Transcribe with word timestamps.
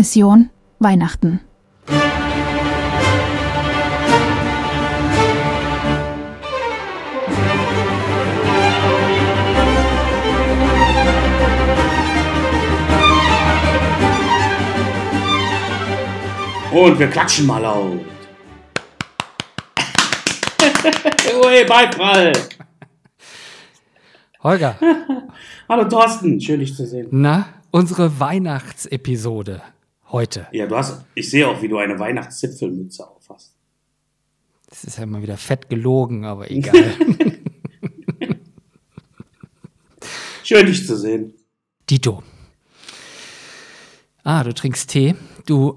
Mission 0.00 0.48
Weihnachten. 0.78 1.40
Und 16.72 16.98
wir 16.98 17.08
klatschen 17.08 17.44
mal 17.46 17.58
laut. 17.58 18.00
Ui, 21.44 21.64
Beifall. 21.66 22.32
Holger, 24.42 24.78
Hallo 25.68 25.84
Thorsten, 25.84 26.40
schön 26.40 26.60
dich 26.60 26.74
zu 26.74 26.86
sehen. 26.86 27.08
na, 27.10 27.48
unsere 27.70 28.18
Weihnachtsepisode 28.18 29.60
heute. 30.12 30.46
Ja, 30.52 30.66
du 30.66 30.76
hast, 30.76 31.04
ich 31.14 31.30
sehe 31.30 31.48
auch, 31.48 31.60
wie 31.62 31.68
du 31.68 31.78
eine 31.78 31.98
Weihnachtszipfelmütze 31.98 33.08
aufhast. 33.08 33.54
Das 34.68 34.84
ist 34.84 34.98
ja 34.98 35.06
mal 35.06 35.22
wieder 35.22 35.36
fett 35.36 35.68
gelogen, 35.68 36.24
aber 36.24 36.50
egal. 36.50 36.94
Schön 40.44 40.66
dich 40.66 40.86
zu 40.86 40.96
sehen. 40.96 41.34
Dito. 41.88 42.22
Ah, 44.24 44.44
du 44.44 44.52
trinkst 44.52 44.90
Tee. 44.90 45.14
Du 45.46 45.76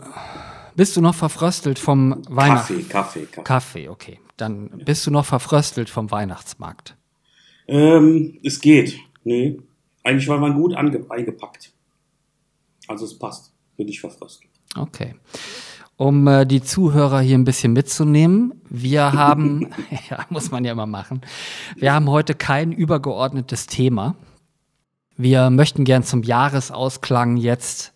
bist 0.75 0.97
du 0.97 1.01
noch 1.01 1.15
verfröstelt 1.15 1.79
vom 1.79 2.23
Weihnachts 2.29 2.67
Kaffee, 2.67 2.83
Kaffee, 2.83 3.25
Kaffee. 3.25 3.43
Kaffee, 3.43 3.89
okay. 3.89 4.19
Dann 4.37 4.69
bist 4.83 5.05
du 5.05 5.11
noch 5.11 5.25
verfröstelt 5.25 5.89
vom 5.89 6.09
Weihnachtsmarkt. 6.11 6.97
Ähm, 7.67 8.39
es 8.43 8.59
geht. 8.59 8.97
Nee. 9.23 9.59
Eigentlich 10.03 10.27
war 10.27 10.39
man 10.39 10.55
gut 10.55 10.75
eingepackt. 10.75 11.71
Also 12.87 13.05
es 13.05 13.17
passt. 13.17 13.52
Bin 13.77 13.87
ich 13.87 13.99
verfröstelt. 13.99 14.51
Okay. 14.75 15.15
Um 15.95 16.27
äh, 16.27 16.45
die 16.45 16.61
Zuhörer 16.61 17.21
hier 17.21 17.37
ein 17.37 17.43
bisschen 17.43 17.73
mitzunehmen, 17.73 18.53
wir 18.69 19.13
haben, 19.13 19.69
ja, 20.09 20.25
muss 20.29 20.51
man 20.51 20.65
ja 20.65 20.71
immer 20.71 20.87
machen, 20.87 21.21
wir 21.75 21.93
haben 21.93 22.09
heute 22.09 22.33
kein 22.33 22.71
übergeordnetes 22.71 23.67
Thema. 23.67 24.15
Wir 25.15 25.51
möchten 25.51 25.83
gern 25.83 26.03
zum 26.03 26.23
Jahresausklang 26.23 27.37
jetzt 27.37 27.93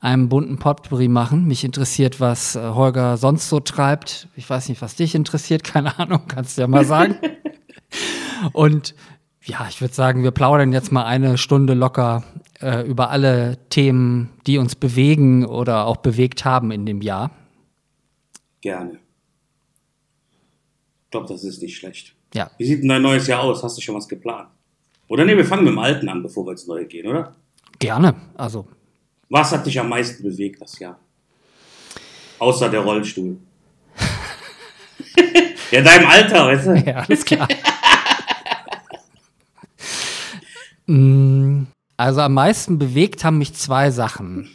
einen 0.00 0.28
bunten 0.28 0.58
Potpourri 0.58 1.06
machen. 1.06 1.46
Mich 1.46 1.62
interessiert, 1.62 2.18
was 2.18 2.56
äh, 2.56 2.60
Holger 2.60 3.16
sonst 3.16 3.48
so 3.48 3.60
treibt. 3.60 4.26
Ich 4.34 4.50
weiß 4.50 4.68
nicht, 4.68 4.82
was 4.82 4.96
dich 4.96 5.14
interessiert, 5.14 5.62
keine 5.64 5.98
Ahnung, 5.98 6.22
kannst 6.26 6.58
du 6.58 6.62
ja 6.62 6.66
mal 6.66 6.84
sagen. 6.84 7.16
Und 8.52 8.94
ja, 9.44 9.66
ich 9.68 9.80
würde 9.80 9.94
sagen, 9.94 10.22
wir 10.22 10.32
plaudern 10.32 10.72
jetzt 10.72 10.92
mal 10.92 11.04
eine 11.04 11.38
Stunde 11.38 11.74
locker 11.74 12.24
äh, 12.62 12.82
über 12.86 13.10
alle 13.10 13.58
Themen, 13.68 14.30
die 14.46 14.58
uns 14.58 14.74
bewegen 14.74 15.44
oder 15.44 15.86
auch 15.86 15.98
bewegt 15.98 16.44
haben 16.44 16.70
in 16.70 16.86
dem 16.86 17.00
Jahr. 17.02 17.30
Gerne. 18.60 18.98
Ich 21.04 21.10
glaube, 21.10 21.26
das 21.28 21.44
ist 21.44 21.60
nicht 21.62 21.76
schlecht. 21.76 22.14
Ja, 22.34 22.50
Wie 22.58 22.64
sieht 22.64 22.80
denn 22.82 22.88
dein 22.88 23.02
neues 23.02 23.26
Jahr 23.26 23.42
aus? 23.42 23.62
Hast 23.62 23.76
du 23.76 23.82
schon 23.82 23.94
was 23.94 24.08
geplant? 24.08 24.48
Oder 25.08 25.24
nee, 25.26 25.36
wir 25.36 25.44
fangen 25.44 25.64
mit 25.64 25.72
dem 25.72 25.78
Alten 25.78 26.08
an, 26.08 26.22
bevor 26.22 26.46
wir 26.46 26.52
ins 26.52 26.66
Neue 26.66 26.86
gehen, 26.86 27.06
oder? 27.06 27.34
gerne. 27.78 28.14
Also, 28.36 28.66
Was 29.28 29.50
hat 29.52 29.66
dich 29.66 29.78
am 29.80 29.88
meisten 29.88 30.22
bewegt 30.22 30.62
das 30.62 30.78
Jahr? 30.78 30.98
Außer 32.38 32.68
der 32.70 32.80
Rollstuhl. 32.80 33.36
ja, 35.72 35.82
deinem 35.82 36.06
Alter, 36.06 36.46
weißt 36.46 36.66
du? 36.68 36.74
ja, 36.76 36.94
alles 36.98 37.24
klar. 37.24 37.48
Mm, 40.86 41.66
also 42.02 42.20
am 42.20 42.34
meisten 42.34 42.80
bewegt 42.80 43.22
haben 43.22 43.38
mich 43.38 43.54
zwei 43.54 43.92
Sachen. 43.92 44.50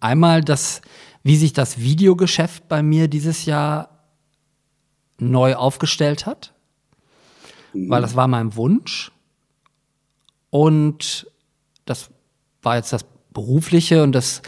Einmal 0.00 0.42
das, 0.42 0.80
wie 1.22 1.36
sich 1.36 1.52
das 1.52 1.78
Videogeschäft 1.78 2.66
bei 2.66 2.82
mir 2.82 3.06
dieses 3.06 3.44
Jahr 3.44 4.08
neu 5.18 5.54
aufgestellt 5.54 6.26
hat, 6.26 6.52
weil 7.72 8.02
das 8.02 8.16
war 8.16 8.26
mein 8.26 8.56
Wunsch. 8.56 9.12
Und 10.50 11.30
das 11.84 12.10
war 12.60 12.74
jetzt 12.74 12.92
das 12.92 13.04
Berufliche 13.32 14.02
und 14.02 14.10
das 14.10 14.42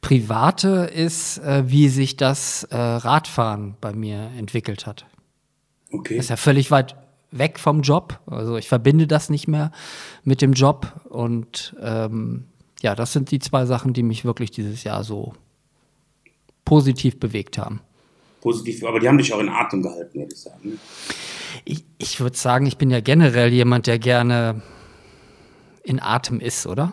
Private 0.00 0.90
ist, 0.92 1.38
äh, 1.38 1.62
wie 1.70 1.88
sich 1.88 2.16
das 2.16 2.64
äh, 2.64 2.76
Radfahren 2.76 3.76
bei 3.80 3.92
mir 3.92 4.32
entwickelt 4.36 4.84
hat. 4.84 5.06
Okay. 5.92 6.16
ist 6.16 6.28
ja 6.28 6.36
völlig 6.36 6.72
weit 6.72 6.96
weg 7.30 7.58
vom 7.58 7.82
Job. 7.82 8.20
Also 8.26 8.56
ich 8.56 8.68
verbinde 8.68 9.06
das 9.06 9.30
nicht 9.30 9.48
mehr 9.48 9.72
mit 10.24 10.42
dem 10.42 10.52
Job. 10.52 11.00
Und 11.08 11.76
ähm, 11.80 12.44
ja, 12.80 12.94
das 12.94 13.12
sind 13.12 13.30
die 13.30 13.38
zwei 13.38 13.66
Sachen, 13.66 13.92
die 13.92 14.02
mich 14.02 14.24
wirklich 14.24 14.50
dieses 14.50 14.84
Jahr 14.84 15.04
so 15.04 15.34
positiv 16.64 17.18
bewegt 17.18 17.58
haben. 17.58 17.80
Positiv, 18.40 18.84
aber 18.84 19.00
die 19.00 19.08
haben 19.08 19.18
dich 19.18 19.32
auch 19.32 19.40
in 19.40 19.48
Atem 19.48 19.82
gehalten, 19.82 20.18
würde 20.18 20.32
ich 20.32 20.40
sagen. 20.40 20.60
ne? 20.62 20.78
Ich, 21.64 21.84
ich 21.98 22.20
würde 22.20 22.36
sagen, 22.36 22.66
ich 22.66 22.76
bin 22.76 22.90
ja 22.90 23.00
generell 23.00 23.52
jemand, 23.52 23.86
der 23.86 23.98
gerne 23.98 24.62
in 25.82 26.00
Atem 26.00 26.40
ist, 26.40 26.66
oder? 26.66 26.92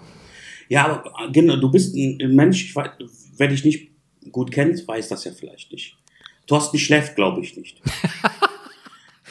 Ja, 0.69 0.85
aber 0.85 1.31
genau, 1.31 1.57
du 1.57 1.69
bist 1.69 1.95
ein 1.95 2.17
ein 2.21 2.35
Mensch, 2.35 2.63
ich 2.63 2.75
weiß, 2.75 2.91
wer 3.37 3.47
dich 3.47 3.65
nicht 3.65 3.91
gut 4.31 4.51
kennt, 4.51 4.87
weiß 4.87 5.09
das 5.09 5.25
ja 5.25 5.31
vielleicht 5.31 5.71
nicht. 5.71 5.97
Thorsten 6.47 6.79
schläft, 6.79 7.15
glaube 7.15 7.41
ich, 7.41 7.57
nicht. 7.57 7.81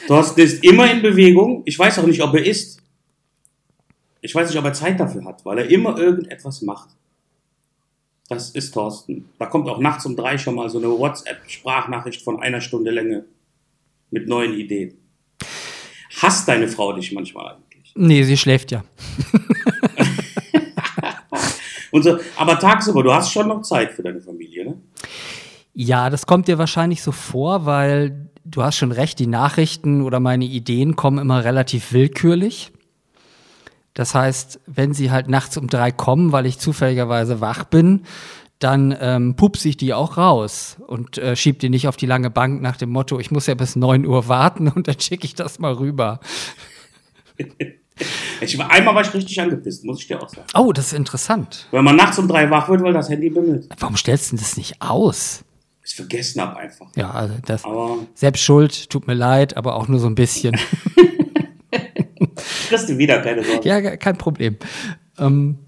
Thorsten 0.07 0.41
ist 0.41 0.63
immer 0.63 0.91
in 0.91 1.01
Bewegung. 1.01 1.63
Ich 1.65 1.77
weiß 1.77 1.99
auch 1.99 2.05
nicht, 2.05 2.21
ob 2.21 2.33
er 2.33 2.45
isst. 2.45 2.81
Ich 4.21 4.33
weiß 4.33 4.49
nicht, 4.49 4.57
ob 4.57 4.65
er 4.65 4.73
Zeit 4.73 4.99
dafür 4.99 5.25
hat, 5.25 5.43
weil 5.45 5.59
er 5.59 5.69
immer 5.69 5.97
irgendetwas 5.97 6.61
macht. 6.61 6.89
Das 8.29 8.51
ist 8.51 8.73
Thorsten. 8.73 9.29
Da 9.37 9.45
kommt 9.47 9.67
auch 9.67 9.79
nachts 9.79 10.05
um 10.05 10.15
drei 10.15 10.37
schon 10.37 10.55
mal 10.55 10.69
so 10.69 10.77
eine 10.77 10.87
WhatsApp-Sprachnachricht 10.87 12.21
von 12.21 12.41
einer 12.41 12.61
Stunde 12.61 12.91
Länge 12.91 13.25
mit 14.11 14.27
neuen 14.27 14.53
Ideen. 14.53 14.97
Hasst 16.21 16.47
deine 16.47 16.67
Frau 16.67 16.93
dich 16.93 17.11
manchmal 17.11 17.55
eigentlich? 17.55 17.91
Nee, 17.95 18.23
sie 18.23 18.37
schläft 18.37 18.71
ja. 18.71 18.83
Und 21.91 22.03
so, 22.03 22.17
aber 22.37 22.57
tagsüber, 22.57 23.03
du 23.03 23.13
hast 23.13 23.31
schon 23.31 23.47
noch 23.49 23.61
Zeit 23.61 23.91
für 23.91 24.01
deine 24.01 24.19
Familie, 24.19 24.65
ne? 24.65 24.81
Ja, 25.75 26.09
das 26.09 26.25
kommt 26.25 26.47
dir 26.47 26.57
wahrscheinlich 26.57 27.03
so 27.03 27.11
vor, 27.11 27.65
weil 27.65 28.29
du 28.45 28.63
hast 28.63 28.77
schon 28.77 28.91
recht, 28.91 29.19
die 29.19 29.27
Nachrichten 29.27 30.01
oder 30.01 30.19
meine 30.19 30.45
Ideen 30.45 30.95
kommen 30.95 31.17
immer 31.19 31.43
relativ 31.43 31.93
willkürlich. 31.93 32.71
Das 33.93 34.15
heißt, 34.15 34.59
wenn 34.65 34.93
sie 34.93 35.11
halt 35.11 35.27
nachts 35.27 35.55
um 35.57 35.67
drei 35.67 35.91
kommen, 35.91 36.31
weil 36.31 36.45
ich 36.47 36.57
zufälligerweise 36.57 37.41
wach 37.41 37.63
bin, 37.65 38.01
dann 38.59 38.95
ähm, 38.99 39.35
pupse 39.35 39.67
ich 39.69 39.77
die 39.77 39.93
auch 39.93 40.17
raus 40.17 40.77
und 40.87 41.17
äh, 41.17 41.35
schieb 41.35 41.59
die 41.59 41.69
nicht 41.69 41.87
auf 41.87 41.97
die 41.97 42.05
lange 42.05 42.29
Bank 42.29 42.61
nach 42.61 42.77
dem 42.77 42.89
Motto, 42.91 43.19
ich 43.19 43.29
muss 43.29 43.45
ja 43.45 43.55
bis 43.55 43.75
9 43.75 44.05
Uhr 44.05 44.27
warten 44.29 44.67
und 44.69 44.87
dann 44.87 44.99
schicke 44.99 45.25
ich 45.25 45.35
das 45.35 45.59
mal 45.59 45.73
rüber. 45.73 46.19
Ich, 48.41 48.57
war- 48.57 48.71
einmal 48.71 48.95
war 48.95 49.01
ich 49.03 49.13
richtig 49.13 49.39
angepisst, 49.41 49.83
muss 49.85 50.01
ich 50.01 50.07
dir 50.07 50.21
auch 50.21 50.29
sagen. 50.29 50.47
Oh, 50.55 50.71
das 50.71 50.87
ist 50.87 50.93
interessant. 50.93 51.67
Wenn 51.71 51.83
man 51.83 51.95
nachts 51.95 52.17
um 52.17 52.27
drei 52.27 52.49
wach 52.49 52.67
wird, 52.69 52.81
weil 52.81 52.93
das 52.93 53.09
Handy 53.09 53.29
bimmelt. 53.29 53.67
Warum 53.79 53.95
stellst 53.97 54.31
du 54.31 54.37
das 54.37 54.57
nicht 54.57 54.81
aus? 54.81 55.43
Ich 55.85 55.95
vergessen 55.95 56.41
hab 56.41 56.55
einfach. 56.55 56.87
Ja, 56.95 57.11
also 57.11 57.35
das 57.45 57.65
Aber 57.65 57.97
selbst 58.15 58.41
schuld, 58.41 58.89
tut 58.89 59.07
mir 59.07 59.13
leid, 59.13 59.57
aber 59.57 59.75
auch 59.75 59.87
nur 59.87 59.99
so 59.99 60.07
ein 60.07 60.15
bisschen. 60.15 60.57
kriegst 62.73 62.89
du 62.89 62.97
wieder, 62.97 63.21
keine 63.21 63.43
Sorge. 63.43 63.67
Ja, 63.67 63.97
kein 63.97 64.17
Problem. 64.17 64.57
Ähm, 65.17 65.59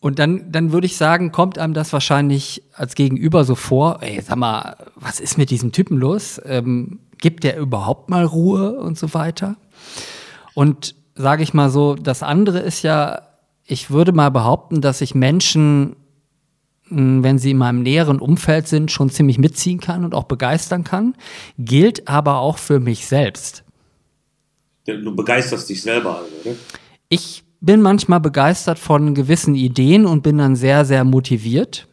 und 0.00 0.18
dann, 0.18 0.52
dann 0.52 0.72
würde 0.72 0.86
ich 0.86 0.96
sagen, 0.96 1.32
kommt 1.32 1.58
einem 1.58 1.74
das 1.74 1.92
wahrscheinlich 1.92 2.62
als 2.74 2.94
Gegenüber 2.94 3.44
so 3.44 3.54
vor, 3.54 4.02
ey, 4.02 4.20
sag 4.20 4.36
mal, 4.36 4.76
was 4.96 5.20
ist 5.20 5.38
mit 5.38 5.50
diesem 5.50 5.72
Typen 5.72 5.96
los? 5.96 6.40
Ähm, 6.44 7.00
gibt 7.18 7.44
der 7.44 7.56
überhaupt 7.56 8.10
mal 8.10 8.24
Ruhe 8.24 8.78
und 8.78 8.98
so 8.98 9.14
weiter? 9.14 9.56
Und 10.54 10.94
sage 11.14 11.42
ich 11.42 11.54
mal 11.54 11.70
so, 11.70 11.94
das 11.94 12.22
andere 12.22 12.58
ist 12.58 12.82
ja, 12.82 13.22
ich 13.64 13.90
würde 13.90 14.12
mal 14.12 14.30
behaupten, 14.30 14.80
dass 14.80 15.00
ich 15.00 15.14
Menschen, 15.14 15.96
wenn 16.90 17.38
sie 17.38 17.52
in 17.52 17.58
meinem 17.58 17.82
näheren 17.82 18.20
Umfeld 18.20 18.68
sind, 18.68 18.90
schon 18.90 19.10
ziemlich 19.10 19.38
mitziehen 19.38 19.80
kann 19.80 20.04
und 20.04 20.14
auch 20.14 20.24
begeistern 20.24 20.84
kann, 20.84 21.14
gilt 21.58 22.08
aber 22.08 22.38
auch 22.38 22.58
für 22.58 22.80
mich 22.80 23.06
selbst. 23.06 23.64
Du 24.86 25.16
begeisterst 25.16 25.68
dich 25.70 25.80
selber, 25.80 26.18
also, 26.18 26.48
ne? 26.48 26.56
Ich 27.08 27.44
bin 27.60 27.80
manchmal 27.80 28.20
begeistert 28.20 28.78
von 28.78 29.14
gewissen 29.14 29.54
Ideen 29.54 30.04
und 30.04 30.22
bin 30.22 30.36
dann 30.36 30.56
sehr, 30.56 30.84
sehr 30.84 31.04
motiviert. 31.04 31.88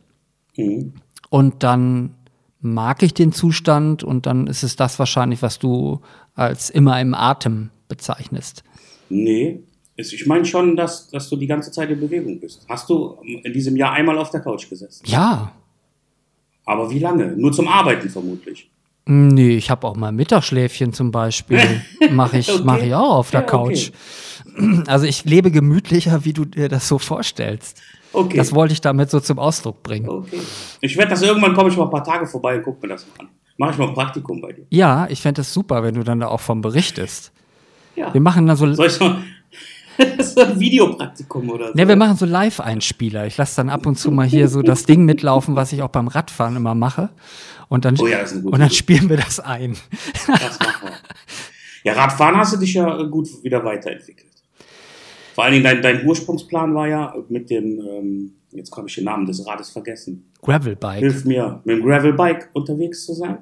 Mhm. 0.57 0.93
Und 1.29 1.63
dann 1.63 2.15
mag 2.59 3.01
ich 3.03 3.13
den 3.13 3.31
Zustand 3.31 4.03
und 4.03 4.25
dann 4.25 4.47
ist 4.47 4.63
es 4.63 4.75
das 4.75 4.99
wahrscheinlich, 4.99 5.41
was 5.41 5.59
du 5.59 6.01
als 6.35 6.69
immer 6.69 6.99
im 6.99 7.13
Atem 7.13 7.69
bezeichnest. 7.87 8.63
Nee. 9.09 9.63
Ich 9.97 10.25
meine 10.25 10.45
schon, 10.45 10.75
dass, 10.75 11.09
dass 11.09 11.29
du 11.29 11.35
die 11.35 11.47
ganze 11.47 11.71
Zeit 11.71 11.89
in 11.91 11.99
Bewegung 11.99 12.39
bist. 12.39 12.65
Hast 12.67 12.89
du 12.89 13.17
in 13.43 13.53
diesem 13.53 13.75
Jahr 13.75 13.91
einmal 13.93 14.17
auf 14.17 14.29
der 14.31 14.39
Couch 14.41 14.67
gesessen? 14.69 15.03
Ja, 15.05 15.51
Aber 16.65 16.89
wie 16.89 16.99
lange? 16.99 17.27
Nur 17.37 17.51
zum 17.51 17.67
Arbeiten 17.67 18.09
vermutlich. 18.09 18.69
nee, 19.05 19.55
ich 19.57 19.69
habe 19.69 19.85
auch 19.87 19.95
mal 19.95 20.11
Mittagsschläfchen 20.11 20.93
zum 20.93 21.11
Beispiel. 21.11 21.59
Mache 22.11 22.37
ich, 22.39 22.49
Okay. 22.51 22.61
mach 22.63 22.77
ich 22.79 22.93
auch 22.95 23.15
auf 23.17 23.31
der 23.31 23.41
Ja, 23.41 23.45
Couch. 23.47 23.89
okay. 23.89 24.83
Also 24.87 25.05
ich 25.05 25.23
lebe 25.23 25.49
gemütlicher, 25.51 26.25
wie 26.25 26.33
du 26.33 26.43
dir 26.45 26.67
das 26.67 26.87
so 26.87 26.97
vorstellst. 26.97 27.81
Okay. 28.11 28.35
Das 28.35 28.53
wollte 28.53 28.73
ich 28.73 28.81
damit 28.81 29.09
so 29.09 29.19
zum 29.21 29.39
Ausdruck 29.39 29.81
bringen. 29.83 30.09
okay. 30.09 30.41
Ich 30.81 30.97
werde 30.97 31.11
das 31.11 31.21
irgendwann, 31.21 31.53
komme 31.53 31.69
ich 31.69 31.77
mal 31.77 31.85
ein 31.85 31.89
paar 31.89 32.03
Tage 32.03 32.25
vorbei 32.27 32.57
und 32.57 32.63
gucke 32.63 32.85
mir 32.85 32.93
das 32.93 33.05
mal 33.07 33.25
an. 33.25 33.29
Mache 33.57 33.71
ich 33.71 33.77
mal 33.77 33.87
ein 33.87 33.93
Praktikum 33.93 34.41
bei 34.41 34.51
dir. 34.51 34.65
Ja, 34.69 35.07
ich 35.09 35.21
fände 35.21 35.41
es 35.41 35.53
super, 35.53 35.83
wenn 35.83 35.93
du 35.95 36.03
dann 36.03 36.19
da 36.19 36.27
auch 36.27 36.41
vom 36.41 36.61
berichtest. 36.61 37.31
Ja. 37.95 38.13
Wir 38.13 38.19
machen 38.21 38.45
dann 38.47 38.57
so, 38.57 38.71
Soll 38.73 38.87
ich 38.87 38.99
so, 40.19 40.23
so 40.23 40.41
ein 40.41 40.59
Videopraktikum 40.59 41.49
oder 41.49 41.67
so? 41.69 41.73
ne, 41.73 41.87
wir 41.87 41.95
machen 41.95 42.17
so 42.17 42.25
Live-Einspieler. 42.25 43.27
Ich 43.27 43.37
lasse 43.37 43.55
dann 43.57 43.69
ab 43.69 43.85
und 43.85 43.97
zu 43.97 44.11
mal 44.11 44.25
hier 44.27 44.47
so 44.47 44.61
das 44.61 44.85
Ding 44.85 45.05
mitlaufen, 45.05 45.55
was 45.55 45.71
ich 45.73 45.81
auch 45.81 45.89
beim 45.89 46.07
Radfahren 46.07 46.55
immer 46.55 46.75
mache. 46.75 47.09
Und 47.69 47.85
dann, 47.85 47.97
Oh 47.99 48.07
ja, 48.07 48.19
das 48.21 48.33
ist 48.33 48.43
und 48.45 48.59
dann 48.59 48.69
spielen 48.69 49.09
wir 49.09 49.17
das 49.17 49.39
ein. 49.39 49.77
Das 50.27 50.59
machen 50.59 50.89
wir. 50.89 50.91
Ja, 51.83 51.93
Radfahren 51.93 52.37
hast 52.37 52.53
du 52.53 52.57
dich 52.57 52.73
ja 52.73 53.01
gut 53.03 53.27
wieder 53.43 53.63
weiterentwickelt. 53.63 54.27
Vor 55.33 55.45
allen 55.45 55.53
Dingen 55.53 55.63
dein, 55.63 55.81
dein 55.81 56.05
Ursprungsplan 56.05 56.75
war 56.75 56.87
ja 56.87 57.15
mit 57.29 57.49
dem, 57.49 57.79
ähm, 57.79 58.33
jetzt 58.51 58.75
habe 58.75 58.87
ich 58.89 58.95
den 58.95 59.05
Namen 59.05 59.25
des 59.25 59.47
Rades 59.47 59.69
vergessen. 59.69 60.29
Gravelbike. 60.41 60.99
Hilf 60.99 61.23
mir, 61.25 61.61
mit 61.63 61.77
dem 61.77 61.85
Gravelbike 61.85 62.49
unterwegs 62.53 63.05
zu 63.05 63.13
sein. 63.13 63.37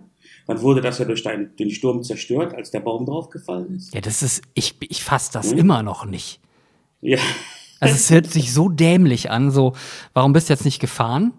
Dann 0.45 0.61
wurde 0.61 0.81
das 0.81 0.99
ja 0.99 1.05
durch 1.05 1.23
dein, 1.23 1.55
den 1.57 1.69
Sturm 1.71 2.03
zerstört, 2.03 2.53
als 2.55 2.71
der 2.71 2.79
Baum 2.79 3.05
draufgefallen 3.05 3.75
ist. 3.75 3.93
Ja, 3.93 4.01
das 4.01 4.21
ist, 4.23 4.41
ich, 4.53 4.75
ich 4.81 5.03
fasse 5.03 5.31
das 5.33 5.51
Hm? 5.51 5.57
immer 5.57 5.83
noch 5.83 6.05
nicht. 6.05 6.39
Ja. 7.01 7.19
Also 7.79 7.95
es 7.95 8.09
hört 8.09 8.27
sich 8.27 8.53
so 8.53 8.69
dämlich 8.69 9.31
an, 9.31 9.51
so, 9.51 9.73
warum 10.13 10.33
bist 10.33 10.49
du 10.49 10.53
jetzt 10.53 10.65
nicht 10.65 10.79
gefahren? 10.79 11.33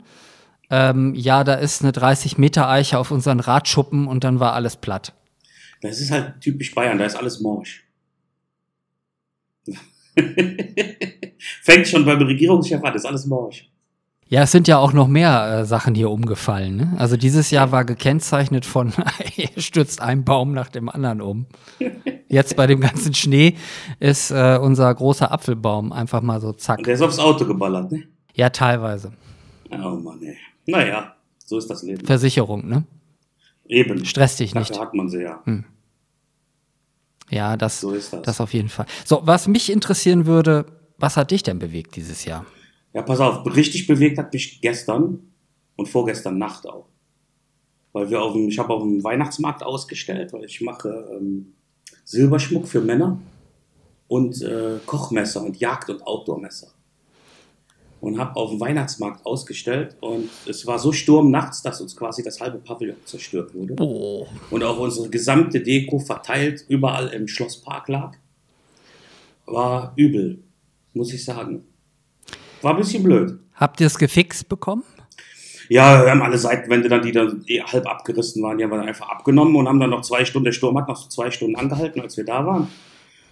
Ähm, 0.71 1.15
ja, 1.15 1.45
da 1.45 1.55
ist 1.55 1.83
eine 1.83 1.93
30 1.93 2.39
Meter 2.39 2.69
Eiche 2.69 2.99
auf 2.99 3.11
unseren 3.11 3.41
Radschuppen 3.41 4.07
und 4.07 4.25
dann 4.25 4.41
war 4.41 4.55
alles 4.55 4.77
platt. 4.77 5.13
Das 5.83 6.01
ist 6.01 6.11
halt 6.11 6.41
typisch 6.41 6.75
Bayern, 6.75 6.99
da 6.99 7.05
ist 7.05 7.17
alles 7.17 7.41
morsch. 7.41 7.85
Fängt 11.63 11.89
schon 11.89 12.05
beim 12.05 12.23
Regierungschef 12.23 12.83
an, 12.83 12.95
ist 12.95 13.07
alles 13.07 13.27
morsch. 13.27 13.70
Ja, 14.33 14.43
es 14.45 14.53
sind 14.53 14.69
ja 14.69 14.79
auch 14.79 14.93
noch 14.93 15.09
mehr 15.09 15.59
äh, 15.63 15.65
Sachen 15.67 15.95
hier 15.97 16.09
umgefallen. 16.09 16.77
Ne? 16.77 16.95
Also 16.99 17.17
dieses 17.17 17.51
Jahr 17.51 17.73
war 17.73 17.85
gekennzeichnet 17.85 18.65
von, 18.65 18.93
stürzt 19.57 20.01
ein 20.01 20.25
Baum 20.25 20.53
nach 20.53 20.69
dem 20.69 20.89
anderen 20.89 21.21
um. 21.21 21.47
Jetzt 22.29 22.55
bei 22.55 22.69
dem 22.69 22.81
ganzen 22.81 23.13
Schnee 23.13 23.57
ist 23.99 24.31
äh, 24.31 24.57
unser 24.63 24.95
großer 24.95 25.33
Apfelbaum 25.33 25.93
einfach 25.93 26.23
mal 26.23 26.41
so 26.41 26.51
Und 26.51 26.61
zack. 26.61 26.81
der 26.85 26.95
ist 26.95 27.03
aufs 27.03 27.19
Auto 27.19 27.45
geballert, 27.45 27.91
ne? 27.91 28.05
Ja, 28.35 28.51
teilweise. 28.51 29.13
Oh 29.73 29.97
Mann, 29.97 30.23
ey. 30.23 30.37
Naja, 30.67 31.17
so 31.45 31.59
ist 31.59 31.69
das 31.69 31.83
Leben. 31.83 32.07
Versicherung, 32.07 32.69
ne? 32.69 32.85
Eben. 33.67 34.05
Stress 34.05 34.37
dich 34.37 34.53
Dafür 34.53 34.71
nicht. 34.77 34.81
hat 34.81 34.95
man 34.95 35.09
sie 35.09 35.23
ja. 35.23 35.43
Ja, 37.31 37.57
das, 37.57 37.81
So 37.81 37.91
ist 37.93 38.13
das. 38.13 38.23
das 38.23 38.41
auf 38.41 38.55
jeden 38.55 38.69
Fall. 38.69 38.87
So, 39.05 39.23
was 39.25 39.49
mich 39.49 39.73
interessieren 39.73 40.27
würde, 40.27 40.67
was 40.99 41.17
hat 41.17 41.33
dich 41.33 41.43
denn 41.43 41.59
bewegt 41.59 41.97
dieses 41.97 42.25
Jahr? 42.25 42.47
Ja, 42.93 43.03
pass 43.03 43.21
auf, 43.21 43.47
richtig 43.55 43.87
bewegt 43.87 44.19
hat 44.19 44.33
mich 44.33 44.61
gestern 44.61 45.31
und 45.77 45.89
vorgestern 45.89 46.39
Nacht 46.39 46.67
auch. 46.67 46.87
Weil 47.93 48.11
wir 48.11 48.23
auf 48.23 48.33
dem, 48.35 48.49
ich 48.49 48.59
habe 48.59 48.73
auf 48.73 48.83
dem 48.83 49.03
Weihnachtsmarkt 49.03 49.63
ausgestellt, 49.63 50.33
weil 50.33 50.45
ich 50.45 50.61
mache 50.61 51.09
ähm, 51.13 51.55
Silberschmuck 52.05 52.69
für 52.69 52.81
Männer 52.81 53.21
und 54.09 54.43
äh, 54.43 54.79
Kochmesser 54.87 55.43
und 55.43 55.59
Jagd- 55.59 55.91
und 55.91 56.03
Outdoormesser. 56.03 56.69
Und 58.01 58.19
habe 58.19 58.35
auf 58.37 58.51
dem 58.51 58.61
Weihnachtsmarkt 58.61 59.27
ausgestellt 59.27 59.97
und 60.01 60.31
es 60.49 60.67
war 60.67 60.79
so 60.79 60.91
Sturm 60.91 61.31
nachts, 61.31 61.63
dass 61.63 61.81
uns 61.81 61.95
quasi 61.95 62.23
das 62.23 62.41
halbe 62.41 62.59
Pavillon 62.59 62.97
zerstört 63.05 63.55
wurde. 63.55 63.77
Oh. 63.79 64.27
und 64.51 64.65
auch 64.65 64.79
unsere 64.79 65.11
gesamte 65.11 65.61
Deko 65.61 65.99
verteilt 65.99 66.65
überall 66.69 67.09
im 67.09 67.29
Schlosspark 67.29 67.89
lag. 67.89 68.17
War 69.47 69.93
übel, 69.97 70.43
muss 70.95 71.13
ich 71.13 71.25
sagen. 71.25 71.65
War 72.63 72.73
ein 72.73 72.77
bisschen 72.77 73.03
blöd. 73.03 73.39
Habt 73.55 73.81
ihr 73.81 73.87
es 73.87 73.99
gefixt 73.99 74.49
bekommen? 74.49 74.85
Ja, 75.69 76.05
wir 76.05 76.11
haben 76.11 76.23
alle 76.23 76.37
Seitenwände 76.37 76.89
dann, 76.89 77.03
die 77.03 77.13
dann 77.13 77.45
eh 77.47 77.63
halb 77.63 77.87
abgerissen 77.87 78.43
waren, 78.43 78.59
die 78.59 78.65
haben 78.65 78.71
wir 78.71 78.79
dann 78.79 78.89
einfach 78.89 79.09
abgenommen 79.09 79.55
und 79.55 79.69
haben 79.69 79.79
dann 79.79 79.91
noch 79.91 80.03
zwei 80.03 80.25
Stunden, 80.25 80.47
der 80.47 80.53
Sturm 80.53 80.77
hat 80.77 80.89
noch 80.89 80.97
so 80.97 81.09
zwei 81.09 81.31
Stunden 81.31 81.55
angehalten, 81.55 82.01
als 82.01 82.17
wir 82.17 82.25
da 82.25 82.45
waren. 82.45 82.69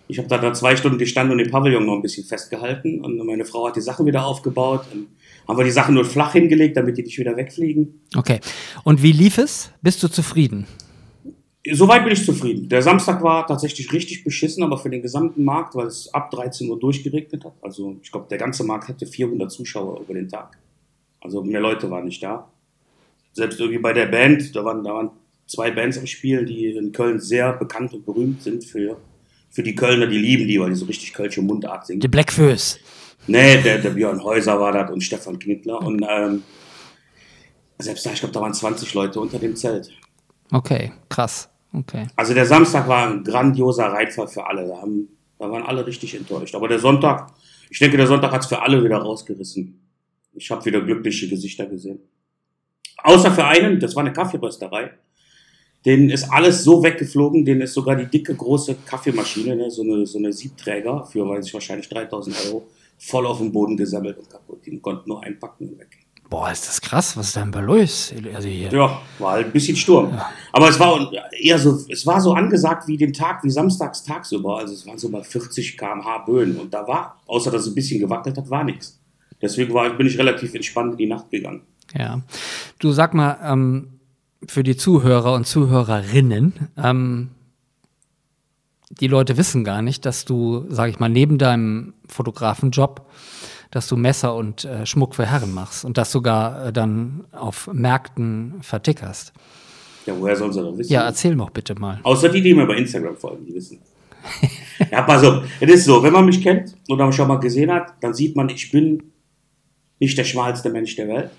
Ich 0.07 0.19
habe 0.19 0.29
da, 0.29 0.39
da 0.39 0.55
zwei 0.55 0.77
Stunden 0.77 0.99
gestanden 0.99 1.33
und 1.33 1.39
den 1.39 1.51
Pavillon 1.51 1.85
noch 1.85 1.95
ein 1.95 2.03
bisschen 2.03 2.25
festgehalten 2.25 3.05
und 3.05 3.19
meine 3.27 3.45
Frau 3.45 3.67
hat 3.67 3.77
die 3.77 3.81
Sachen 3.81 4.07
wieder 4.07 4.25
aufgebaut. 4.25 4.87
Und 4.93 5.09
haben 5.49 5.59
wir 5.59 5.65
die 5.65 5.71
Sachen 5.71 5.95
nur 5.95 6.05
flach 6.05 6.33
hingelegt, 6.33 6.77
damit 6.77 6.97
die 6.99 7.03
nicht 7.03 7.19
wieder 7.19 7.37
wegfliegen. 7.37 8.03
Okay. 8.15 8.41
Und 8.85 9.03
wie 9.03 9.13
lief 9.13 9.39
es? 9.39 9.71
Bist 9.83 10.03
du 10.03 10.09
zufrieden? 10.09 10.67
Soweit 11.71 12.05
bin 12.05 12.13
ich 12.13 12.25
zufrieden. 12.25 12.69
Der 12.69 12.83
Samstag 12.83 13.23
war 13.23 13.47
tatsächlich 13.47 13.93
richtig 13.93 14.25
beschissen, 14.25 14.63
aber 14.63 14.79
für 14.79 14.91
den 14.91 15.03
gesamten 15.03 15.45
Markt, 15.45 15.75
weil 15.75 15.87
es 15.87 16.13
ab 16.15 16.31
13 16.31 16.71
Uhr 16.71 16.79
durchgeregnet 16.79 17.45
hat. 17.45 17.55
Also 17.63 17.97
ich 18.03 18.11
glaube, 18.11 18.27
der 18.31 18.39
ganze 18.39 18.65
Markt 18.65 18.89
hatte 18.89 19.07
400 19.07 19.51
Zuschauer 19.51 20.01
über 20.01 20.15
den 20.15 20.29
Tag. 20.29 20.57
Also 21.21 21.43
mehr 21.43 21.61
Leute 21.61 21.91
waren 21.91 22.05
nicht 22.05 22.23
da. 22.23 22.49
Selbst 23.33 23.59
irgendwie 23.59 23.81
bei 23.81 23.93
der 23.93 24.07
Band, 24.07 24.55
da 24.55 24.65
waren, 24.65 24.85
da 24.85 24.95
waren 24.95 25.11
zwei 25.47 25.71
Bands 25.71 25.99
am 25.99 26.07
Spiel, 26.07 26.45
die 26.45 26.67
in 26.67 26.93
Köln 26.93 27.19
sehr 27.19 27.53
bekannt 27.53 27.93
und 27.93 28.07
berühmt 28.07 28.43
sind 28.43 28.65
für, 28.65 28.97
für 29.51 29.63
die 29.63 29.75
Kölner, 29.75 30.07
die 30.07 30.19
lieben 30.19 30.47
die, 30.47 30.61
weil 30.61 30.71
die 30.71 30.77
so 30.77 30.87
richtig 30.87 31.13
kölsche 31.13 31.43
Mundart 31.43 31.87
singen. 31.87 32.01
Die 32.01 32.09
Blackfoes. 32.09 32.79
Nee, 33.27 33.61
der, 33.63 33.79
der 33.79 33.91
Björn 33.91 34.23
Häuser 34.23 34.59
war 34.61 34.73
das 34.73 34.91
und 34.91 35.03
Stefan 35.03 35.39
Knittler. 35.39 35.83
Und 35.83 36.05
ähm, 36.09 36.43
selbst 37.79 38.07
da, 38.07 38.13
ich 38.13 38.21
glaube, 38.21 38.33
da 38.33 38.41
waren 38.41 38.55
20 38.55 38.95
Leute 38.95 39.21
unter 39.21 39.39
dem 39.39 39.57
Zelt. 39.57 39.91
Okay, 40.51 40.93
krass. 41.09 41.49
Okay. 41.73 42.07
Also 42.17 42.35
der 42.35 42.47
Samstag 42.47 42.89
war 42.89 43.09
ein 43.09 43.23
grandioser 43.23 43.87
Reitfall 43.87 44.29
für 44.29 44.47
alle. 44.47 44.67
Da, 44.67 44.81
haben, 44.81 45.09
da 45.39 45.51
waren 45.51 45.63
alle 45.63 45.87
richtig 45.87 46.15
enttäuscht. 46.15 46.55
Aber 46.55 46.69
der 46.69 46.79
Sonntag, 46.79 47.33
ich 47.71 47.79
denke, 47.79 47.97
der 47.97 48.07
Sonntag 48.07 48.33
hat 48.33 48.43
es 48.43 48.47
für 48.47 48.61
alle 48.61 48.83
wieder 48.83 48.99
rausgerissen. 48.99 49.79
Ich 50.35 50.51
habe 50.51 50.65
wieder 50.65 50.81
glückliche 50.81 51.29
Gesichter 51.29 51.67
gesehen. 51.67 52.01
Außer 52.99 53.31
für 53.31 53.45
einen, 53.45 53.79
das 53.81 53.95
war 53.95 54.03
eine 54.03 54.13
Kaffeerösterei. 54.13 54.91
Denen 55.85 56.11
ist 56.11 56.31
alles 56.31 56.65
so 56.65 56.83
weggeflogen, 56.83 57.45
denen 57.45 57.61
ist 57.61 57.75
sogar 57.75 57.95
die 57.95 58.07
dicke, 58.07 58.35
große 58.35 58.77
Kaffeemaschine, 58.85 59.55
ne, 59.55 59.71
so, 59.71 59.83
eine, 59.83 60.05
so 60.07 60.19
eine 60.19 60.33
Siebträger, 60.33 61.07
für, 61.07 61.29
weiß 61.29 61.47
ich, 61.47 61.55
wahrscheinlich 61.55 61.89
3000 61.89 62.37
Euro, 62.47 62.67
voll 62.99 63.27
auf 63.27 63.39
den 63.39 63.53
Boden 63.53 63.77
gesammelt 63.77 64.19
und 64.19 64.29
kaputt. 64.29 64.67
Die 64.67 64.81
konnten 64.81 65.09
nur 65.09 65.23
einpacken 65.23 65.69
und 65.69 65.79
weg. 65.79 66.08
Boah, 66.31 66.51
ist 66.51 66.69
das 66.69 66.81
krass. 66.81 67.17
Was 67.17 67.29
ist 67.29 67.37
denn 67.37 67.51
bei 67.51 67.61
los? 67.61 68.13
Also 68.35 68.49
hier. 68.49 68.71
Ja, 68.71 69.01
war 69.19 69.33
halt 69.33 69.47
ein 69.47 69.53
bisschen 69.53 69.77
Sturm. 69.77 70.21
Aber 70.53 70.69
es 70.69 70.79
war 70.79 71.11
eher 71.41 71.59
so, 71.59 71.79
es 71.89 72.07
war 72.07 72.21
so 72.21 72.35
angesagt 72.35 72.87
wie 72.87 72.99
den 72.99 73.15
Tag, 73.15 73.43
wie 73.45 73.51
samstags 73.51 74.05
tagsüber. 74.05 74.59
Also 74.59 74.75
es 74.75 74.87
waren 74.87 74.99
so 74.99 75.09
mal 75.09 75.25
40 75.25 75.79
km/h 75.79 76.19
Böen. 76.27 76.57
Und 76.57 76.75
da 76.75 76.87
war, 76.87 77.19
außer 77.27 77.51
dass 77.51 77.63
es 77.63 77.69
ein 77.69 77.75
bisschen 77.75 78.01
gewackelt 78.01 78.37
hat, 78.37 78.51
war 78.51 78.65
nichts. 78.65 79.01
Deswegen 79.41 79.73
war, 79.73 79.89
bin 79.91 80.07
ich 80.07 80.19
relativ 80.19 80.55
entspannt 80.55 80.93
in 80.93 80.99
die 80.99 81.07
Nacht 81.07 81.31
gegangen. 81.31 81.63
Ja. 81.97 82.21
Du 82.79 82.93
sag 82.93 83.15
mal, 83.15 83.39
ähm, 83.43 84.01
für 84.47 84.63
die 84.63 84.77
Zuhörer 84.77 85.33
und 85.33 85.47
Zuhörerinnen, 85.47 86.69
ähm, 86.77 87.31
die 88.91 89.07
Leute 89.07 89.37
wissen 89.37 89.65
gar 89.65 89.83
nicht, 89.83 90.05
dass 90.07 90.25
du, 90.25 90.67
sag 90.69 90.91
ich 90.91 90.99
mal, 90.99 91.09
neben 91.09 91.39
deinem 91.39 91.95
Fotografenjob, 92.07 93.07
dass 93.71 93.89
du 93.89 93.97
Messer 93.97 94.35
und 94.35 94.65
äh, 94.65 94.87
Schmuck 94.87 95.15
für 95.15 95.27
Herren 95.27 95.53
machst 95.53 95.85
und 95.85 95.99
das 95.99 96.11
sogar 96.11 96.67
äh, 96.67 96.73
dann 96.73 97.25
auf 97.33 97.69
Märkten 97.73 98.55
vertickerst. 98.63 99.33
Ja, 100.07 100.15
woher 100.19 100.37
sollen 100.37 100.53
sie 100.53 100.63
das 100.63 100.79
wissen? 100.79 100.93
Ja, 100.93 101.03
erzähl 101.05 101.37
doch 101.37 101.51
bitte 101.51 101.75
mal. 101.75 102.01
Außer 102.03 102.29
die, 102.31 102.41
die 102.41 102.55
mir 102.55 102.67
bei 102.67 102.77
Instagram 102.77 103.17
folgen, 103.17 103.45
die 103.47 103.55
wissen. 103.55 103.79
ja, 104.91 105.07
also, 105.07 105.43
es 105.61 105.71
ist 105.71 105.85
so, 105.85 106.03
wenn 106.03 106.13
man 106.13 106.25
mich 106.25 106.43
kennt 106.43 106.75
oder 106.89 107.07
mich 107.07 107.15
schon 107.15 107.29
mal 107.29 107.37
gesehen 107.39 107.71
hat, 107.71 107.93
dann 108.01 108.15
sieht 108.15 108.35
man, 108.35 108.49
ich 108.49 108.71
bin 108.71 109.13
nicht 109.99 110.17
der 110.17 110.25
schmalste 110.25 110.71
Mensch 110.71 110.97
der 110.97 111.09
Welt. 111.09 111.31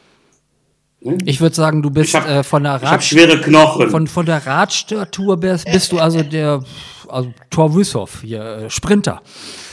Ne? 1.01 1.17
Ich 1.25 1.39
würde 1.41 1.55
sagen, 1.55 1.81
du 1.81 1.89
bist 1.89 2.13
hab- 2.13 2.27
äh, 2.27 2.43
von 2.43 2.63
der 2.63 2.81
Rad 2.81 3.03
schwere 3.03 3.39
Knochen. 3.41 3.89
von, 3.89 4.07
von 4.07 4.25
der 4.25 4.45
Radstatur 4.45 5.37
bist, 5.37 5.65
bist 5.71 5.91
du 5.91 5.97
also 5.99 6.21
der 6.21 6.61
also 7.07 7.33
Thor 7.49 7.73
Wüssow, 7.73 8.21
hier 8.21 8.43
äh, 8.43 8.69
Sprinter. 8.69 9.21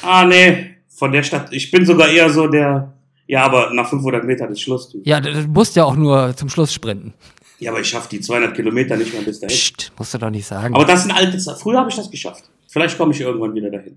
ah, 0.02 0.24
nee, 0.24 0.75
von 0.96 1.12
der 1.12 1.22
Stadt. 1.22 1.52
Ich 1.52 1.70
bin 1.70 1.84
sogar 1.84 2.08
eher 2.08 2.30
so 2.30 2.48
der, 2.48 2.92
ja, 3.26 3.44
aber 3.44 3.72
nach 3.72 3.88
500 3.88 4.24
Metern 4.24 4.50
ist 4.50 4.62
Schluss. 4.62 4.88
Du. 4.90 5.02
Ja, 5.04 5.20
du 5.20 5.30
musst 5.48 5.76
ja 5.76 5.84
auch 5.84 5.94
nur 5.94 6.34
zum 6.36 6.48
Schluss 6.48 6.72
sprinten. 6.72 7.12
Ja, 7.58 7.70
aber 7.70 7.80
ich 7.80 7.88
schaffe 7.88 8.08
die 8.08 8.20
200 8.20 8.54
Kilometer 8.54 8.96
nicht 8.96 9.12
mehr 9.12 9.22
bis 9.22 9.40
dahin. 9.40 9.54
Psst, 9.54 9.92
musst 9.98 10.14
du 10.14 10.18
doch 10.18 10.30
nicht 10.30 10.46
sagen. 10.46 10.74
Aber 10.74 10.84
das 10.84 11.02
sind 11.02 11.12
alte 11.12 11.38
Zeiten. 11.38 11.58
Früher 11.60 11.78
habe 11.78 11.90
ich 11.90 11.96
das 11.96 12.10
geschafft. 12.10 12.44
Vielleicht 12.68 12.98
komme 12.98 13.12
ich 13.12 13.20
irgendwann 13.20 13.54
wieder 13.54 13.70
dahin. 13.70 13.96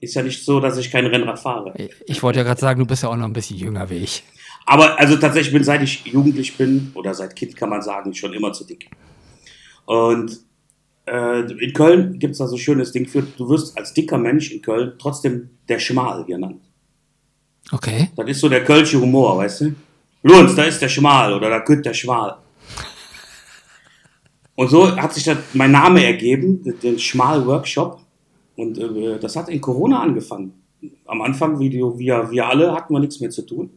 Ist 0.00 0.14
ja 0.14 0.22
nicht 0.22 0.44
so, 0.44 0.58
dass 0.58 0.76
ich 0.78 0.90
kein 0.90 1.06
Rennrad 1.06 1.38
fahre. 1.38 1.74
Ich 2.06 2.22
wollte 2.22 2.40
ja 2.40 2.44
gerade 2.44 2.60
sagen, 2.60 2.80
du 2.80 2.86
bist 2.86 3.04
ja 3.04 3.08
auch 3.08 3.16
noch 3.16 3.24
ein 3.24 3.32
bisschen 3.32 3.56
jünger 3.56 3.88
wie 3.88 3.98
ich. 3.98 4.24
Aber 4.66 4.98
also 4.98 5.16
tatsächlich 5.16 5.52
bin, 5.52 5.64
seit 5.64 5.82
ich 5.82 6.04
jugendlich 6.04 6.56
bin, 6.56 6.90
oder 6.94 7.14
seit 7.14 7.34
Kind 7.36 7.56
kann 7.56 7.70
man 7.70 7.82
sagen, 7.82 8.14
schon 8.14 8.32
immer 8.32 8.52
zu 8.52 8.64
dick. 8.64 8.88
Und 9.84 10.40
in 11.06 11.72
Köln 11.72 12.18
gibt 12.18 12.32
es 12.32 12.38
da 12.38 12.46
so 12.46 12.54
ein 12.54 12.60
schönes 12.60 12.92
Ding 12.92 13.08
für, 13.08 13.22
du 13.22 13.48
wirst 13.48 13.76
als 13.76 13.92
dicker 13.92 14.18
Mensch 14.18 14.52
in 14.52 14.62
Köln 14.62 14.92
trotzdem 14.98 15.50
der 15.68 15.78
Schmal 15.78 16.24
genannt. 16.24 16.62
Okay. 17.72 18.10
Das 18.16 18.28
ist 18.28 18.40
so 18.40 18.48
der 18.48 18.64
kölsche 18.64 19.00
Humor, 19.00 19.38
weißt 19.38 19.62
du? 19.62 19.74
Lunz, 20.22 20.54
da 20.54 20.64
ist 20.64 20.80
der 20.80 20.88
Schmal 20.88 21.32
oder 21.32 21.50
da 21.50 21.60
könnte 21.60 21.82
der 21.82 21.94
Schmal. 21.94 22.36
Und 24.54 24.68
so 24.68 24.94
hat 24.96 25.14
sich 25.14 25.24
dann 25.24 25.38
mein 25.54 25.72
Name 25.72 26.04
ergeben, 26.04 26.62
den 26.82 26.98
Schmal-Workshop. 26.98 28.00
Und 28.56 28.78
äh, 28.78 29.18
das 29.18 29.34
hat 29.34 29.48
in 29.48 29.60
Corona 29.60 30.00
angefangen. 30.02 30.52
am 31.06 31.22
Anfang, 31.22 31.58
wie, 31.58 31.72
wir, 31.72 32.30
wir 32.30 32.46
alle, 32.46 32.72
hatten 32.72 32.92
wir 32.92 33.00
nichts 33.00 33.20
mehr 33.20 33.30
zu 33.30 33.42
tun. 33.42 33.70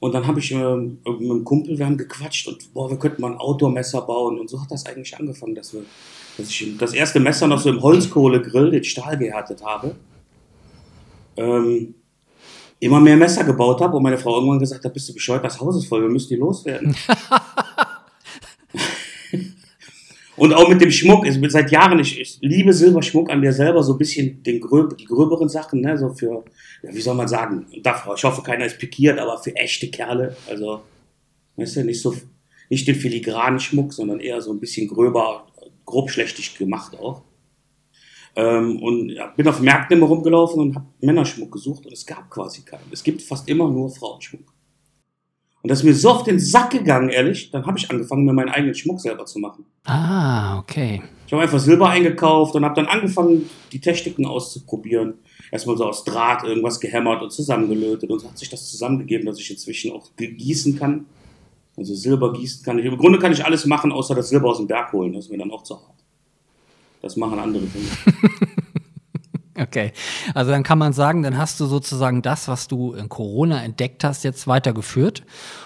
Und 0.00 0.14
dann 0.14 0.26
habe 0.26 0.38
ich 0.38 0.52
äh, 0.52 0.76
mit 0.76 1.06
einem 1.06 1.42
Kumpel, 1.42 1.78
wir 1.78 1.86
haben 1.86 1.96
gequatscht 1.96 2.46
und 2.46 2.72
boah, 2.72 2.88
wir 2.88 2.98
könnten 2.98 3.22
mal 3.22 3.32
ein 3.32 3.38
Outdoor-Messer 3.38 4.02
bauen. 4.02 4.38
Und 4.38 4.48
so 4.48 4.60
hat 4.60 4.70
das 4.70 4.86
eigentlich 4.86 5.18
angefangen, 5.18 5.54
dass, 5.54 5.72
wir, 5.72 5.82
dass 6.38 6.48
ich 6.48 6.78
das 6.78 6.94
erste 6.94 7.20
Messer 7.20 7.46
noch 7.48 7.60
so 7.60 7.68
im 7.68 7.82
Holzkohlegrill, 7.82 8.70
den 8.70 8.84
Stahl 8.84 9.18
gehärtet 9.18 9.62
habe. 9.62 9.94
Ähm, 11.36 11.94
immer 12.80 13.00
mehr 13.00 13.16
Messer 13.16 13.44
gebaut 13.44 13.80
habe 13.80 13.96
und 13.96 14.04
meine 14.04 14.18
Frau 14.18 14.36
irgendwann 14.36 14.60
gesagt 14.60 14.84
hat, 14.84 14.94
bist 14.94 15.08
du 15.08 15.14
bescheuert, 15.14 15.44
das 15.44 15.60
Haus 15.60 15.76
ist 15.76 15.86
voll, 15.86 16.02
wir 16.02 16.08
müssen 16.08 16.28
die 16.28 16.36
loswerden. 16.36 16.94
und 20.36 20.54
auch 20.54 20.68
mit 20.68 20.80
dem 20.80 20.92
Schmuck, 20.92 21.26
ich 21.26 21.40
bin 21.40 21.50
seit 21.50 21.72
Jahren, 21.72 21.98
ich, 21.98 22.20
ich 22.20 22.38
liebe 22.40 22.72
Silberschmuck 22.72 23.30
an 23.30 23.40
mir 23.40 23.52
selber, 23.52 23.82
so 23.82 23.94
ein 23.94 23.98
bisschen 23.98 24.44
den 24.44 24.60
gröb, 24.60 24.96
die 24.96 25.06
gröberen 25.06 25.48
Sachen, 25.48 25.80
ne, 25.80 25.98
so 25.98 26.14
für, 26.14 26.44
ja, 26.82 26.94
wie 26.94 27.00
soll 27.00 27.16
man 27.16 27.26
sagen, 27.26 27.66
ich 27.72 28.24
hoffe, 28.24 28.42
keiner 28.42 28.66
ist 28.66 28.78
pikiert, 28.78 29.18
aber 29.18 29.38
für 29.38 29.56
echte 29.56 29.88
Kerle, 29.88 30.36
also, 30.48 30.82
weißt 31.56 31.74
du, 31.76 31.84
nicht 31.84 32.00
so, 32.00 32.14
nicht 32.68 32.86
den 32.86 32.94
filigranen 32.94 33.58
Schmuck, 33.58 33.92
sondern 33.92 34.20
eher 34.20 34.40
so 34.40 34.52
ein 34.52 34.60
bisschen 34.60 34.86
gröber, 34.86 35.48
grobschlächtig 35.88 36.56
gemacht 36.56 36.98
auch. 36.98 37.22
Ähm, 38.36 38.80
und 38.82 39.08
ja, 39.10 39.26
bin 39.28 39.48
auf 39.48 39.60
Märkten 39.60 39.96
immer 39.96 40.06
rumgelaufen 40.06 40.60
und 40.60 40.76
habe 40.76 40.86
Männerschmuck 41.00 41.50
gesucht 41.50 41.86
und 41.86 41.92
es 41.92 42.06
gab 42.06 42.30
quasi 42.30 42.62
keinen. 42.62 42.84
Es 42.92 43.02
gibt 43.02 43.22
fast 43.22 43.48
immer 43.48 43.68
nur 43.68 43.90
Frauenschmuck. 43.90 44.52
Und 45.60 45.70
das 45.70 45.80
ist 45.80 45.84
mir 45.84 45.94
so 45.94 46.10
auf 46.10 46.22
den 46.22 46.38
Sack 46.38 46.70
gegangen, 46.70 47.08
ehrlich. 47.08 47.50
Dann 47.50 47.66
habe 47.66 47.78
ich 47.78 47.90
angefangen, 47.90 48.24
mir 48.24 48.32
meinen 48.32 48.50
eigenen 48.50 48.74
Schmuck 48.74 49.00
selber 49.00 49.26
zu 49.26 49.40
machen. 49.40 49.64
Ah, 49.84 50.58
okay. 50.60 51.02
Ich 51.26 51.32
habe 51.32 51.42
einfach 51.42 51.58
Silber 51.58 51.88
eingekauft 51.88 52.54
und 52.54 52.64
habe 52.64 52.76
dann 52.76 52.86
angefangen, 52.86 53.50
die 53.72 53.80
Techniken 53.80 54.24
auszuprobieren. 54.24 55.14
Erstmal 55.50 55.76
so 55.76 55.86
aus 55.86 56.04
Draht 56.04 56.44
irgendwas 56.44 56.78
gehämmert 56.78 57.22
und 57.22 57.32
zusammengelötet. 57.32 58.08
Und 58.08 58.20
so 58.20 58.28
hat 58.28 58.38
sich 58.38 58.48
das 58.48 58.70
zusammengegeben, 58.70 59.26
dass 59.26 59.40
ich 59.40 59.50
inzwischen 59.50 59.92
auch 59.92 60.10
gießen 60.16 60.78
kann. 60.78 61.06
Also 61.78 61.94
Silber 61.94 62.32
gießen 62.32 62.64
kann 62.64 62.78
ich. 62.78 62.84
Im 62.84 62.98
Grunde 62.98 63.18
kann 63.18 63.32
ich 63.32 63.44
alles 63.44 63.64
machen, 63.64 63.92
außer 63.92 64.14
das 64.14 64.28
Silber 64.28 64.50
aus 64.50 64.58
dem 64.58 64.66
Berg 64.66 64.92
holen. 64.92 65.12
Das 65.12 65.26
ist 65.26 65.30
mir 65.30 65.38
dann 65.38 65.50
auch 65.50 65.62
zu 65.62 65.76
hart. 65.76 66.04
Das 67.00 67.16
machen 67.16 67.38
andere 67.38 67.64
für 67.66 67.78
mich. 67.78 67.90
Okay, 69.60 69.90
also 70.34 70.52
dann 70.52 70.62
kann 70.62 70.78
man 70.78 70.92
sagen, 70.92 71.24
dann 71.24 71.36
hast 71.36 71.58
du 71.58 71.66
sozusagen 71.66 72.22
das, 72.22 72.46
was 72.46 72.68
du 72.68 72.92
in 72.92 73.08
Corona 73.08 73.64
entdeckt 73.64 74.04
hast, 74.04 74.22
jetzt 74.22 74.46
weitergeführt 74.46 75.24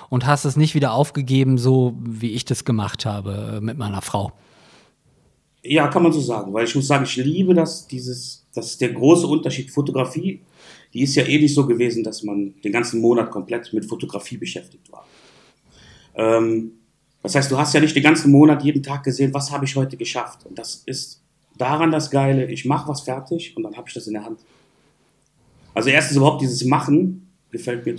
und 0.09 0.27
hast 0.27 0.47
es 0.47 0.57
nicht 0.57 0.75
wieder 0.75 0.95
aufgegeben, 0.95 1.59
so 1.59 1.95
wie 2.01 2.31
ich 2.31 2.47
das 2.47 2.65
gemacht 2.65 3.05
habe 3.05 3.57
äh, 3.57 3.61
mit 3.61 3.77
meiner 3.77 4.01
Frau. 4.01 4.33
Ja, 5.63 5.89
kann 5.89 6.03
man 6.03 6.13
so 6.13 6.21
sagen, 6.21 6.55
weil 6.55 6.65
ich 6.65 6.75
muss 6.75 6.87
sagen, 6.87 7.05
ich 7.05 7.17
liebe 7.17 7.53
das, 7.53 7.87
dieses, 7.87 8.47
das 8.55 8.71
ist 8.71 8.81
der 8.81 8.93
große 8.93 9.27
Unterschied. 9.27 9.71
Fotografie, 9.71 10.41
die 10.95 11.03
ist 11.03 11.15
ja 11.15 11.25
eh 11.25 11.39
nicht 11.39 11.55
so 11.55 11.67
gewesen, 11.67 12.03
dass 12.03 12.23
man 12.23 12.55
den 12.65 12.73
ganzen 12.73 12.99
Monat 12.99 13.31
komplett 13.31 13.75
mit 13.75 13.85
Fotografie 13.85 14.39
beschäftigt 14.39 14.91
war. 14.91 15.05
Ähm, 16.15 16.73
das 17.23 17.35
heißt, 17.35 17.51
du 17.51 17.59
hast 17.59 17.73
ja 17.73 17.81
nicht 17.81 17.95
den 17.95 18.03
ganzen 18.03 18.33
Monat 18.33 18.63
jeden 18.65 18.83
Tag 18.83 19.05
gesehen, 19.05 19.33
was 19.33 19.51
habe 19.53 19.65
ich 19.65 19.77
heute 19.77 19.97
geschafft. 19.97 20.45
Und 20.45 20.59
das 20.59 20.83
ist 20.87 21.23
daran 21.57 21.93
das 21.93 22.11
Geile, 22.11 22.47
ich 22.47 22.65
mache 22.65 22.89
was 22.89 23.03
fertig 23.03 23.57
und 23.57 23.63
dann 23.63 23.77
habe 23.77 23.89
ich 23.89 23.95
das 23.95 24.07
in 24.07 24.15
der 24.15 24.25
Hand. 24.25 24.41
Also 25.75 25.91
erstens 25.91 26.17
überhaupt 26.17 26.43
dieses 26.43 26.65
Machen 26.65 27.31
gefällt 27.51 27.87
mir 27.87 27.95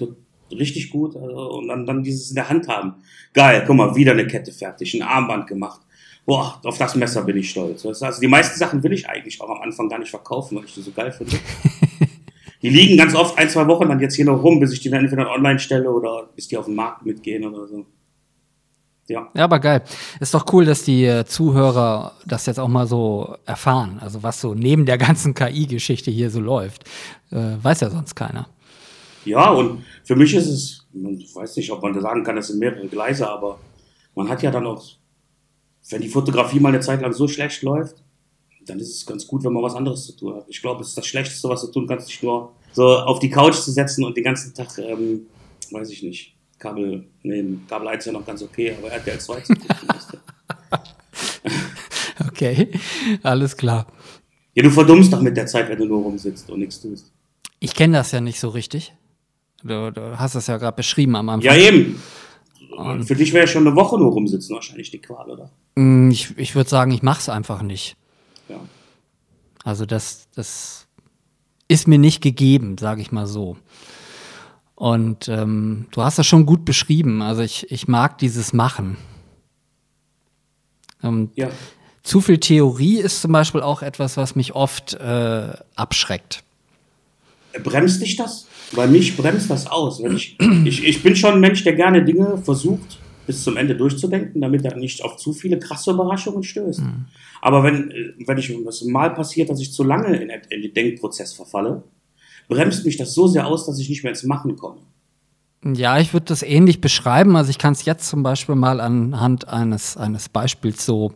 richtig 0.51 0.89
gut 0.89 1.15
also, 1.15 1.53
und 1.53 1.67
dann, 1.67 1.85
dann 1.85 2.03
dieses 2.03 2.29
in 2.29 2.35
der 2.35 2.49
Hand 2.49 2.67
haben. 2.67 2.95
Geil, 3.33 3.63
guck 3.65 3.75
mal, 3.75 3.95
wieder 3.95 4.11
eine 4.11 4.27
Kette 4.27 4.51
fertig, 4.51 4.93
ein 4.93 5.01
Armband 5.01 5.47
gemacht. 5.47 5.81
Boah, 6.25 6.59
auf 6.63 6.77
das 6.77 6.95
Messer 6.95 7.23
bin 7.23 7.37
ich 7.37 7.49
stolz. 7.49 7.85
Also 7.85 8.21
die 8.21 8.27
meisten 8.27 8.57
Sachen 8.57 8.81
will 8.83 8.93
ich 8.93 9.07
eigentlich 9.09 9.41
auch 9.41 9.49
am 9.49 9.61
Anfang 9.61 9.89
gar 9.89 9.99
nicht 9.99 10.09
verkaufen, 10.09 10.57
weil 10.57 10.65
ich 10.65 10.73
die 10.73 10.81
so 10.81 10.91
geil 10.91 11.11
finde. 11.11 11.37
die 12.61 12.69
liegen 12.69 12.97
ganz 12.97 13.13
oft 13.13 13.37
ein, 13.37 13.49
zwei 13.49 13.67
Wochen 13.67 13.89
dann 13.89 13.99
jetzt 13.99 14.15
hier 14.15 14.25
noch 14.25 14.41
rum, 14.41 14.59
bis 14.59 14.71
ich 14.71 14.79
die 14.79 14.89
dann 14.89 15.03
entweder 15.03 15.31
online 15.31 15.59
stelle 15.59 15.91
oder 15.91 16.29
bis 16.35 16.47
die 16.47 16.57
auf 16.57 16.65
den 16.65 16.75
Markt 16.75 17.05
mitgehen 17.05 17.45
oder 17.45 17.67
so. 17.67 17.85
Ja. 19.07 19.29
ja, 19.33 19.43
aber 19.43 19.59
geil. 19.59 19.83
Ist 20.21 20.33
doch 20.33 20.45
cool, 20.53 20.65
dass 20.65 20.83
die 20.83 21.03
äh, 21.03 21.25
Zuhörer 21.25 22.13
das 22.25 22.45
jetzt 22.45 22.59
auch 22.59 22.69
mal 22.69 22.87
so 22.87 23.35
erfahren. 23.45 23.99
Also 23.99 24.23
was 24.23 24.39
so 24.39 24.53
neben 24.53 24.85
der 24.85 24.97
ganzen 24.97 25.33
KI-Geschichte 25.33 26.09
hier 26.09 26.29
so 26.29 26.39
läuft. 26.39 26.85
Äh, 27.31 27.57
weiß 27.61 27.81
ja 27.81 27.89
sonst 27.89 28.15
keiner. 28.15 28.47
Ja, 29.25 29.51
und 29.51 29.83
für 30.03 30.15
mich 30.15 30.33
ist 30.33 30.47
es, 30.47 30.85
ich 30.93 31.35
weiß 31.35 31.55
nicht, 31.57 31.71
ob 31.71 31.81
man 31.81 31.93
da 31.93 32.01
sagen 32.01 32.23
kann, 32.23 32.35
das 32.35 32.47
sind 32.47 32.59
mehrere 32.59 32.87
Gleise, 32.87 33.29
aber 33.29 33.59
man 34.15 34.29
hat 34.29 34.43
ja 34.43 34.51
dann 34.51 34.65
auch, 34.65 34.83
wenn 35.89 36.01
die 36.01 36.09
Fotografie 36.09 36.59
mal 36.59 36.69
eine 36.69 36.81
Zeit 36.81 37.01
lang 37.01 37.13
so 37.13 37.27
schlecht 37.27 37.61
läuft, 37.61 38.03
dann 38.65 38.79
ist 38.79 38.95
es 38.95 39.05
ganz 39.05 39.27
gut, 39.27 39.43
wenn 39.43 39.53
man 39.53 39.63
was 39.63 39.75
anderes 39.75 40.05
zu 40.05 40.15
tun 40.15 40.35
hat. 40.35 40.45
Ich 40.47 40.61
glaube, 40.61 40.81
es 40.81 40.89
ist 40.89 40.97
das 40.97 41.05
Schlechteste, 41.05 41.49
was 41.49 41.61
du 41.61 41.67
tun 41.67 41.87
kannst, 41.87 42.07
dich 42.07 42.21
nur 42.23 42.51
so 42.71 42.97
auf 42.99 43.19
die 43.19 43.29
Couch 43.29 43.55
zu 43.55 43.71
setzen 43.71 44.03
und 44.03 44.15
den 44.15 44.23
ganzen 44.23 44.53
Tag, 44.53 44.77
ähm, 44.77 45.27
weiß 45.71 45.89
ich 45.89 46.03
nicht, 46.03 46.32
Kabel, 46.63 47.03
nee, 47.23 47.43
Kabel 47.67 47.89
1 47.89 47.99
ist 47.99 48.05
ja 48.05 48.11
noch 48.13 48.25
ganz 48.25 48.41
okay, 48.41 48.73
aber 48.77 48.89
RTL 48.89 49.19
2 49.19 49.41
zu 49.41 49.53
gucken 49.53 50.19
Okay, 52.27 52.71
alles 53.21 53.57
klar. 53.57 53.85
Ja, 54.53 54.63
du 54.63 54.69
verdummst 54.69 55.11
doch 55.11 55.19
mit 55.19 55.35
der 55.35 55.45
Zeit, 55.45 55.67
wenn 55.67 55.77
du 55.77 55.85
nur 55.85 56.01
rumsitzt 56.01 56.49
und 56.49 56.59
nichts 56.59 56.79
tust. 56.79 57.11
Ich 57.59 57.75
kenne 57.75 57.97
das 57.97 58.11
ja 58.13 58.21
nicht 58.21 58.39
so 58.39 58.47
richtig. 58.47 58.93
Du, 59.61 59.91
du 59.91 60.17
hast 60.17 60.35
es 60.35 60.47
ja 60.47 60.57
gerade 60.57 60.75
beschrieben 60.75 61.17
am 61.17 61.27
Anfang. 61.27 61.53
Ja, 61.53 61.57
eben. 61.57 62.01
Und 62.77 63.03
Für 63.03 63.15
dich 63.15 63.33
wäre 63.33 63.45
ja 63.45 63.47
schon 63.47 63.67
eine 63.67 63.75
Woche 63.75 63.97
nur 63.97 64.11
rumsitzen 64.13 64.55
wahrscheinlich 64.55 64.89
die 64.89 64.99
Qual, 64.99 65.29
oder? 65.29 65.51
Mm, 65.75 66.11
ich, 66.11 66.37
ich 66.37 66.55
würde 66.55 66.69
sagen, 66.69 66.91
ich 66.91 67.03
mache 67.03 67.19
es 67.19 67.29
einfach 67.29 67.61
nicht. 67.61 67.97
Ja. 68.47 68.59
Also 69.65 69.85
das, 69.85 70.29
das 70.33 70.87
ist 71.67 71.87
mir 71.89 71.99
nicht 71.99 72.21
gegeben, 72.21 72.77
sage 72.77 73.01
ich 73.01 73.11
mal 73.11 73.27
so. 73.27 73.57
Und 74.83 75.29
ähm, 75.29 75.85
du 75.91 76.01
hast 76.01 76.19
das 76.19 76.27
schon 76.27 76.45
gut 76.45 76.65
beschrieben. 76.65 77.21
Also 77.21 77.41
ich, 77.41 77.71
ich 77.71 77.87
mag 77.87 78.17
dieses 78.17 78.51
Machen. 78.51 78.97
Ähm, 81.01 81.29
ja. 81.35 81.47
Zu 82.03 82.19
viel 82.19 82.37
Theorie 82.37 82.97
ist 82.97 83.21
zum 83.21 83.31
Beispiel 83.31 83.61
auch 83.61 83.81
etwas, 83.81 84.17
was 84.17 84.35
mich 84.35 84.55
oft 84.55 84.95
äh, 84.95 85.53
abschreckt. 85.75 86.43
Bremst 87.63 88.01
dich 88.01 88.17
das? 88.17 88.45
Weil 88.73 88.89
mich 88.89 89.15
bremst 89.15 89.49
das 89.49 89.67
aus. 89.67 90.01
Ich, 90.01 90.37
ich, 90.65 90.83
ich 90.83 91.01
bin 91.01 91.15
schon 91.15 91.35
ein 91.35 91.39
Mensch, 91.39 91.63
der 91.63 91.75
gerne 91.75 92.03
Dinge 92.03 92.39
versucht, 92.39 92.99
bis 93.25 93.41
zum 93.41 93.55
Ende 93.55 93.77
durchzudenken, 93.77 94.41
damit 94.41 94.65
er 94.65 94.75
nicht 94.75 95.01
auf 95.01 95.15
zu 95.15 95.31
viele 95.31 95.59
krasse 95.59 95.91
Überraschungen 95.91 96.43
stößt. 96.43 96.81
Mhm. 96.81 97.05
Aber 97.39 97.63
wenn, 97.63 98.15
wenn 98.25 98.37
ich 98.37 98.53
was 98.65 98.83
mal 98.83 99.13
passiert, 99.13 99.49
dass 99.49 99.61
ich 99.61 99.71
zu 99.71 99.85
lange 99.85 100.17
in 100.17 100.61
den 100.61 100.73
Denkprozess 100.73 101.31
verfalle, 101.31 101.83
bremst 102.47 102.85
mich 102.85 102.97
das 102.97 103.13
so 103.13 103.27
sehr 103.27 103.47
aus, 103.47 103.65
dass 103.65 103.79
ich 103.79 103.89
nicht 103.89 104.03
mehr 104.03 104.11
ins 104.11 104.23
Machen 104.23 104.55
komme. 104.55 104.79
Ja, 105.65 105.97
ich 105.99 106.13
würde 106.13 106.25
das 106.25 106.43
ähnlich 106.43 106.81
beschreiben. 106.81 107.35
Also 107.35 107.49
ich 107.49 107.57
kann 107.57 107.73
es 107.73 107.85
jetzt 107.85 108.09
zum 108.09 108.21
Beispiel 108.21 108.55
mal 108.55 108.81
anhand 108.81 109.47
eines, 109.47 109.95
eines 109.95 110.27
Beispiels 110.29 110.85
so 110.85 111.13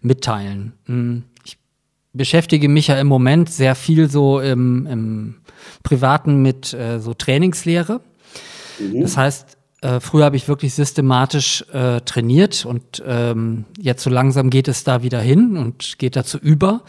mitteilen. 0.00 0.72
Hm, 0.86 1.24
ich 1.44 1.58
beschäftige 2.12 2.68
mich 2.68 2.86
ja 2.86 2.98
im 2.98 3.06
Moment 3.06 3.50
sehr 3.50 3.74
viel 3.74 4.10
so 4.10 4.40
im, 4.40 4.86
im 4.86 5.34
Privaten 5.82 6.40
mit 6.40 6.72
äh, 6.72 6.98
so 6.98 7.12
Trainingslehre. 7.12 8.00
Mhm. 8.78 9.02
Das 9.02 9.16
heißt, 9.18 9.58
äh, 9.82 10.00
früher 10.00 10.24
habe 10.24 10.36
ich 10.36 10.48
wirklich 10.48 10.72
systematisch 10.72 11.62
äh, 11.72 12.00
trainiert 12.00 12.64
und 12.64 13.02
ähm, 13.06 13.66
jetzt 13.78 14.02
so 14.02 14.08
langsam 14.08 14.48
geht 14.48 14.66
es 14.66 14.84
da 14.84 15.02
wieder 15.02 15.20
hin 15.20 15.58
und 15.58 15.98
geht 15.98 16.16
dazu 16.16 16.38
über. 16.38 16.82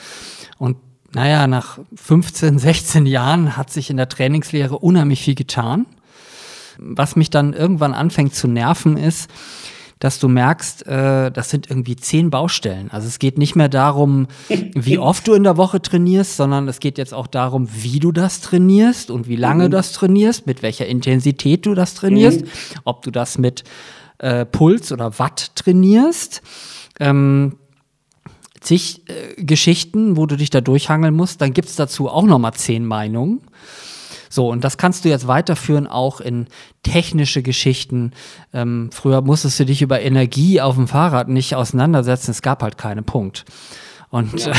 Und 0.58 0.78
naja, 1.16 1.48
nach 1.48 1.80
15, 1.96 2.60
16 2.60 3.06
Jahren 3.06 3.56
hat 3.56 3.72
sich 3.72 3.90
in 3.90 3.96
der 3.96 4.10
Trainingslehre 4.10 4.78
unheimlich 4.78 5.22
viel 5.22 5.34
getan. 5.34 5.86
Was 6.78 7.16
mich 7.16 7.30
dann 7.30 7.54
irgendwann 7.54 7.94
anfängt 7.94 8.36
zu 8.36 8.50
nerven, 8.50 8.98
ist, 8.98 9.30
dass 10.00 10.20
du 10.20 10.28
merkst, 10.28 10.86
äh, 10.88 11.32
das 11.32 11.50
sind 11.50 11.70
irgendwie 11.70 11.96
zehn 11.96 12.30
Baustellen. 12.32 12.92
Also 12.92 13.08
es 13.08 13.18
geht 13.18 13.38
nicht 13.38 13.56
mehr 13.56 13.70
darum, 13.70 14.28
wie 14.50 14.98
oft 15.00 15.26
du 15.26 15.34
in 15.36 15.44
der 15.44 15.56
Woche 15.56 15.82
trainierst, 15.82 16.36
sondern 16.36 16.68
es 16.68 16.82
geht 16.82 16.98
jetzt 16.98 17.14
auch 17.14 17.28
darum, 17.28 17.70
wie 17.72 18.02
du 18.02 18.12
das 18.12 18.42
trainierst 18.42 19.10
und 19.10 19.30
wie 19.30 19.38
lange 19.38 19.64
mhm. 19.64 19.72
du 19.72 19.78
das 19.78 19.94
trainierst, 19.94 20.48
mit 20.48 20.64
welcher 20.64 20.86
Intensität 20.86 21.66
du 21.66 21.76
das 21.76 21.94
trainierst, 21.94 22.42
mhm. 22.42 22.50
ob 22.84 23.04
du 23.04 23.12
das 23.12 23.38
mit 23.38 23.64
äh, 24.18 24.46
Puls 24.46 24.92
oder 24.92 25.18
Watt 25.18 25.56
trainierst. 25.56 26.42
Ähm, 27.00 27.56
zig 28.66 29.02
äh, 29.08 29.42
Geschichten, 29.42 30.18
wo 30.18 30.26
du 30.26 30.36
dich 30.36 30.50
da 30.50 30.62
durchhangeln 30.62 31.14
musst. 31.14 31.42
Dann 31.42 31.54
gibt 31.54 31.70
es 31.70 31.76
dazu 31.76 32.10
auch 32.10 32.24
nochmal 32.24 32.54
zehn 32.54 32.86
Meinungen. 32.86 33.42
So, 34.30 34.50
und 34.50 34.64
das 34.64 34.78
kannst 34.78 35.06
du 35.06 35.10
jetzt 35.10 35.28
weiterführen 35.28 35.88
auch 35.88 36.20
in 36.20 36.48
technische 36.84 37.42
Geschichten. 37.42 38.12
Ähm, 38.54 38.90
früher 38.92 39.22
musstest 39.22 39.60
du 39.60 39.66
dich 39.66 39.82
über 39.82 40.02
Energie 40.02 40.60
auf 40.60 40.76
dem 40.76 40.88
Fahrrad 40.88 41.30
nicht 41.30 41.56
auseinandersetzen. 41.56 42.32
Es 42.32 42.42
gab 42.42 42.62
halt 42.62 42.78
keinen 42.78 43.06
Punkt. 43.06 43.46
Und 44.10 44.46
ja. 44.46 44.54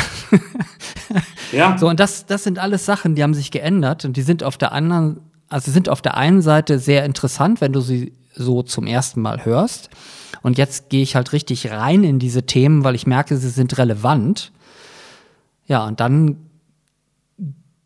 ja. 1.52 1.78
so, 1.78 1.88
und 1.88 2.00
das, 2.00 2.26
das 2.26 2.44
sind 2.44 2.58
alles 2.58 2.86
Sachen, 2.86 3.14
die 3.14 3.22
haben 3.22 3.34
sich 3.34 3.50
geändert 3.50 4.04
und 4.04 4.16
die 4.16 4.22
sind 4.22 4.42
auf 4.42 4.56
der 4.56 4.72
anderen, 4.72 5.20
also 5.48 5.70
sind 5.70 5.88
auf 5.88 6.00
der 6.00 6.16
einen 6.16 6.42
Seite 6.42 6.78
sehr 6.78 7.04
interessant, 7.04 7.60
wenn 7.60 7.72
du 7.72 7.80
sie 7.80 8.12
so 8.36 8.62
zum 8.62 8.86
ersten 8.86 9.20
Mal 9.20 9.44
hörst. 9.44 9.90
Und 10.42 10.58
jetzt 10.58 10.90
gehe 10.90 11.02
ich 11.02 11.16
halt 11.16 11.32
richtig 11.32 11.70
rein 11.70 12.04
in 12.04 12.18
diese 12.18 12.44
Themen, 12.46 12.84
weil 12.84 12.94
ich 12.94 13.06
merke, 13.06 13.36
sie 13.36 13.48
sind 13.48 13.78
relevant. 13.78 14.52
Ja, 15.66 15.84
und 15.86 15.98
dann 16.00 16.36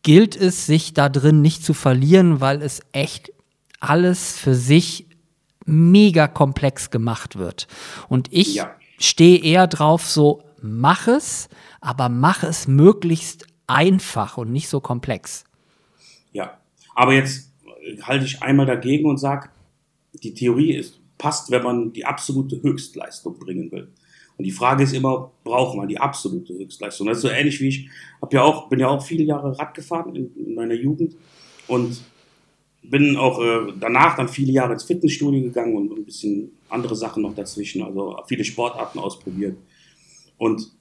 gilt 0.02 0.36
es, 0.36 0.66
sich 0.66 0.92
da 0.94 1.08
drin 1.08 1.40
nicht 1.40 1.64
zu 1.64 1.72
verlieren, 1.74 2.40
weil 2.40 2.62
es 2.62 2.80
echt 2.92 3.32
alles 3.80 4.36
für 4.36 4.54
sich 4.54 5.06
mega 5.64 6.26
komplex 6.26 6.90
gemacht 6.90 7.36
wird. 7.36 7.68
Und 8.08 8.28
ich 8.32 8.54
Ja. 8.54 8.74
stehe 8.98 9.38
eher 9.42 9.66
drauf, 9.66 10.06
so 10.06 10.42
mach 10.62 11.06
es, 11.06 11.48
aber 11.80 12.08
mach 12.08 12.42
es 12.42 12.66
möglichst 12.66 13.46
einfach 13.66 14.36
und 14.36 14.52
nicht 14.52 14.68
so 14.68 14.80
komplex. 14.80 15.44
Ja, 16.32 16.58
aber 16.94 17.14
jetzt 17.14 17.50
halte 18.02 18.24
ich 18.24 18.42
einmal 18.42 18.66
dagegen 18.66 19.08
und 19.08 19.18
sage, 19.18 19.48
die 20.14 20.34
Theorie 20.34 20.74
ist, 20.74 21.00
passt, 21.18 21.50
wenn 21.50 21.62
man 21.62 21.92
die 21.92 22.04
absolute 22.04 22.62
Höchstleistung 22.62 23.38
bringen 23.38 23.70
will. 23.70 23.88
Und 24.36 24.44
die 24.44 24.52
Frage 24.52 24.84
ist 24.84 24.94
immer, 24.94 25.32
braucht 25.44 25.76
man 25.76 25.86
die 25.86 25.98
absolute 25.98 26.54
Höchstleistung? 26.54 27.06
Das 27.06 27.18
ist 27.18 27.22
so 27.22 27.28
ähnlich 27.28 27.60
wie 27.60 27.68
ich 27.68 27.90
hab 28.22 28.32
ja 28.32 28.42
auch, 28.42 28.68
bin 28.68 28.80
ja 28.80 28.88
auch 28.88 29.04
viele 29.04 29.24
Jahre 29.24 29.58
Rad 29.58 29.74
gefahren 29.74 30.16
in, 30.16 30.34
in 30.34 30.54
meiner 30.54 30.74
Jugend 30.74 31.14
und 31.68 32.00
bin 32.82 33.16
auch 33.16 33.38
äh, 33.40 33.72
danach 33.78 34.16
dann 34.16 34.28
viele 34.28 34.52
Jahre 34.52 34.72
ins 34.72 34.84
Fitnessstudio 34.84 35.42
gegangen 35.42 35.76
und 35.76 35.92
ein 35.92 36.04
bisschen 36.04 36.52
andere 36.70 36.96
Sachen 36.96 37.22
noch 37.22 37.34
dazwischen, 37.34 37.82
also 37.82 38.16
viele 38.26 38.44
Sportarten 38.44 38.98
ausprobiert. 38.98 39.58
Und 40.38 40.72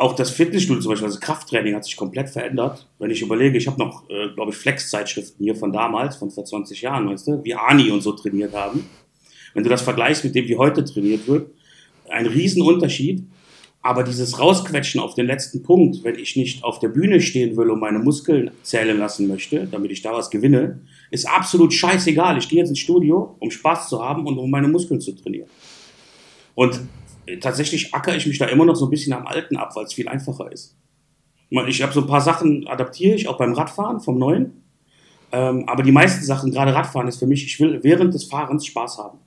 auch 0.00 0.14
das 0.14 0.30
Fitnessstudio 0.30 0.80
zum 0.80 0.92
Beispiel, 0.92 1.08
also 1.08 1.20
Krafttraining 1.20 1.74
hat 1.74 1.84
sich 1.84 1.94
komplett 1.94 2.30
verändert. 2.30 2.86
Wenn 2.98 3.10
ich 3.10 3.20
überlege, 3.20 3.58
ich 3.58 3.66
habe 3.66 3.78
noch, 3.78 4.08
äh, 4.08 4.28
glaube 4.34 4.50
ich, 4.50 4.56
Flex-Zeitschriften 4.56 5.44
hier 5.44 5.54
von 5.54 5.72
damals, 5.72 6.16
von 6.16 6.30
vor 6.30 6.46
20 6.46 6.80
Jahren, 6.80 7.06
weißt 7.06 7.26
du, 7.26 7.44
wie 7.44 7.54
Ani 7.54 7.90
und 7.90 8.00
so 8.00 8.12
trainiert 8.12 8.54
haben. 8.54 8.88
Wenn 9.52 9.62
du 9.62 9.68
das 9.68 9.82
vergleichst 9.82 10.24
mit 10.24 10.34
dem, 10.34 10.48
wie 10.48 10.56
heute 10.56 10.86
trainiert 10.86 11.28
wird, 11.28 11.50
ein 12.08 12.24
Riesenunterschied. 12.24 13.24
Aber 13.82 14.02
dieses 14.02 14.38
Rausquetschen 14.38 15.00
auf 15.00 15.14
den 15.14 15.26
letzten 15.26 15.62
Punkt, 15.62 16.02
wenn 16.02 16.18
ich 16.18 16.34
nicht 16.34 16.64
auf 16.64 16.78
der 16.78 16.88
Bühne 16.88 17.20
stehen 17.20 17.56
will 17.58 17.70
und 17.70 17.80
meine 17.80 17.98
Muskeln 17.98 18.50
zählen 18.62 18.98
lassen 18.98 19.28
möchte, 19.28 19.66
damit 19.70 19.90
ich 19.90 20.00
da 20.00 20.12
was 20.12 20.30
gewinne, 20.30 20.80
ist 21.10 21.28
absolut 21.28 21.74
scheißegal. 21.74 22.38
Ich 22.38 22.48
gehe 22.48 22.58
jetzt 22.58 22.70
ins 22.70 22.78
Studio, 22.78 23.36
um 23.38 23.50
Spaß 23.50 23.90
zu 23.90 24.02
haben 24.02 24.26
und 24.26 24.38
um 24.38 24.50
meine 24.50 24.68
Muskeln 24.68 25.00
zu 25.00 25.12
trainieren. 25.12 25.48
Und 26.54 26.80
tatsächlich 27.38 27.94
ackere 27.94 28.16
ich 28.16 28.26
mich 28.26 28.38
da 28.38 28.46
immer 28.46 28.64
noch 28.64 28.76
so 28.76 28.86
ein 28.86 28.90
bisschen 28.90 29.12
am 29.12 29.26
Alten 29.26 29.56
ab, 29.56 29.76
weil 29.76 29.84
es 29.84 29.92
viel 29.94 30.08
einfacher 30.08 30.50
ist. 30.50 30.76
Ich 31.66 31.82
habe 31.82 31.92
so 31.92 32.00
ein 32.00 32.06
paar 32.06 32.20
Sachen 32.20 32.66
adaptiere 32.68 33.14
ich 33.14 33.28
auch 33.28 33.36
beim 33.36 33.52
Radfahren 33.54 34.00
vom 34.00 34.18
Neuen. 34.18 34.62
Ähm, 35.32 35.68
aber 35.68 35.82
die 35.82 35.92
meisten 35.92 36.24
Sachen, 36.24 36.50
gerade 36.50 36.74
Radfahren, 36.74 37.08
ist 37.08 37.18
für 37.18 37.26
mich, 37.26 37.44
ich 37.44 37.58
will 37.60 37.80
während 37.82 38.14
des 38.14 38.24
Fahrens 38.24 38.66
Spaß 38.66 38.98
haben. 38.98 39.18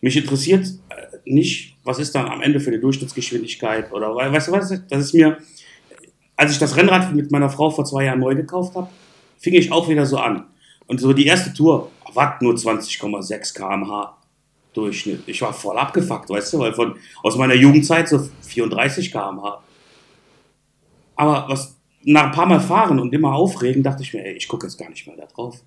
Mich 0.00 0.16
interessiert 0.16 0.66
äh, 0.90 1.16
nicht, 1.24 1.76
was 1.84 1.98
ist 1.98 2.14
dann 2.14 2.26
am 2.28 2.42
Ende 2.42 2.60
für 2.60 2.68
eine 2.70 2.80
Durchschnittsgeschwindigkeit 2.80 3.92
oder 3.92 4.14
we- 4.14 4.32
weißt 4.32 4.48
du 4.48 4.52
was? 4.52 4.68
Das 4.88 5.00
ist 5.00 5.14
mir, 5.14 5.38
als 6.36 6.52
ich 6.52 6.58
das 6.58 6.76
Rennrad 6.76 7.14
mit 7.14 7.30
meiner 7.30 7.48
Frau 7.50 7.70
vor 7.70 7.84
zwei 7.84 8.04
Jahren 8.04 8.20
neu 8.20 8.34
gekauft 8.34 8.74
habe, 8.74 8.88
fing 9.38 9.54
ich 9.54 9.72
auch 9.72 9.88
wieder 9.88 10.04
so 10.06 10.18
an. 10.18 10.46
Und 10.86 11.00
so 11.00 11.12
die 11.14 11.26
erste 11.26 11.52
Tour, 11.54 11.90
was 12.12 12.40
nur 12.40 12.54
20,6 12.54 13.54
km/h 13.54 14.16
Durchschnitt. 14.74 15.22
Ich 15.26 15.40
war 15.40 15.52
voll 15.52 15.78
abgefuckt, 15.78 16.28
weißt 16.28 16.52
du, 16.52 16.58
weil 16.58 16.74
von 16.74 16.96
aus 17.22 17.36
meiner 17.36 17.54
Jugendzeit 17.54 18.08
so 18.08 18.28
34 18.42 19.10
km/h. 19.10 19.62
Aber 21.16 21.46
was 21.48 21.76
nach 22.04 22.24
ein 22.24 22.32
paar 22.32 22.46
Mal 22.46 22.60
fahren 22.60 23.00
und 23.00 23.14
immer 23.14 23.34
aufregen, 23.34 23.82
dachte 23.82 24.02
ich 24.02 24.12
mir, 24.12 24.24
ey, 24.24 24.34
ich 24.34 24.48
gucke 24.48 24.66
jetzt 24.66 24.78
gar 24.78 24.90
nicht 24.90 25.06
mehr 25.06 25.16
da 25.16 25.26
drauf. 25.26 25.62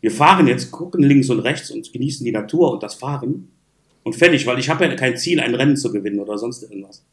Wir 0.00 0.10
fahren 0.10 0.48
jetzt, 0.48 0.72
gucken 0.72 1.02
links 1.02 1.30
und 1.30 1.40
rechts 1.40 1.70
und 1.70 1.92
genießen 1.92 2.24
die 2.24 2.32
Natur 2.32 2.72
und 2.72 2.82
das 2.82 2.94
Fahren 2.94 3.52
und 4.02 4.16
fertig, 4.16 4.46
weil 4.46 4.58
ich 4.58 4.68
habe 4.68 4.84
ja 4.84 4.94
kein 4.96 5.16
Ziel, 5.16 5.40
ein 5.40 5.54
Rennen 5.54 5.76
zu 5.76 5.92
gewinnen 5.92 6.18
oder 6.18 6.38
sonst 6.38 6.62
irgendwas. 6.64 7.04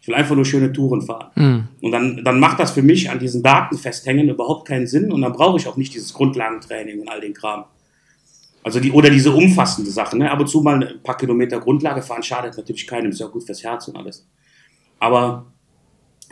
Ich 0.00 0.08
will 0.08 0.16
einfach 0.16 0.34
nur 0.34 0.44
schöne 0.44 0.72
Touren 0.72 1.00
fahren. 1.00 1.30
Hm. 1.34 1.68
Und 1.80 1.92
dann, 1.92 2.24
dann 2.24 2.40
macht 2.40 2.58
das 2.58 2.72
für 2.72 2.82
mich 2.82 3.08
an 3.08 3.18
diesen 3.18 3.42
Daten 3.42 3.78
festhängen 3.78 4.28
überhaupt 4.28 4.68
keinen 4.68 4.86
Sinn 4.86 5.12
und 5.12 5.22
dann 5.22 5.32
brauche 5.32 5.56
ich 5.58 5.66
auch 5.66 5.76
nicht 5.76 5.94
dieses 5.94 6.12
Grundlagentraining 6.12 7.00
und 7.00 7.08
all 7.08 7.20
den 7.20 7.32
Kram. 7.32 7.64
Also 8.64 8.80
die, 8.80 8.90
oder 8.90 9.10
diese 9.10 9.30
umfassende 9.30 9.90
Sache, 9.90 10.16
ne? 10.16 10.30
Ab 10.30 10.40
und 10.40 10.48
zu 10.48 10.62
mal 10.62 10.82
ein 10.82 11.02
paar 11.02 11.18
Kilometer 11.18 11.60
Grundlage 11.60 12.00
fahren 12.00 12.22
schadet 12.22 12.56
natürlich 12.56 12.86
keinem, 12.86 13.10
ist 13.10 13.20
ja 13.20 13.26
gut 13.26 13.44
fürs 13.44 13.62
Herz 13.62 13.86
und 13.88 13.96
alles. 13.96 14.26
Aber 14.98 15.44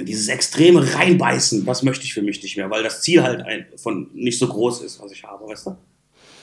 dieses 0.00 0.28
extreme 0.28 0.94
Reinbeißen, 0.94 1.66
das 1.66 1.83
möchte 1.83 2.04
ich 2.04 2.14
für 2.14 2.22
mich 2.22 2.42
nicht 2.42 2.57
mehr, 2.57 2.70
weil 2.70 2.83
das 2.83 3.02
Ziel 3.02 3.22
halt 3.22 3.42
ein, 3.42 3.66
von 3.76 4.09
nicht 4.14 4.38
so 4.38 4.48
groß 4.48 4.80
ist, 4.80 4.98
was 5.00 5.12
ich 5.12 5.22
habe, 5.24 5.46
weißt 5.46 5.66
du? 5.66 5.76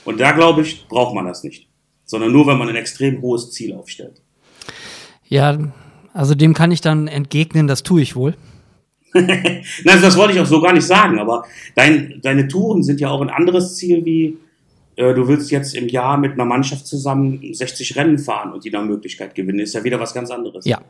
Und 0.06 0.20
da 0.20 0.32
glaube 0.32 0.62
ich, 0.62 0.88
braucht 0.88 1.16
man 1.16 1.26
das 1.26 1.44
nicht. 1.44 1.68
Sondern 2.06 2.32
nur, 2.32 2.46
wenn 2.46 2.60
man 2.60 2.70
ein 2.70 2.76
extrem 2.76 3.20
hohes 3.24 3.52
Ziel 3.52 3.74
aufstellt. 3.74 4.22
Ja, 5.28 5.58
also 6.14 6.36
dem 6.36 6.54
kann 6.54 6.72
ich 6.72 6.82
dann 6.82 7.08
entgegnen, 7.08 7.68
das 7.68 7.82
tue 7.82 8.02
ich 8.02 8.16
wohl. 8.16 8.36
Nein, 9.14 9.64
also 9.88 10.02
das 10.02 10.18
wollte 10.18 10.34
ich 10.34 10.40
auch 10.40 10.46
so 10.46 10.62
gar 10.62 10.74
nicht 10.74 10.86
sagen, 10.86 11.18
aber 11.18 11.46
dein, 11.76 12.20
deine 12.22 12.48
Touren 12.48 12.84
sind 12.84 13.00
ja 13.00 13.10
auch 13.10 13.22
ein 13.22 13.30
anderes 13.30 13.76
Ziel 13.76 14.06
wie, 14.06 14.38
äh, 15.00 15.14
du 15.14 15.28
willst 15.28 15.50
jetzt 15.50 15.74
im 15.76 15.88
Jahr 15.88 16.18
mit 16.18 16.34
einer 16.34 16.46
Mannschaft 16.46 16.86
zusammen 16.86 17.54
60 17.54 17.96
Rennen 17.96 18.20
fahren 18.20 18.52
und 18.52 18.66
die 18.66 18.70
nach 18.70 18.84
Möglichkeit 18.84 19.34
gewinnen, 19.34 19.60
ist 19.60 19.74
ja 19.74 19.84
wieder 19.84 20.00
was 20.00 20.14
ganz 20.14 20.30
anderes. 20.30 20.66
Ja. 20.66 20.82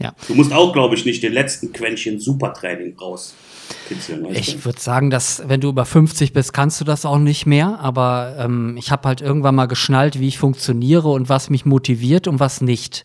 Ja. 0.00 0.12
Du 0.26 0.34
musst 0.34 0.52
auch, 0.52 0.72
glaube 0.72 0.96
ich, 0.96 1.04
nicht 1.04 1.22
den 1.22 1.32
letzten 1.32 1.72
Quäntchen 1.72 2.18
Supertraining. 2.18 2.96
Weißt 2.98 4.36
Ich 4.36 4.64
würde 4.64 4.80
sagen, 4.80 5.08
dass 5.10 5.48
wenn 5.48 5.60
du 5.60 5.68
über 5.68 5.84
50 5.84 6.32
bist, 6.32 6.52
kannst 6.52 6.80
du 6.80 6.84
das 6.84 7.06
auch 7.06 7.18
nicht 7.18 7.46
mehr. 7.46 7.78
Aber 7.78 8.34
ähm, 8.40 8.76
ich 8.76 8.90
habe 8.90 9.06
halt 9.06 9.20
irgendwann 9.20 9.54
mal 9.54 9.66
geschnallt, 9.66 10.18
wie 10.18 10.26
ich 10.26 10.38
funktioniere 10.38 11.08
und 11.08 11.28
was 11.28 11.48
mich 11.48 11.64
motiviert 11.64 12.26
und 12.26 12.40
was 12.40 12.60
nicht. 12.60 13.04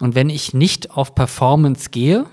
Und 0.00 0.14
wenn 0.14 0.30
ich 0.30 0.54
nicht 0.54 0.92
auf 0.92 1.16
Performance 1.16 1.90
gehe, 1.90 2.26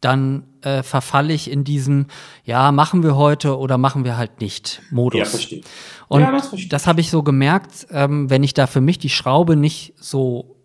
dann 0.00 0.44
äh, 0.62 0.82
verfalle 0.82 1.32
ich 1.32 1.50
in 1.50 1.64
diesem, 1.64 2.06
ja, 2.44 2.72
machen 2.72 3.02
wir 3.02 3.16
heute 3.16 3.58
oder 3.58 3.78
machen 3.78 4.04
wir 4.04 4.16
halt 4.16 4.40
nicht 4.40 4.82
Modus. 4.90 5.18
Ja, 5.18 5.24
verstehe. 5.24 5.60
Und 6.08 6.22
Ja, 6.22 6.32
das 6.32 6.48
verstehe 6.48 6.68
das 6.68 6.86
habe 6.86 7.00
ich 7.00 7.10
so 7.10 7.22
gemerkt, 7.22 7.86
ähm, 7.90 8.30
wenn 8.30 8.42
ich 8.42 8.54
da 8.54 8.66
für 8.66 8.80
mich 8.80 8.98
die 8.98 9.10
Schraube 9.10 9.56
nicht 9.56 9.94
so, 9.98 10.56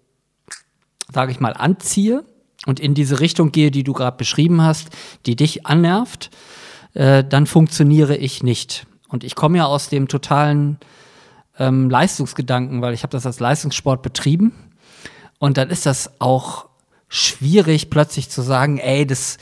sage 1.11 1.31
ich 1.31 1.39
mal, 1.39 1.53
anziehe 1.53 2.23
und 2.65 2.79
in 2.79 2.93
diese 2.93 3.19
Richtung 3.19 3.51
gehe, 3.51 3.71
die 3.71 3.83
du 3.83 3.93
gerade 3.93 4.17
beschrieben 4.17 4.61
hast, 4.61 4.89
die 5.25 5.35
dich 5.35 5.65
annervt, 5.65 6.29
äh, 6.93 7.23
dann 7.23 7.45
funktioniere 7.45 8.15
ich 8.15 8.41
nicht. 8.41 8.87
Und 9.09 9.23
ich 9.23 9.35
komme 9.35 9.57
ja 9.57 9.65
aus 9.65 9.89
dem 9.89 10.07
totalen 10.07 10.77
ähm, 11.59 11.89
Leistungsgedanken, 11.89 12.81
weil 12.81 12.93
ich 12.93 13.03
habe 13.03 13.11
das 13.11 13.25
als 13.25 13.39
Leistungssport 13.39 14.01
betrieben. 14.01 14.53
Und 15.39 15.57
dann 15.57 15.69
ist 15.69 15.85
das 15.85 16.19
auch 16.19 16.69
schwierig, 17.07 17.89
plötzlich 17.89 18.29
zu 18.29 18.41
sagen, 18.41 18.77
ey, 18.77 19.05
das, 19.05 19.37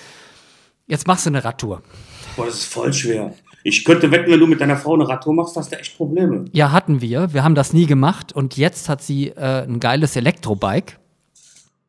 jetzt 0.88 1.08
machst 1.08 1.26
du 1.26 1.30
eine 1.30 1.44
Radtour. 1.44 1.82
Boah, 2.36 2.46
das 2.46 2.56
ist 2.56 2.66
voll 2.66 2.94
schwer. 2.94 3.34
Ich 3.64 3.86
könnte 3.86 4.12
wetten, 4.12 4.30
wenn 4.30 4.40
du 4.40 4.48
mit 4.48 4.60
deiner 4.60 4.76
Frau 4.76 4.94
eine 4.94 5.08
Radtour 5.08 5.34
machst, 5.34 5.56
hast 5.56 5.72
du 5.72 5.80
echt 5.80 5.96
Probleme. 5.96 6.46
Ja, 6.52 6.72
hatten 6.72 7.00
wir. 7.00 7.34
Wir 7.34 7.44
haben 7.44 7.56
das 7.56 7.72
nie 7.72 7.86
gemacht 7.86 8.34
und 8.34 8.58
jetzt 8.58 8.90
hat 8.90 9.02
sie 9.02 9.30
äh, 9.30 9.64
ein 9.64 9.80
geiles 9.80 10.16
Elektrobike. 10.18 10.96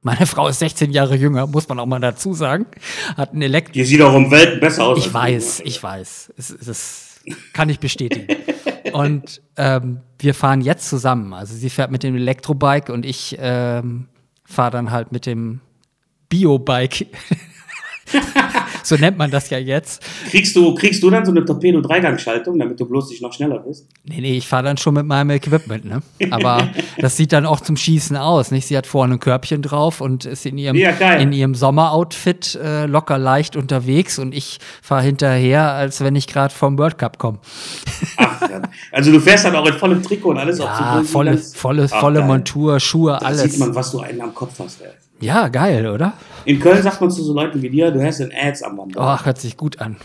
Meine 0.03 0.27
Frau 0.27 0.47
ist 0.47 0.61
16 0.61 0.93
Jahre 0.93 1.17
jünger, 1.17 1.49
muss 1.49 1.69
man 1.69 1.81
auch 1.81 1.87
mal 1.87 1.99
dazu 1.99 2.33
sagen. 2.33 2.67
Hat 3.17 3.35
ein 3.35 3.43
Elektro. 3.43 3.73
Die 3.73 3.85
sieht 3.85 4.03
auch 4.03 4.15
um 4.15 4.31
Welten 4.31 4.61
besser 4.61 4.85
aus. 4.85 4.99
Ich 4.99 5.07
du. 5.07 5.15
weiß, 5.15 5.63
ich 5.65 5.83
weiß. 5.83 6.33
Es, 6.37 6.51
es 6.51 7.21
kann 7.53 7.69
ich 7.69 7.81
bestätigen. 7.81 8.29
Und 8.93 9.43
ähm, 9.57 10.01
wir 10.21 10.35
fahren 10.35 10.61
jetzt 10.61 10.89
zusammen. 10.89 11.33
Also 11.33 11.57
sie 11.57 11.71
fährt 11.71 11.91
mit 11.91 12.05
dem 12.05 12.15
Elektrobike 12.15 12.93
und 12.93 13.05
ich 13.05 13.37
ähm, 13.41 14.07
fahre 14.45 14.71
dann 14.71 14.91
halt 14.91 15.13
mit 15.13 15.27
dem 15.27 15.61
Biobike. 16.29 17.07
so 18.89 18.97
nennt 18.97 19.19
man 19.19 19.31
das 19.31 19.51
ja 19.51 19.59
jetzt. 19.59 20.03
Kriegst 20.31 20.55
du, 20.55 20.75
kriegst 20.75 21.03
du 21.03 21.11
dann 21.11 21.25
so 21.25 21.31
eine 21.33 21.45
Torpedo-Dreigangschaltung, 21.45 22.59
damit 22.59 22.79
du 22.79 22.87
bloß 22.87 23.11
nicht 23.11 23.23
noch 23.23 23.33
schneller 23.33 23.59
bist? 23.59 23.87
Nee, 24.05 24.21
nee, 24.21 24.37
ich 24.37 24.47
fahre 24.47 24.63
dann 24.65 24.77
schon 24.77 24.95
mit 24.95 25.07
meinem 25.07 25.31
Equipment, 25.31 25.85
ne? 25.85 26.03
Aber 26.31 26.69
das 26.99 27.17
sieht 27.17 27.33
dann 27.33 27.47
auch 27.47 27.61
zum 27.61 27.77
Schießen 27.77 28.17
aus, 28.17 28.51
nicht? 28.51 28.67
Sie 28.67 28.77
hat 28.77 28.87
vorne 28.87 29.15
ein 29.15 29.21
Körbchen 29.21 29.63
drauf 29.63 30.01
und 30.01 30.25
ist 30.25 30.47
in 30.47 30.59
ihrem, 30.59 30.77
Ja, 30.77 30.91
in 31.15 31.33
ihrem 31.33 31.55
Sommeroutfit 31.55 32.55
äh, 32.63 32.87
locker 32.87 33.19
leicht 33.19 33.57
unterwegs 33.57 34.19
und 34.19 34.35
ich 34.35 34.59
fahre 34.83 35.03
hinterher, 35.03 35.73
als 35.73 36.01
wenn 36.03 36.15
ich 36.17 36.27
gerade 36.27 36.53
vom 36.55 36.79
World 36.79 36.99
Cup 36.99 37.19
komme. 37.19 37.39
Ach. 38.17 38.41
Also 38.93 39.11
du 39.13 39.21
fährst 39.21 39.45
dann 39.45 39.57
auch 39.57 39.67
in 39.67 39.75
vollem 39.75 40.03
Trikot 40.03 40.31
und 40.31 40.39
alles 40.39 40.61
auf 40.61 40.67
Ja, 40.67 41.03
volle, 41.05 41.39
volle, 41.39 41.89
Ach, 41.91 42.01
volle 42.01 42.19
geil. 42.21 42.29
Montur, 42.29 42.81
Schuhe, 42.81 43.13
Da 43.13 43.27
alles. 43.27 43.43
sieht 43.43 43.59
man, 43.59 43.75
was 43.75 43.91
du 43.91 44.01
einen 44.01 44.21
am 44.21 44.35
Kopf 44.35 44.59
hast, 44.59 44.81
ey. 44.83 44.89
Ja, 45.25 45.49
geil, 45.49 45.87
oder? 45.87 46.13
In 46.45 46.61
Köln 46.61 46.83
sagt 46.83 47.01
man 47.01 47.11
zu 47.11 47.23
so 47.25 47.33
Leuten 47.33 47.63
wie 47.63 47.71
dir, 47.71 47.91
du 47.91 48.05
hast 48.05 48.21
den 48.21 48.31
Ads 48.31 48.63
am 48.63 48.77
Wandern. 48.77 49.03
Ach, 49.03 49.25
hört 49.25 49.39
sich 49.39 49.57
gut 49.57 49.81
an. 49.81 49.97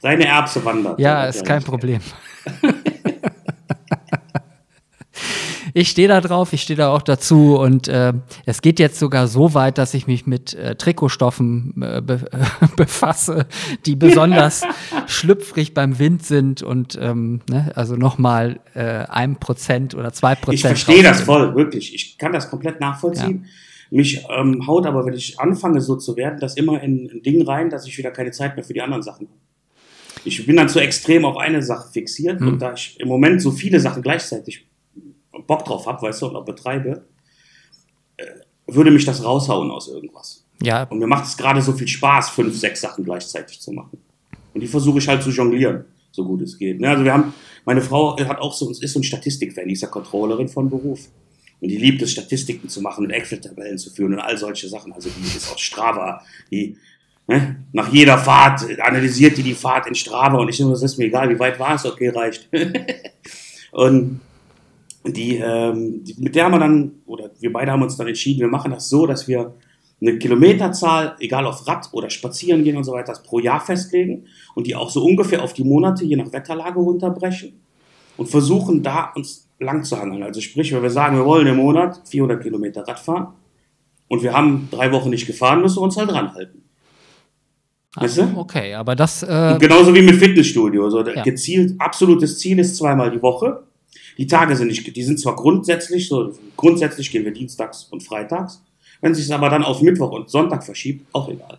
Deine 0.00 0.26
Erbse 0.26 0.64
wandert. 0.64 0.98
Ja, 0.98 1.26
ist 1.26 1.44
kein 1.44 1.62
Problem. 1.62 2.00
Ich 5.74 5.88
stehe 5.88 6.08
da 6.08 6.20
drauf, 6.20 6.52
ich 6.52 6.60
stehe 6.62 6.76
da 6.76 6.90
auch 6.90 7.00
dazu 7.00 7.56
und 7.56 7.88
äh, 7.88 8.12
es 8.44 8.60
geht 8.60 8.78
jetzt 8.78 8.98
sogar 8.98 9.26
so 9.26 9.54
weit, 9.54 9.78
dass 9.78 9.94
ich 9.94 10.06
mich 10.06 10.26
mit 10.26 10.52
äh, 10.52 10.74
Trikotstoffen 10.74 11.82
äh, 11.82 12.02
be 12.02 12.26
befasse, 12.76 13.46
die 13.86 13.96
besonders 13.96 14.62
schlüpfrig 15.06 15.72
beim 15.72 15.98
Wind 15.98 16.26
sind 16.26 16.62
und 16.62 16.98
ähm, 17.00 17.40
ne, 17.48 17.72
also 17.74 17.96
nochmal 17.96 18.60
äh, 18.74 19.06
ein 19.06 19.36
Prozent 19.36 19.94
oder 19.94 20.12
zwei 20.12 20.34
Prozent. 20.34 20.56
Ich 20.56 20.62
verstehe 20.62 21.02
das 21.02 21.22
voll, 21.22 21.54
wirklich. 21.54 21.94
Ich 21.94 22.18
kann 22.18 22.34
das 22.34 22.50
komplett 22.50 22.78
nachvollziehen. 22.78 23.46
Mich 23.92 24.24
ähm, 24.30 24.66
haut 24.66 24.86
aber, 24.86 25.04
wenn 25.04 25.12
ich 25.14 25.38
anfange 25.38 25.80
so 25.82 25.96
zu 25.96 26.16
werden, 26.16 26.40
das 26.40 26.56
immer 26.56 26.82
in 26.82 27.10
ein 27.12 27.22
Ding 27.22 27.42
rein, 27.42 27.68
dass 27.68 27.86
ich 27.86 27.96
wieder 27.98 28.10
keine 28.10 28.30
Zeit 28.30 28.56
mehr 28.56 28.64
für 28.64 28.72
die 28.72 28.80
anderen 28.80 29.02
Sachen 29.02 29.28
habe. 29.28 29.38
Ich 30.24 30.46
bin 30.46 30.56
dann 30.56 30.68
zu 30.68 30.78
extrem 30.78 31.24
auf 31.24 31.36
eine 31.36 31.62
Sache 31.62 31.90
fixiert 31.92 32.40
Hm. 32.40 32.48
und 32.48 32.62
da 32.62 32.72
ich 32.72 32.98
im 33.00 33.08
Moment 33.08 33.42
so 33.42 33.50
viele 33.50 33.80
Sachen 33.80 34.02
gleichzeitig 34.02 34.66
Bock 35.46 35.64
drauf 35.64 35.86
habe, 35.86 36.00
weißt 36.02 36.22
du, 36.22 36.26
und 36.28 36.36
auch 36.36 36.44
betreibe, 36.44 37.04
äh, 38.16 38.24
würde 38.66 38.90
mich 38.90 39.04
das 39.04 39.22
raushauen 39.22 39.70
aus 39.70 39.88
irgendwas. 39.88 40.46
Ja, 40.62 40.84
Und 40.84 40.98
mir 40.98 41.06
macht 41.06 41.24
es 41.26 41.36
gerade 41.36 41.60
so 41.60 41.72
viel 41.72 41.88
Spaß, 41.88 42.30
fünf, 42.30 42.56
sechs 42.56 42.80
Sachen 42.80 43.04
gleichzeitig 43.04 43.60
zu 43.60 43.72
machen. 43.72 43.98
Und 44.54 44.60
die 44.62 44.68
versuche 44.68 44.98
ich 45.00 45.08
halt 45.08 45.22
zu 45.22 45.30
jonglieren, 45.30 45.84
so 46.12 46.24
gut 46.24 46.40
es 46.42 46.56
geht. 46.56 46.80
Ne, 46.80 46.88
Also 46.88 47.04
wir 47.04 47.12
haben, 47.12 47.34
meine 47.64 47.82
Frau 47.82 48.16
hat 48.18 48.38
auch 48.38 48.54
so, 48.54 48.70
ist 48.70 48.92
so 48.92 49.00
ein 49.00 49.04
Statistikfan, 49.04 49.66
die 49.66 49.72
ist 49.74 49.82
ja 49.82 49.88
Controllerin 49.88 50.48
von 50.48 50.70
Beruf. 50.70 51.08
Und 51.62 51.68
die 51.68 51.76
liebt 51.76 52.02
es, 52.02 52.10
Statistiken 52.10 52.68
zu 52.68 52.82
machen 52.82 53.04
und 53.04 53.12
Excel-Tabellen 53.12 53.78
zu 53.78 53.90
führen 53.90 54.14
und 54.14 54.18
all 54.18 54.36
solche 54.36 54.68
Sachen. 54.68 54.92
Also 54.92 55.08
die 55.10 55.36
ist 55.36 55.48
auch 55.48 55.58
Strava, 55.58 56.20
die 56.50 56.76
ne, 57.28 57.64
nach 57.72 57.92
jeder 57.92 58.18
Fahrt 58.18 58.62
analysiert 58.80 59.36
die 59.36 59.44
die 59.44 59.54
Fahrt 59.54 59.86
in 59.86 59.94
Strava 59.94 60.38
und 60.38 60.48
ich 60.48 60.56
so, 60.56 60.68
das 60.68 60.82
ist 60.82 60.98
mir 60.98 61.04
egal, 61.04 61.30
wie 61.30 61.38
weit 61.38 61.60
war 61.60 61.76
es, 61.76 61.86
okay, 61.86 62.08
reicht. 62.08 62.48
und 63.70 64.20
die, 65.06 65.36
ähm, 65.36 66.02
die, 66.02 66.16
mit 66.18 66.34
der 66.34 66.46
haben 66.46 66.52
wir 66.52 66.58
dann, 66.58 66.92
oder 67.06 67.30
wir 67.38 67.52
beide 67.52 67.70
haben 67.70 67.82
uns 67.82 67.96
dann 67.96 68.08
entschieden, 68.08 68.40
wir 68.40 68.48
machen 68.48 68.72
das 68.72 68.88
so, 68.88 69.06
dass 69.06 69.28
wir 69.28 69.54
eine 70.00 70.18
Kilometerzahl, 70.18 71.14
egal 71.20 71.46
auf 71.46 71.64
Rad 71.68 71.88
oder 71.92 72.10
spazieren 72.10 72.64
gehen 72.64 72.76
und 72.76 72.82
so 72.82 72.92
weiter, 72.92 73.12
pro 73.24 73.38
Jahr 73.38 73.60
festlegen 73.60 74.26
und 74.56 74.66
die 74.66 74.74
auch 74.74 74.90
so 74.90 75.04
ungefähr 75.04 75.44
auf 75.44 75.52
die 75.52 75.62
Monate 75.62 76.04
je 76.04 76.16
nach 76.16 76.32
Wetterlage 76.32 76.80
runterbrechen 76.80 77.52
und 78.16 78.28
versuchen 78.28 78.82
da 78.82 79.12
uns 79.14 79.46
lang 79.62 79.84
zu 79.84 79.98
hangeln. 79.98 80.22
Also 80.22 80.40
sprich, 80.40 80.72
wenn 80.72 80.82
wir 80.82 80.90
sagen, 80.90 81.16
wir 81.16 81.24
wollen 81.24 81.46
im 81.46 81.56
Monat 81.56 82.00
400 82.08 82.42
Kilometer 82.42 82.86
Rad 82.86 82.98
fahren 82.98 83.28
und 84.08 84.22
wir 84.22 84.32
haben 84.32 84.68
drei 84.70 84.92
Wochen 84.92 85.10
nicht 85.10 85.26
gefahren, 85.26 85.60
müssen 85.60 85.76
wir 85.78 85.82
uns 85.82 85.96
halt 85.96 86.12
ranhalten. 86.12 86.62
Weißt 87.94 88.18
du? 88.18 88.32
okay, 88.36 88.74
aber 88.74 88.96
das, 88.96 89.22
äh, 89.22 89.56
genauso 89.60 89.94
wie 89.94 90.00
mit 90.00 90.16
Fitnessstudio. 90.16 90.88
So, 90.88 91.06
Ja. 91.06 91.22
gezielt, 91.22 91.74
absolutes 91.78 92.38
Ziel 92.38 92.58
ist 92.58 92.76
zweimal 92.76 93.10
die 93.10 93.20
Woche. 93.20 93.64
Die 94.16 94.26
Tage 94.26 94.56
sind 94.56 94.68
nicht, 94.68 94.96
die 94.96 95.02
sind 95.02 95.20
zwar 95.20 95.36
grundsätzlich, 95.36 96.08
so 96.08 96.32
grundsätzlich 96.56 97.10
gehen 97.10 97.24
wir 97.24 97.32
dienstags 97.32 97.84
und 97.90 98.02
freitags. 98.02 98.62
Wenn 99.02 99.14
sich 99.14 99.24
es 99.24 99.30
aber 99.30 99.50
dann 99.50 99.62
auf 99.62 99.82
Mittwoch 99.82 100.10
und 100.12 100.30
Sonntag 100.30 100.64
verschiebt, 100.64 101.06
auch 101.12 101.28
egal. 101.28 101.58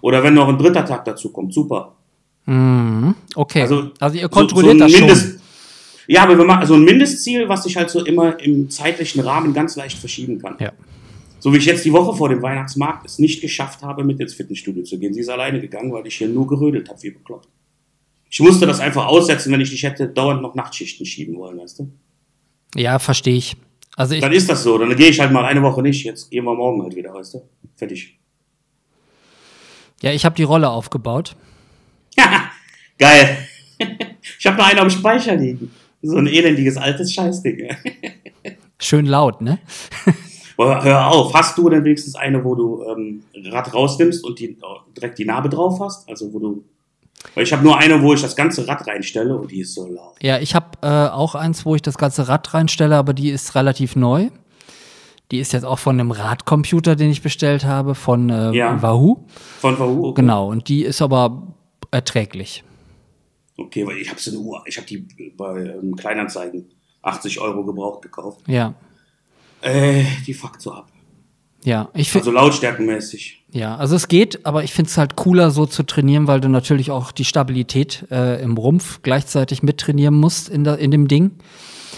Oder 0.00 0.22
wenn 0.22 0.34
noch 0.34 0.48
ein 0.48 0.56
dritter 0.58 0.84
Tag 0.86 1.04
dazu 1.04 1.30
kommt, 1.30 1.52
super. 1.52 1.94
mhm, 2.46 3.14
okay. 3.34 3.62
Also, 3.62 3.90
Also, 4.00 4.16
ihr 4.16 4.28
kontrolliert 4.28 4.74
so, 4.74 4.78
so 4.78 4.84
das 4.84 4.92
schon. 4.92 5.00
Mindest, 5.06 5.40
Ja, 6.06 6.22
aber 6.24 6.36
wir 6.36 6.44
machen 6.44 6.66
so 6.66 6.74
ein 6.74 6.84
Mindestziel, 6.84 7.48
was 7.48 7.64
sich 7.64 7.76
halt 7.76 7.90
so 7.90 8.04
immer 8.04 8.38
im 8.40 8.68
zeitlichen 8.70 9.20
Rahmen 9.20 9.54
ganz 9.54 9.76
leicht 9.76 9.98
verschieben 9.98 10.38
kann. 10.40 10.56
Ja. 10.60 10.72
So 11.38 11.52
wie 11.52 11.58
ich 11.58 11.66
jetzt 11.66 11.84
die 11.84 11.92
Woche 11.92 12.16
vor 12.16 12.28
dem 12.28 12.42
Weihnachtsmarkt 12.42 13.04
es 13.04 13.18
nicht 13.18 13.40
geschafft 13.40 13.82
habe, 13.82 14.04
mit 14.04 14.18
ins 14.20 14.34
Fitnessstudio 14.34 14.82
zu 14.82 14.98
gehen. 14.98 15.12
Sie 15.12 15.20
ist 15.20 15.28
alleine 15.28 15.60
gegangen, 15.60 15.92
weil 15.92 16.06
ich 16.06 16.16
hier 16.16 16.28
nur 16.28 16.46
gerödelt 16.46 16.88
habe, 16.88 17.02
wie 17.02 17.10
bekloppt. 17.10 17.48
Ich 18.30 18.40
musste 18.40 18.66
das 18.66 18.80
einfach 18.80 19.06
aussetzen, 19.06 19.52
wenn 19.52 19.60
ich 19.60 19.70
nicht 19.70 19.82
hätte 19.82 20.08
dauernd 20.08 20.42
noch 20.42 20.54
Nachtschichten 20.54 21.06
schieben 21.06 21.36
wollen, 21.36 21.58
weißt 21.58 21.80
du? 21.80 21.92
Ja, 22.74 22.98
verstehe 22.98 23.36
ich. 23.36 23.56
Also 23.96 24.14
ich, 24.14 24.20
Dann 24.20 24.32
ist 24.32 24.48
das 24.48 24.62
so. 24.62 24.76
Dann 24.78 24.94
gehe 24.96 25.08
ich 25.08 25.20
halt 25.20 25.32
mal 25.32 25.44
eine 25.44 25.62
Woche 25.62 25.82
nicht. 25.82 26.04
Jetzt 26.04 26.30
gehen 26.30 26.44
wir 26.44 26.54
morgen 26.54 26.82
halt 26.82 26.96
wieder, 26.96 27.14
weißt 27.14 27.34
du? 27.34 27.42
Fertig. 27.76 28.18
ja, 30.02 30.10
ich 30.12 30.24
habe 30.24 30.34
die 30.34 30.42
Rolle 30.42 30.68
aufgebaut. 30.68 31.36
Geil. 32.98 33.38
Ich 34.38 34.46
habe 34.46 34.56
noch 34.56 34.66
einen 34.66 34.78
am 34.78 34.90
Speicher 34.90 35.36
liegen. 35.36 35.70
So 36.04 36.16
ein 36.18 36.26
elendiges 36.26 36.76
altes 36.76 37.12
Scheißding. 37.12 37.68
Schön 38.78 39.06
laut, 39.06 39.40
ne? 39.40 39.58
Hör 40.58 41.10
auf, 41.10 41.34
hast 41.34 41.58
du 41.58 41.68
denn 41.68 41.82
wenigstens 41.84 42.14
eine, 42.14 42.44
wo 42.44 42.54
du 42.54 42.84
ähm, 42.84 43.22
Rad 43.46 43.74
rausnimmst 43.74 44.22
und 44.22 44.38
die, 44.38 44.56
direkt 44.96 45.18
die 45.18 45.24
Narbe 45.24 45.48
drauf 45.48 45.80
hast? 45.80 46.08
Also 46.08 46.32
wo 46.32 46.38
du. 46.38 46.64
Weil 47.34 47.44
ich 47.44 47.52
habe 47.52 47.64
nur 47.64 47.78
eine, 47.78 48.02
wo 48.02 48.12
ich 48.12 48.20
das 48.20 48.36
ganze 48.36 48.68
Rad 48.68 48.86
reinstelle 48.86 49.34
und 49.36 49.50
die 49.50 49.60
ist 49.60 49.74
so 49.74 49.88
laut. 49.88 50.14
Ja, 50.22 50.38
ich 50.38 50.54
habe 50.54 50.66
äh, 50.82 51.08
auch 51.08 51.34
eins, 51.34 51.64
wo 51.64 51.74
ich 51.74 51.82
das 51.82 51.96
ganze 51.96 52.28
Rad 52.28 52.52
reinstelle, 52.52 52.96
aber 52.96 53.14
die 53.14 53.30
ist 53.30 53.54
relativ 53.54 53.96
neu. 53.96 54.28
Die 55.30 55.40
ist 55.40 55.52
jetzt 55.54 55.64
auch 55.64 55.78
von 55.78 55.98
einem 55.98 56.10
Radcomputer, 56.10 56.96
den 56.96 57.10
ich 57.10 57.22
bestellt 57.22 57.64
habe, 57.64 57.94
von 57.94 58.28
äh, 58.28 58.52
Ja. 58.52 58.80
Wahoo. 58.80 59.24
Von 59.58 59.78
Wahoo? 59.78 60.08
Okay. 60.08 60.20
Genau, 60.20 60.50
und 60.50 60.68
die 60.68 60.84
ist 60.84 61.00
aber 61.00 61.54
erträglich. 61.90 62.62
Okay, 63.56 63.86
weil 63.86 63.98
ich 63.98 64.10
habe 64.10 64.20
eine 64.26 64.38
Uhr. 64.38 64.62
Ich 64.66 64.76
habe 64.76 64.86
die 64.86 65.06
bei 65.36 65.60
ähm, 65.80 65.94
Kleinanzeigen 65.96 66.66
80 67.02 67.40
Euro 67.40 67.64
gebraucht 67.64 68.02
gekauft. 68.02 68.40
Ja, 68.46 68.74
Äh, 69.62 70.04
die 70.26 70.34
fuckt 70.34 70.60
so 70.60 70.72
ab. 70.72 70.88
ja. 71.62 71.88
Ich 71.94 72.10
finde, 72.10 72.26
Also 72.28 72.32
lautstärkenmäßig. 72.32 73.44
ja, 73.52 73.76
also 73.76 73.94
es 73.96 74.08
geht, 74.08 74.44
aber 74.44 74.64
ich 74.64 74.72
finde 74.74 74.88
es 74.90 74.98
halt 74.98 75.16
cooler, 75.16 75.50
so 75.50 75.66
zu 75.66 75.82
trainieren, 75.84 76.26
weil 76.26 76.40
du 76.40 76.48
natürlich 76.48 76.90
auch 76.90 77.12
die 77.12 77.24
Stabilität 77.24 78.06
äh, 78.10 78.42
im 78.42 78.56
Rumpf 78.56 79.00
gleichzeitig 79.02 79.62
mittrainieren 79.62 80.14
musst 80.14 80.48
in, 80.48 80.64
der, 80.64 80.78
in 80.78 80.90
dem 80.90 81.08
Ding. 81.08 81.30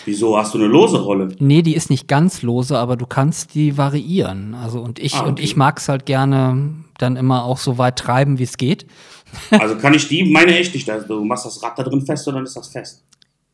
Wieso 0.04 0.36
hast 0.38 0.54
du 0.54 0.58
eine 0.58 0.68
lose 0.68 1.00
Rolle? 1.00 1.34
Nee, 1.40 1.62
die 1.62 1.74
ist 1.74 1.90
nicht 1.90 2.06
ganz 2.06 2.42
lose, 2.42 2.78
aber 2.78 2.96
du 2.96 3.06
kannst 3.06 3.54
die 3.56 3.76
variieren. 3.76 4.54
Also 4.54 4.80
und 4.80 5.00
ich 5.00 5.14
Ah, 5.14 5.20
okay. 5.20 5.28
und 5.30 5.40
ich 5.40 5.56
mag 5.56 5.78
es 5.78 5.88
halt 5.88 6.06
gerne 6.06 6.74
dann 6.98 7.16
immer 7.16 7.42
auch 7.44 7.58
so 7.58 7.76
weit 7.78 7.98
treiben, 7.98 8.38
wie 8.38 8.44
es 8.44 8.56
geht. 8.56 8.86
Also 9.50 9.76
kann 9.76 9.94
ich 9.94 10.08
die, 10.08 10.24
meine 10.30 10.56
echt 10.56 10.74
nicht. 10.74 10.88
Also 10.88 11.06
du 11.06 11.24
machst 11.24 11.46
das 11.46 11.62
Rad 11.62 11.78
da 11.78 11.82
drin 11.82 12.04
fest 12.04 12.26
und 12.28 12.34
dann 12.34 12.44
ist 12.44 12.56
das 12.56 12.68
fest. 12.68 13.04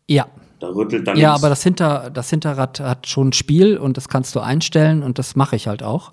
Ja, 0.09 0.27
Da 0.59 0.69
rüttelt 0.69 1.07
dann 1.07 1.17
ja, 1.17 1.35
aber 1.35 1.49
das 1.49 1.63
Hinter 1.63 2.11
das 2.11 2.31
Hinterrad 2.31 2.81
hat 2.81 3.07
schon 3.07 3.29
ein 3.29 3.33
Spiel 3.33 3.77
und 3.77 3.97
das 3.97 4.09
kannst 4.09 4.35
du 4.35 4.41
einstellen 4.41 5.03
und 5.03 5.19
das 5.19 5.37
mache 5.37 5.57
ich 5.57 5.67
halt 5.67 5.83
auch. 5.83 6.13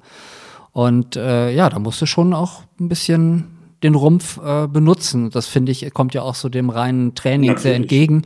Und 0.72 1.16
äh, 1.16 1.52
ja, 1.52 1.70
da 1.70 1.80
musst 1.80 2.02
du 2.02 2.06
schon 2.06 2.34
auch 2.34 2.64
ein 2.80 2.90
bisschen 2.90 3.48
den 3.84 3.96
Rumpf 3.96 4.40
äh, 4.44 4.68
benutzen. 4.68 5.30
Das 5.30 5.48
finde 5.48 5.72
ich 5.72 5.94
kommt 5.94 6.14
ja 6.14 6.22
auch 6.22 6.36
so 6.36 6.50
dem 6.50 6.70
reinen 6.70 7.16
Training 7.16 7.58
sehr 7.58 7.72
Natürlich. 7.72 7.76
entgegen, 7.76 8.26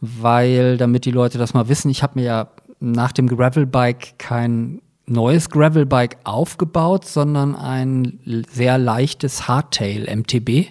weil 0.00 0.76
damit 0.76 1.04
die 1.04 1.10
Leute 1.10 1.38
das 1.38 1.54
mal 1.54 1.68
wissen, 1.68 1.90
ich 1.90 2.02
habe 2.02 2.18
mir 2.18 2.24
ja 2.24 2.48
nach 2.80 3.12
dem 3.12 3.28
Gravelbike 3.28 4.18
kein 4.18 4.80
neues 5.06 5.50
Gravelbike 5.50 6.18
aufgebaut, 6.24 7.04
sondern 7.04 7.54
ein 7.54 8.20
sehr 8.50 8.78
leichtes 8.78 9.48
Hardtail 9.48 10.14
MTB. 10.14 10.68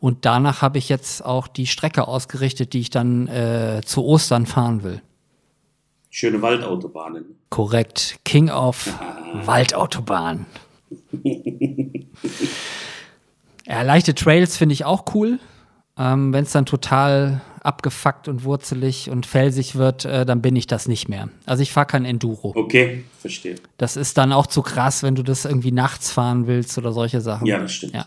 Und 0.00 0.26
danach 0.26 0.60
habe 0.60 0.78
ich 0.78 0.88
jetzt 0.88 1.24
auch 1.24 1.48
die 1.48 1.66
Strecke 1.66 2.06
ausgerichtet, 2.06 2.74
die 2.74 2.80
ich 2.80 2.90
dann 2.90 3.26
äh, 3.28 3.80
zu 3.84 4.04
Ostern 4.04 4.46
fahren 4.46 4.82
will. 4.82 5.00
Schöne 6.10 6.42
Waldautobahnen. 6.42 7.24
Korrekt. 7.48 8.18
King 8.24 8.50
of 8.50 8.86
Waldautobahn. 9.44 10.46
ja, 13.66 13.82
leichte 13.82 14.14
Trails 14.14 14.56
finde 14.56 14.74
ich 14.74 14.84
auch 14.84 15.04
cool. 15.14 15.40
Ähm, 15.98 16.32
Wenn 16.32 16.44
es 16.44 16.52
dann 16.52 16.66
total 16.66 17.40
abgefuckt 17.64 18.28
und 18.28 18.44
wurzelig 18.44 19.10
und 19.10 19.26
felsig 19.26 19.74
wird, 19.76 20.04
äh, 20.04 20.24
dann 20.26 20.42
bin 20.42 20.54
ich 20.54 20.66
das 20.66 20.86
nicht 20.86 21.08
mehr. 21.08 21.28
Also 21.46 21.62
ich 21.62 21.72
fahre 21.72 21.86
kein 21.86 22.04
Enduro. 22.04 22.52
Okay, 22.54 23.04
verstehe. 23.18 23.56
Das 23.78 23.96
ist 23.96 24.18
dann 24.18 24.32
auch 24.32 24.46
zu 24.46 24.62
krass, 24.62 25.02
wenn 25.02 25.14
du 25.14 25.22
das 25.22 25.44
irgendwie 25.44 25.72
nachts 25.72 26.10
fahren 26.12 26.46
willst 26.46 26.76
oder 26.78 26.92
solche 26.92 27.20
Sachen. 27.20 27.46
Ja, 27.46 27.58
das 27.58 27.72
stimmt. 27.72 27.94
Ja, 27.94 28.06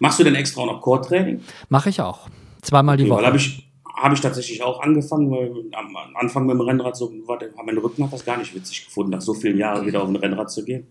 Machst 0.00 0.18
du 0.20 0.24
denn 0.24 0.34
extra 0.36 0.62
auch 0.62 0.66
noch 0.66 0.80
Core-Training? 0.80 1.42
mache 1.68 1.88
ich 1.90 2.00
auch. 2.00 2.28
Zweimal 2.62 2.96
die 2.96 3.02
Okay, 3.04 3.10
weil 3.10 3.18
Woche. 3.18 3.26
habe 3.26 3.36
ich, 3.36 3.68
hab 3.94 4.12
ich 4.12 4.20
tatsächlich 4.20 4.62
auch 4.62 4.80
angefangen, 4.80 5.30
weil 5.30 5.50
am 5.74 5.96
Anfang 6.16 6.46
mit 6.46 6.54
dem 6.54 6.60
Rennrad 6.60 6.96
so, 6.96 7.12
warte, 7.26 7.52
mein 7.64 7.76
Rücken 7.78 8.04
hat 8.04 8.12
das 8.12 8.24
gar 8.24 8.36
nicht 8.38 8.54
witzig 8.54 8.84
gefunden, 8.86 9.10
nach 9.12 9.20
so 9.20 9.34
vielen 9.34 9.58
Jahren 9.58 9.86
wieder 9.86 10.02
auf 10.02 10.08
ein 10.08 10.16
Rennrad 10.16 10.50
zu 10.50 10.64
gehen. 10.64 10.86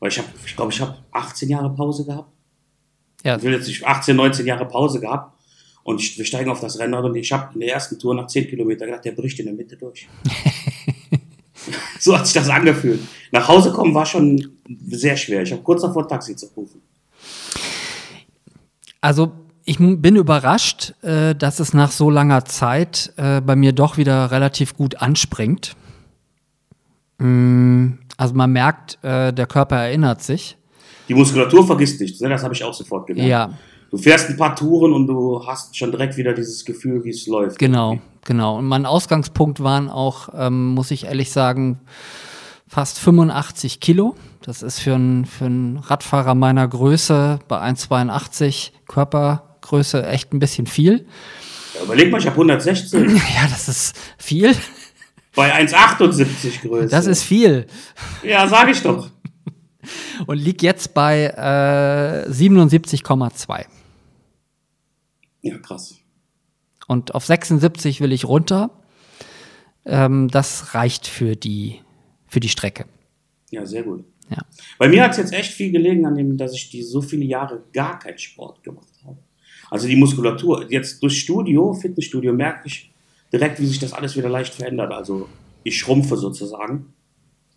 Weil 0.00 0.10
ich 0.10 0.18
habe, 0.18 0.28
ich 0.44 0.54
glaube, 0.56 0.72
ich 0.72 0.80
habe 0.80 0.96
18 1.12 1.48
Jahre 1.48 1.70
Pause 1.74 2.04
gehabt. 2.04 2.30
ja, 3.24 3.36
Ich 3.36 3.42
will 3.42 3.52
jetzt 3.52 3.68
nicht 3.68 3.86
18, 3.86 4.14
19 4.16 4.44
Jahre 4.46 4.66
Pause 4.66 5.00
gehabt. 5.00 5.33
Und 5.84 6.00
ich, 6.00 6.18
wir 6.18 6.24
steigen 6.24 6.50
auf 6.50 6.60
das 6.60 6.78
Rennrad 6.78 7.04
und 7.04 7.14
ich 7.14 7.30
habe 7.30 7.52
in 7.54 7.60
der 7.60 7.74
ersten 7.74 7.98
Tour 7.98 8.14
nach 8.14 8.26
10 8.26 8.48
Kilometern 8.48 8.88
gedacht, 8.88 9.04
der 9.04 9.12
bricht 9.12 9.38
in 9.38 9.46
der 9.46 9.54
Mitte 9.54 9.76
durch. 9.76 10.08
so 12.00 12.16
hat 12.16 12.26
sich 12.26 12.34
das 12.34 12.48
angefühlt. 12.48 13.00
Nach 13.30 13.46
Hause 13.46 13.70
kommen 13.70 13.94
war 13.94 14.06
schon 14.06 14.58
sehr 14.86 15.16
schwer. 15.16 15.42
Ich 15.42 15.52
habe 15.52 15.62
kurz 15.62 15.82
davor 15.82 16.08
Taxi 16.08 16.34
zu 16.34 16.46
rufen. 16.56 16.80
Also 19.02 19.32
ich 19.66 19.76
bin 19.78 20.16
überrascht, 20.16 20.94
äh, 21.02 21.34
dass 21.34 21.60
es 21.60 21.74
nach 21.74 21.90
so 21.90 22.08
langer 22.08 22.46
Zeit 22.46 23.12
äh, 23.16 23.42
bei 23.42 23.54
mir 23.54 23.72
doch 23.72 23.98
wieder 23.98 24.30
relativ 24.30 24.76
gut 24.76 25.02
anspringt. 25.02 25.76
Mm, 27.18 27.92
also 28.16 28.34
man 28.34 28.52
merkt, 28.52 28.98
äh, 29.02 29.32
der 29.34 29.46
Körper 29.46 29.76
erinnert 29.76 30.22
sich. 30.22 30.56
Die 31.08 31.14
Muskulatur 31.14 31.66
vergisst 31.66 32.00
nichts, 32.00 32.20
ne? 32.20 32.30
das 32.30 32.42
habe 32.42 32.54
ich 32.54 32.64
auch 32.64 32.72
sofort 32.72 33.06
gemerkt. 33.06 33.28
Ja, 33.28 33.50
Du 33.94 33.98
fährst 34.02 34.28
ein 34.28 34.36
paar 34.36 34.56
Touren 34.56 34.92
und 34.92 35.06
du 35.06 35.46
hast 35.46 35.76
schon 35.76 35.92
direkt 35.92 36.16
wieder 36.16 36.32
dieses 36.32 36.64
Gefühl, 36.64 37.04
wie 37.04 37.10
es 37.10 37.28
läuft. 37.28 37.60
genau, 37.60 38.00
genau. 38.24 38.58
Und 38.58 38.64
mein 38.64 38.86
Ausgangspunkt 38.86 39.62
waren 39.62 39.88
auch, 39.88 40.30
ähm, 40.36 40.74
muss 40.74 40.90
ich 40.90 41.04
ehrlich 41.04 41.30
sagen, 41.30 41.78
fast 42.66 42.98
85 42.98 43.78
Kilo. 43.78 44.16
Das 44.42 44.64
ist 44.64 44.80
für 44.80 44.96
einen 44.96 45.26
für 45.26 45.44
einen 45.44 45.76
Radfahrer 45.76 46.34
meiner 46.34 46.66
Größe 46.66 47.38
bei 47.46 47.60
1,82 47.60 48.72
Körpergröße 48.88 50.04
echt 50.04 50.32
ein 50.34 50.40
bisschen 50.40 50.66
viel. 50.66 51.06
Ja, 51.76 51.84
überleg 51.84 52.10
mal, 52.10 52.18
ich 52.18 52.26
habe 52.26 52.34
116 52.34 53.10
Ja, 53.36 53.46
das 53.48 53.68
ist 53.68 53.96
viel. 54.18 54.56
bei 55.36 55.54
1,78 55.54 56.62
Größe. 56.66 56.88
Das 56.88 57.06
ist 57.06 57.22
viel. 57.22 57.68
Ja, 58.24 58.48
sage 58.48 58.72
ich 58.72 58.82
doch. 58.82 59.08
und 60.26 60.38
liegt 60.38 60.62
jetzt 60.62 60.94
bei 60.94 61.26
äh, 61.26 62.28
77,2. 62.28 63.66
Ja, 65.44 65.58
krass. 65.58 65.96
Und 66.88 67.14
auf 67.14 67.24
76 67.24 68.00
will 68.00 68.12
ich 68.12 68.24
runter. 68.24 68.70
Ähm, 69.84 70.28
das 70.28 70.74
reicht 70.74 71.06
für 71.06 71.36
die, 71.36 71.80
für 72.26 72.40
die 72.40 72.48
Strecke. 72.48 72.86
Ja, 73.50 73.66
sehr 73.66 73.82
gut. 73.82 74.04
Ja. 74.30 74.38
Bei 74.78 74.88
mir 74.88 75.02
hat 75.02 75.12
es 75.12 75.18
jetzt 75.18 75.34
echt 75.34 75.52
viel 75.52 75.70
gelegen 75.70 76.06
an 76.06 76.14
dem, 76.14 76.38
dass 76.38 76.54
ich 76.54 76.70
die 76.70 76.82
so 76.82 77.02
viele 77.02 77.24
Jahre 77.24 77.62
gar 77.72 77.98
keinen 77.98 78.18
Sport 78.18 78.62
gemacht 78.62 78.88
habe. 79.04 79.18
Also 79.70 79.86
die 79.86 79.96
Muskulatur. 79.96 80.70
Jetzt 80.70 81.02
durch 81.02 81.20
Studio, 81.20 81.74
Fitnessstudio, 81.74 82.32
merke 82.32 82.66
ich 82.66 82.90
direkt, 83.32 83.60
wie 83.60 83.66
sich 83.66 83.78
das 83.78 83.92
alles 83.92 84.16
wieder 84.16 84.30
leicht 84.30 84.54
verändert. 84.54 84.92
Also 84.92 85.28
ich 85.62 85.78
schrumpfe 85.78 86.16
sozusagen. 86.16 86.94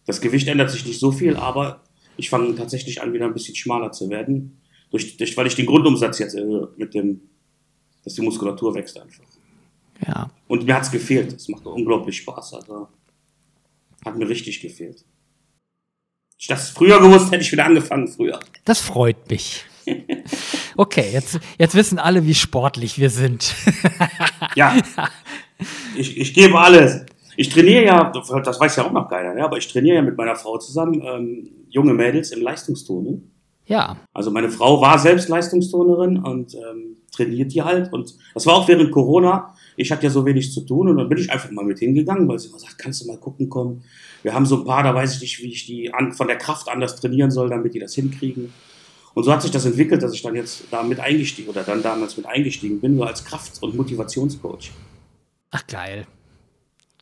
Das 0.05 0.19
Gewicht 0.19 0.47
ändert 0.47 0.71
sich 0.71 0.85
nicht 0.85 0.99
so 0.99 1.11
viel, 1.11 1.37
aber 1.37 1.83
ich 2.17 2.29
fange 2.29 2.53
tatsächlich 2.55 3.01
an, 3.01 3.13
wieder 3.13 3.25
ein 3.25 3.33
bisschen 3.33 3.55
schmaler 3.55 3.91
zu 3.93 4.09
werden. 4.09 4.59
Durch, 4.89 5.17
durch, 5.17 5.35
weil 5.37 5.47
ich 5.47 5.55
den 5.55 5.65
Grundumsatz 5.65 6.19
jetzt 6.19 6.35
erhöhe, 6.35 6.69
mit 6.77 6.93
dem, 6.93 7.21
dass 8.07 8.15
die 8.15 8.21
Muskulatur 8.21 8.73
wächst 8.73 8.97
einfach. 8.97 9.25
Ja. 10.07 10.29
Und 10.47 10.65
mir 10.65 10.75
hat 10.75 10.83
es 10.83 10.91
gefehlt. 10.91 11.33
Es 11.33 11.49
macht 11.49 11.65
unglaublich 11.65 12.17
Spaß. 12.17 12.53
Also 12.53 12.87
hat 14.05 14.17
mir 14.17 14.29
richtig 14.29 14.61
gefehlt. 14.61 15.03
Ich 16.37 16.47
das 16.47 16.69
früher 16.69 17.01
gewusst, 17.01 17.31
hätte 17.31 17.41
ich 17.43 17.51
wieder 17.51 17.65
angefangen 17.65 18.07
früher. 18.07 18.39
Das 18.63 18.79
freut 18.79 19.29
mich. 19.29 19.65
Okay, 20.79 21.09
jetzt, 21.11 21.39
jetzt 21.57 21.73
wissen 21.73 21.97
alle, 21.97 22.27
wie 22.27 22.35
sportlich 22.35 22.99
wir 22.99 23.09
sind. 23.09 23.55
Ja. 24.55 24.77
Ich, 25.95 26.15
ich 26.15 26.35
gebe 26.35 26.59
alles. 26.59 27.03
Ich 27.35 27.49
trainiere 27.49 27.83
ja, 27.83 28.11
das 28.11 28.59
weiß 28.59 28.75
ja 28.75 28.85
auch 28.85 28.91
noch 28.91 29.09
keiner, 29.09 29.35
ja, 29.35 29.45
aber 29.45 29.57
ich 29.57 29.67
trainiere 29.67 29.95
ja 29.95 30.01
mit 30.03 30.15
meiner 30.15 30.35
Frau 30.35 30.59
zusammen 30.59 31.01
ähm, 31.03 31.49
junge 31.69 31.95
Mädels 31.95 32.29
im 32.29 32.43
Leistungsturnen. 32.43 33.31
Ja, 33.65 33.97
Also 34.13 34.29
meine 34.29 34.51
Frau 34.51 34.79
war 34.79 34.99
selbst 34.99 35.29
Leistungsturnerin 35.29 36.19
und 36.19 36.53
ähm, 36.53 36.97
trainiert 37.17 37.53
die 37.53 37.61
halt. 37.61 37.91
Und 37.91 38.15
das 38.33 38.45
war 38.45 38.55
auch 38.55 38.67
während 38.67 38.91
Corona. 38.91 39.53
Ich 39.75 39.91
hatte 39.91 40.03
ja 40.03 40.09
so 40.09 40.25
wenig 40.25 40.51
zu 40.53 40.61
tun 40.61 40.89
und 40.89 40.97
dann 40.97 41.09
bin 41.09 41.17
ich 41.17 41.31
einfach 41.31 41.51
mal 41.51 41.65
mit 41.65 41.79
hingegangen, 41.79 42.27
weil 42.27 42.39
sie 42.39 42.49
immer 42.49 42.59
sagt, 42.59 42.77
kannst 42.77 43.03
du 43.03 43.07
mal 43.07 43.17
gucken 43.17 43.49
kommen. 43.49 43.83
Wir 44.23 44.33
haben 44.33 44.45
so 44.45 44.57
ein 44.57 44.65
paar, 44.65 44.83
da 44.83 44.95
weiß 44.95 45.15
ich 45.15 45.21
nicht, 45.21 45.43
wie 45.43 45.51
ich 45.51 45.65
die 45.65 45.93
an, 45.93 46.13
von 46.13 46.27
der 46.27 46.37
Kraft 46.37 46.69
anders 46.69 46.95
trainieren 46.95 47.31
soll, 47.31 47.49
damit 47.49 47.73
die 47.73 47.79
das 47.79 47.93
hinkriegen. 47.93 48.53
Und 49.13 49.23
so 49.23 49.31
hat 49.31 49.41
sich 49.41 49.51
das 49.51 49.65
entwickelt, 49.65 50.03
dass 50.03 50.13
ich 50.13 50.21
dann 50.21 50.35
jetzt 50.35 50.65
da 50.71 50.83
mit 50.83 50.99
eingestiegen 50.99 51.49
oder 51.49 51.63
dann 51.63 51.81
damals 51.81 52.17
mit 52.17 52.25
eingestiegen 52.25 52.79
bin, 52.79 52.95
nur 52.95 53.07
als 53.07 53.25
Kraft- 53.25 53.61
und 53.61 53.75
Motivationscoach. 53.75 54.71
ach 55.51 55.67
geil. 55.67 56.05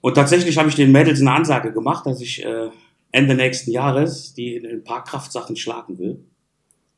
Und 0.02 0.14
tatsächlich 0.14 0.58
habe 0.58 0.70
ich 0.70 0.76
den 0.76 0.92
Mädels 0.92 1.20
eine 1.20 1.32
Ansage 1.32 1.74
gemacht, 1.74 2.06
dass 2.06 2.22
ich 2.22 2.46
äh, 2.46 2.70
Ende 3.12 3.34
nächsten 3.36 3.72
Jahres 3.72 4.34
die 4.34 4.56
in 4.56 4.66
ein 4.66 4.84
paar 4.84 5.04
Kraftsachen 5.04 5.56
schlagen 5.56 5.98
will. 5.98 6.24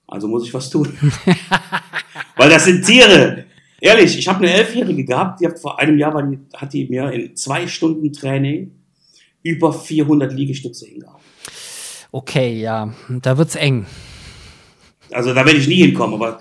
Also 0.07 0.27
muss 0.27 0.45
ich 0.45 0.53
was 0.53 0.69
tun. 0.69 0.87
Weil 2.37 2.49
das 2.49 2.65
sind 2.65 2.85
Tiere. 2.85 3.45
Ehrlich, 3.79 4.17
ich 4.17 4.27
habe 4.27 4.39
eine 4.39 4.53
Elfjährige 4.53 5.03
gehabt, 5.03 5.41
die 5.41 5.45
hat 5.45 5.59
vor 5.59 5.79
einem 5.79 5.97
Jahr 5.97 6.23
die, 6.23 6.39
hat 6.55 6.73
die 6.73 6.87
mir 6.87 7.11
in 7.11 7.35
zwei 7.35 7.67
Stunden 7.67 8.11
Training 8.11 8.71
über 9.43 9.71
400 9.71 10.33
Liegestütze 10.33 10.87
hingehauen. 10.87 11.21
Okay, 12.11 12.59
ja, 12.59 12.93
da 13.21 13.37
wird's 13.37 13.55
eng. 13.55 13.85
Also 15.11 15.33
da 15.33 15.45
werde 15.45 15.59
ich 15.59 15.67
nie 15.67 15.75
hinkommen, 15.75 16.15
aber 16.15 16.39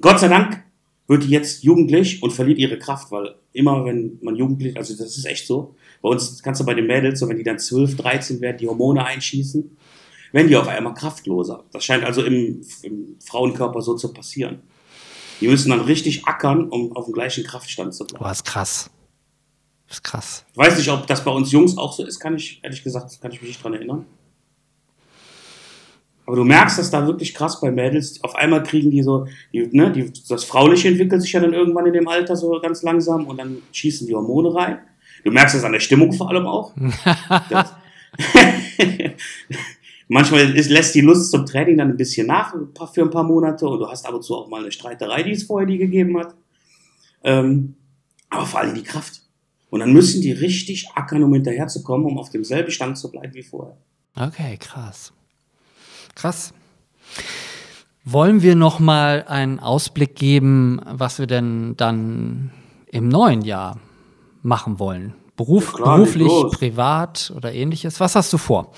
Gott 0.00 0.20
sei 0.20 0.28
Dank 0.28 0.62
wird 1.06 1.24
die 1.24 1.30
jetzt 1.30 1.64
jugendlich 1.64 2.22
und 2.22 2.32
verliert 2.32 2.58
ihre 2.58 2.78
Kraft, 2.78 3.10
weil 3.10 3.34
immer 3.52 3.84
wenn 3.84 4.18
man 4.22 4.36
jugendlich, 4.36 4.76
also 4.76 4.96
das 4.96 5.16
ist 5.16 5.26
echt 5.26 5.46
so, 5.46 5.74
bei 6.00 6.08
uns 6.08 6.42
kannst 6.42 6.60
du 6.60 6.64
bei 6.64 6.74
den 6.74 6.86
Mädels, 6.86 7.20
so 7.20 7.28
wenn 7.28 7.36
die 7.36 7.42
dann 7.42 7.58
12, 7.58 7.96
13 7.96 8.40
werden, 8.40 8.58
die 8.58 8.68
Hormone 8.68 9.04
einschießen, 9.04 9.76
werden 10.32 10.48
die 10.48 10.56
auf 10.56 10.68
einmal 10.68 10.94
kraftloser. 10.94 11.64
Das 11.72 11.84
scheint 11.84 12.04
also 12.04 12.22
im, 12.22 12.62
im 12.82 13.16
Frauenkörper 13.24 13.82
so 13.82 13.94
zu 13.94 14.12
passieren. 14.12 14.62
Die 15.40 15.48
müssen 15.48 15.70
dann 15.70 15.80
richtig 15.80 16.26
ackern, 16.26 16.68
um 16.68 16.94
auf 16.96 17.06
dem 17.06 17.14
gleichen 17.14 17.44
Kraftstand 17.44 17.94
zu 17.94 18.04
bleiben. 18.04 18.22
Boah, 18.22 18.30
ist 18.30 18.44
krass. 18.44 18.90
Ist 19.88 20.04
krass. 20.04 20.44
Ich 20.52 20.58
weiß 20.58 20.76
nicht, 20.76 20.88
ob 20.90 21.06
das 21.06 21.24
bei 21.24 21.30
uns 21.30 21.50
Jungs 21.50 21.76
auch 21.76 21.92
so 21.92 22.04
ist, 22.04 22.20
kann 22.20 22.36
ich, 22.36 22.60
ehrlich 22.62 22.84
gesagt, 22.84 23.20
kann 23.20 23.32
ich 23.32 23.40
mich 23.40 23.50
nicht 23.50 23.64
dran 23.64 23.74
erinnern. 23.74 24.06
Aber 26.26 26.36
du 26.36 26.44
merkst 26.44 26.78
das 26.78 26.90
da 26.90 27.04
wirklich 27.06 27.34
krass 27.34 27.60
bei 27.60 27.72
Mädels. 27.72 28.22
Auf 28.22 28.36
einmal 28.36 28.62
kriegen 28.62 28.90
die 28.92 29.02
so, 29.02 29.26
die, 29.52 29.66
ne, 29.72 29.90
die, 29.90 30.12
das 30.28 30.44
Frauliche 30.44 30.86
entwickelt 30.86 31.22
sich 31.22 31.32
ja 31.32 31.40
dann 31.40 31.54
irgendwann 31.54 31.86
in 31.86 31.92
dem 31.92 32.06
Alter 32.06 32.36
so 32.36 32.60
ganz 32.60 32.82
langsam 32.82 33.26
und 33.26 33.38
dann 33.38 33.62
schießen 33.72 34.06
die 34.06 34.14
Hormone 34.14 34.54
rein. 34.54 34.78
Du 35.24 35.32
merkst 35.32 35.56
das 35.56 35.64
an 35.64 35.72
der 35.72 35.80
Stimmung 35.80 36.12
vor 36.12 36.28
allem 36.28 36.46
auch. 36.46 36.72
Manchmal 40.12 40.56
ist, 40.56 40.70
lässt 40.70 40.96
die 40.96 41.02
Lust 41.02 41.30
zum 41.30 41.46
Training 41.46 41.78
dann 41.78 41.90
ein 41.90 41.96
bisschen 41.96 42.26
nach 42.26 42.52
für 42.92 43.02
ein 43.02 43.10
paar 43.10 43.22
Monate 43.22 43.64
und 43.68 43.78
du 43.78 43.86
hast 43.86 44.04
ab 44.04 44.14
und 44.14 44.24
zu 44.24 44.34
auch 44.34 44.48
mal 44.48 44.60
eine 44.60 44.72
Streiterei, 44.72 45.22
die 45.22 45.30
es 45.30 45.44
vorher 45.44 45.68
nie 45.68 45.78
gegeben 45.78 46.18
hat. 46.18 46.34
Ähm, 47.22 47.76
aber 48.28 48.44
vor 48.44 48.58
allem 48.58 48.74
die 48.74 48.82
Kraft. 48.82 49.22
Und 49.70 49.78
dann 49.78 49.92
müssen 49.92 50.20
die 50.20 50.32
richtig 50.32 50.88
ackern, 50.96 51.22
um 51.22 51.32
hinterherzukommen, 51.32 52.08
um 52.08 52.18
auf 52.18 52.28
demselben 52.28 52.72
Stand 52.72 52.98
zu 52.98 53.08
bleiben 53.08 53.32
wie 53.34 53.44
vorher. 53.44 53.76
Okay, 54.16 54.56
krass. 54.58 55.12
Krass. 56.16 56.52
Wollen 58.04 58.42
wir 58.42 58.56
noch 58.56 58.80
mal 58.80 59.24
einen 59.28 59.60
Ausblick 59.60 60.16
geben, 60.16 60.80
was 60.90 61.20
wir 61.20 61.28
denn 61.28 61.76
dann 61.76 62.50
im 62.90 63.06
neuen 63.06 63.42
Jahr 63.42 63.78
machen 64.42 64.80
wollen? 64.80 65.14
Beruf, 65.36 65.66
Ja, 65.66 65.84
klar, 65.84 65.96
beruflich, 65.98 66.32
privat 66.50 67.32
oder 67.36 67.52
ähnliches? 67.52 68.00
Was 68.00 68.16
hast 68.16 68.32
du 68.32 68.38
vor? 68.38 68.72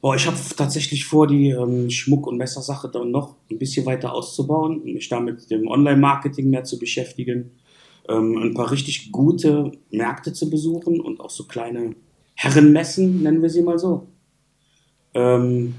Boah, 0.00 0.14
ich 0.14 0.26
habe 0.28 0.36
tatsächlich 0.56 1.04
vor, 1.06 1.26
die 1.26 1.50
ähm, 1.50 1.90
Schmuck- 1.90 2.28
und 2.28 2.36
Messersache 2.36 2.88
dann 2.88 3.10
noch 3.10 3.34
ein 3.50 3.58
bisschen 3.58 3.84
weiter 3.84 4.12
auszubauen, 4.12 4.84
mich 4.84 5.08
da 5.08 5.18
mit 5.18 5.50
dem 5.50 5.66
Online-Marketing 5.66 6.48
mehr 6.50 6.62
zu 6.62 6.78
beschäftigen, 6.78 7.50
ähm, 8.08 8.38
ein 8.38 8.54
paar 8.54 8.70
richtig 8.70 9.10
gute 9.10 9.72
Märkte 9.90 10.32
zu 10.32 10.50
besuchen 10.50 11.00
und 11.00 11.20
auch 11.20 11.30
so 11.30 11.44
kleine 11.44 11.96
Herrenmessen, 12.34 13.24
nennen 13.24 13.42
wir 13.42 13.50
sie 13.50 13.62
mal 13.62 13.78
so. 13.78 14.06
Ähm, 15.14 15.74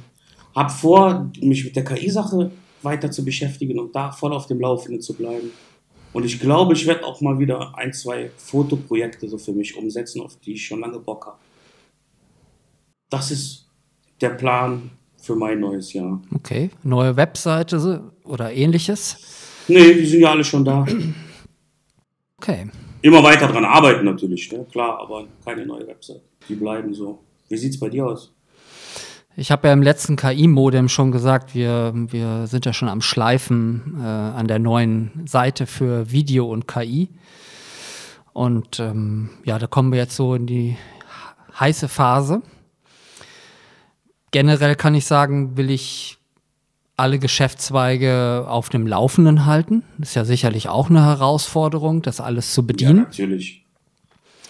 hab 0.53 0.69
vor, 0.71 1.31
mich 1.39 1.63
mit 1.63 1.77
der 1.77 1.85
KI-Sache 1.85 2.51
weiter 2.81 3.11
zu 3.11 3.23
beschäftigen 3.23 3.79
und 3.79 3.95
da 3.95 4.11
voll 4.11 4.33
auf 4.33 4.47
dem 4.47 4.59
Laufenden 4.59 5.01
zu 5.01 5.13
bleiben. 5.13 5.51
Und 6.11 6.25
ich 6.25 6.41
glaube, 6.41 6.73
ich 6.73 6.85
werde 6.87 7.05
auch 7.05 7.21
mal 7.21 7.39
wieder 7.39 7.77
ein, 7.77 7.93
zwei 7.93 8.31
Fotoprojekte 8.35 9.29
so 9.29 9.37
für 9.37 9.53
mich 9.53 9.77
umsetzen, 9.77 10.21
auf 10.21 10.37
die 10.41 10.53
ich 10.53 10.65
schon 10.65 10.81
lange 10.81 10.99
Bock 10.99 11.27
habe. 11.27 11.37
Das 13.09 13.31
ist 13.31 13.68
der 14.21 14.29
Plan 14.29 14.91
für 15.21 15.35
mein 15.35 15.59
neues 15.59 15.93
Jahr. 15.93 16.21
Okay, 16.33 16.69
neue 16.83 17.15
Webseite 17.15 18.01
oder 18.23 18.51
ähnliches? 18.51 19.65
Nee, 19.67 19.93
die 19.93 20.05
sind 20.05 20.21
ja 20.21 20.31
alle 20.31 20.43
schon 20.43 20.65
da. 20.65 20.85
Okay. 22.37 22.69
Immer 23.01 23.23
weiter 23.23 23.47
dran 23.47 23.65
arbeiten 23.65 24.05
natürlich, 24.05 24.51
ne? 24.51 24.65
klar, 24.71 24.99
aber 24.99 25.25
keine 25.45 25.65
neue 25.65 25.87
Website. 25.87 26.21
Die 26.47 26.55
bleiben 26.55 26.93
so. 26.93 27.19
Wie 27.49 27.57
sieht's 27.57 27.79
bei 27.79 27.89
dir 27.89 28.05
aus? 28.07 28.33
Ich 29.35 29.51
habe 29.51 29.67
ja 29.67 29.73
im 29.73 29.81
letzten 29.81 30.15
KI-Modem 30.15 30.89
schon 30.89 31.11
gesagt, 31.11 31.55
wir, 31.55 31.93
wir 31.93 32.47
sind 32.47 32.65
ja 32.65 32.73
schon 32.73 32.89
am 32.89 33.01
Schleifen 33.01 33.97
äh, 33.99 34.03
an 34.03 34.47
der 34.47 34.59
neuen 34.59 35.11
Seite 35.25 35.65
für 35.65 36.11
Video 36.11 36.51
und 36.51 36.67
KI. 36.67 37.09
Und 38.33 38.79
ähm, 38.79 39.29
ja, 39.45 39.59
da 39.59 39.67
kommen 39.67 39.91
wir 39.91 39.99
jetzt 39.99 40.15
so 40.15 40.35
in 40.35 40.45
die 40.45 40.75
heiße 41.57 41.87
Phase. 41.87 42.41
Generell 44.31 44.75
kann 44.75 44.95
ich 44.95 45.05
sagen, 45.05 45.57
will 45.57 45.69
ich 45.71 46.17
alle 46.97 47.17
Geschäftszweige 47.19 48.45
auf 48.47 48.69
dem 48.69 48.85
Laufenden 48.85 49.45
halten. 49.45 49.83
Das 49.97 50.09
ist 50.09 50.15
ja 50.15 50.25
sicherlich 50.25 50.67
auch 50.69 50.89
eine 50.89 51.05
Herausforderung, 51.05 52.01
das 52.01 52.19
alles 52.19 52.53
zu 52.53 52.61
Ja, 52.61 52.67
bedienen. 52.67 52.95
natürlich. 52.97 53.65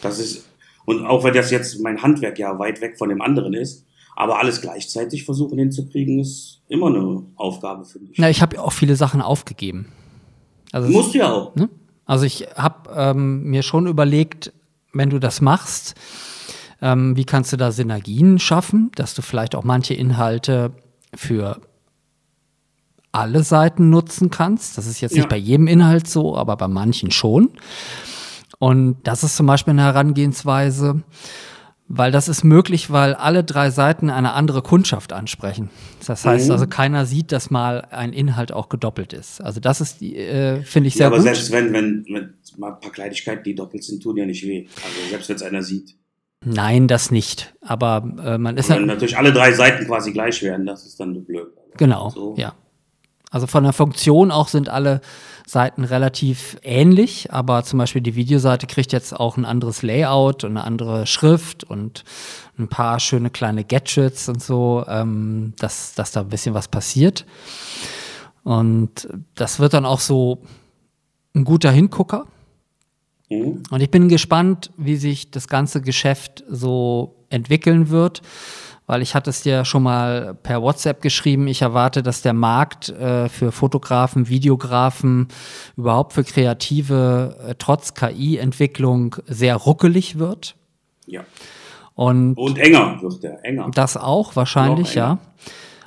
Das 0.02 0.20
ist, 0.20 0.48
und 0.86 1.06
auch 1.06 1.24
wenn 1.24 1.34
das 1.34 1.52
jetzt 1.52 1.80
mein 1.82 2.02
Handwerk 2.02 2.40
ja 2.40 2.58
weit 2.58 2.82
weg 2.82 2.98
von 2.98 3.10
dem 3.10 3.22
anderen 3.22 3.54
ist, 3.54 3.86
aber 4.16 4.40
alles 4.40 4.62
gleichzeitig 4.62 5.24
versuchen 5.26 5.58
hinzukriegen, 5.60 6.20
ist 6.20 6.62
immer 6.68 6.88
eine 6.88 7.24
Aufgabe 7.36 7.86
für 7.86 8.00
mich. 8.00 8.18
Na, 8.18 8.30
ich 8.30 8.42
habe 8.42 8.56
ja 8.58 8.62
auch 8.64 8.74
viele 8.74 8.96
Sachen 8.96 9.22
aufgegeben. 9.22 9.88
Also 10.72 10.90
Musst 10.90 11.14
du 11.14 11.20
ja 11.20 11.32
auch. 11.32 11.56
Ne? 11.56 11.70
Also 12.06 12.26
ich 12.26 12.48
habe 12.56 12.90
ähm, 12.96 13.44
mir 13.44 13.62
schon 13.64 13.86
überlegt, 13.88 14.52
wenn 14.92 15.10
du 15.10 15.20
das 15.20 15.40
machst, 15.42 15.96
ähm, 16.82 17.16
wie 17.18 17.26
kannst 17.26 17.52
du 17.54 17.58
da 17.58 17.72
Synergien 17.72 18.40
schaffen, 18.40 18.92
dass 18.96 19.14
du 19.14 19.22
vielleicht 19.22 19.56
auch 19.56 19.64
manche 19.64 19.94
Inhalte 19.94 20.72
für 21.16 21.60
alle 23.12 23.44
Seiten 23.44 23.90
nutzen 23.90 24.30
kannst. 24.30 24.78
Das 24.78 24.86
ist 24.86 25.02
jetzt 25.02 25.14
Ja. 25.16 25.18
nicht 25.20 25.30
bei 25.30 25.38
jedem 25.38 25.68
Inhalt 25.68 26.08
so, 26.08 26.38
aber 26.38 26.56
bei 26.58 26.68
manchen 26.68 27.12
schon. 27.12 27.50
Und 28.60 28.98
das 29.04 29.24
ist 29.24 29.36
zum 29.36 29.46
Beispiel 29.48 29.72
eine 29.72 29.84
Herangehensweise, 29.84 31.02
weil 31.88 32.12
das 32.12 32.28
ist 32.28 32.44
möglich, 32.44 32.92
weil 32.92 33.16
alle 33.16 33.44
drei 33.44 33.72
Seiten 33.72 34.10
eine 34.12 34.34
andere 34.34 34.62
Kundschaft 34.62 35.12
ansprechen. 35.12 35.70
Das 36.06 36.24
heißt 36.24 36.46
Mhm. 36.48 36.52
also, 36.52 36.68
keiner 36.68 37.06
sieht, 37.08 37.32
dass 37.32 37.50
mal 37.50 37.88
ein 37.90 38.14
Inhalt 38.14 38.52
auch 38.52 38.70
gedoppelt 38.70 39.14
ist. 39.14 39.42
Also 39.42 39.60
das 39.60 39.82
ist, 39.82 40.02
äh, 40.04 40.62
finde 40.64 40.88
ich 40.90 40.94
Ja, 40.96 40.98
sehr 41.00 41.08
aber 41.08 41.16
gut. 41.18 41.24
selbst 41.24 41.52
wenn, 41.52 41.74
wenn, 41.74 42.06
wenn 42.12 42.34
mal 42.58 42.74
ein 42.74 42.80
paar 42.80 42.92
Kleinigkeiten, 42.92 43.44
die 43.44 43.56
doppelt 43.56 43.84
sind, 43.84 44.04
tun 44.04 44.18
ja 44.18 44.26
nicht 44.26 44.44
weh. 44.46 44.68
Also 44.86 45.10
selbst 45.10 45.30
wenn 45.30 45.36
es 45.38 45.42
einer 45.42 45.64
sieht. 45.64 45.96
Nein, 46.44 46.88
das 46.88 47.12
nicht. 47.12 47.54
Aber 47.62 48.04
äh, 48.24 48.38
man 48.38 48.58
ist 48.58 48.70
Wenn 48.70 48.82
ja, 48.82 48.86
natürlich 48.86 49.18
alle 49.18 49.34
drei 49.34 49.52
Seiten 49.52 49.86
quasi 49.86 50.12
gleich 50.14 50.42
werden, 50.42 50.66
das 50.66 50.86
ist 50.86 51.00
dann 51.00 51.26
blöd. 51.26 51.48
genau, 51.78 52.10
So. 52.10 52.36
ja. 52.38 52.54
Also 53.32 53.46
von 53.46 53.64
der 53.64 53.74
Funktion 53.74 54.32
auch 54.32 54.48
sind 54.48 54.70
alle 54.70 55.02
Seiten 55.46 55.84
relativ 55.84 56.58
ähnlich, 56.64 57.32
aber 57.32 57.64
zum 57.64 57.78
Beispiel 57.78 58.02
die 58.02 58.16
Videoseite 58.16 58.66
kriegt 58.66 58.92
jetzt 58.92 59.14
auch 59.14 59.38
ein 59.38 59.46
anderes 59.46 59.84
Layout 59.84 60.44
und 60.44 60.52
eine 60.52 60.64
andere 60.64 61.06
Schrift 61.06 61.64
und 61.64 62.04
ein 62.58 62.70
paar 62.70 63.00
schöne 63.00 63.30
kleine 63.30 63.64
Gadgets 63.64 64.30
und 64.30 64.42
so, 64.42 64.84
ähm, 64.88 65.54
dass, 65.60 65.94
dass 65.94 66.12
da 66.12 66.22
ein 66.22 66.30
bisschen 66.30 66.56
was 66.56 66.68
passiert. 66.68 67.26
Und 68.44 69.08
das 69.36 69.60
wird 69.60 69.74
dann 69.74 69.86
auch 69.86 70.00
so 70.00 70.42
ein 71.36 71.44
guter 71.44 71.72
Hingucker. 71.72 72.26
Mhm. 73.30 73.64
Und 73.70 73.82
ich 73.82 73.92
bin 73.92 74.10
gespannt, 74.10 74.72
wie 74.78 74.96
sich 74.96 75.32
das 75.32 75.48
ganze 75.48 75.82
Geschäft 75.82 76.44
so 76.50 77.16
entwickeln 77.30 77.90
wird, 77.90 78.22
weil 78.88 79.04
ich 79.04 79.14
hatte 79.14 79.30
es 79.30 79.44
dir 79.44 79.66
schon 79.66 79.84
mal 79.84 80.34
per 80.34 80.64
WhatsApp 80.64 81.02
geschrieben. 81.02 81.48
Ich 81.48 81.62
erwarte, 81.62 82.02
dass 82.02 82.24
der 82.24 82.34
Markt 82.34 82.90
äh, 82.90 83.30
für 83.30 83.52
Fotografen, 83.52 84.30
Videografen, 84.30 85.28
überhaupt 85.78 86.14
für 86.14 86.24
Kreative 86.24 87.38
äh, 87.48 87.56
trotz 87.58 87.94
KI-Entwicklung 87.94 89.16
sehr 89.28 89.56
ruckelig 89.56 90.18
wird. 90.18 90.56
Ja. 91.06 91.22
Und, 91.94 92.36
Und 92.36 92.58
enger 92.58 93.00
wird 93.02 93.22
der, 93.22 93.46
enger. 93.46 93.70
das 93.74 93.98
auch 93.98 94.36
wahrscheinlich, 94.36 94.96
ja. 94.96 95.20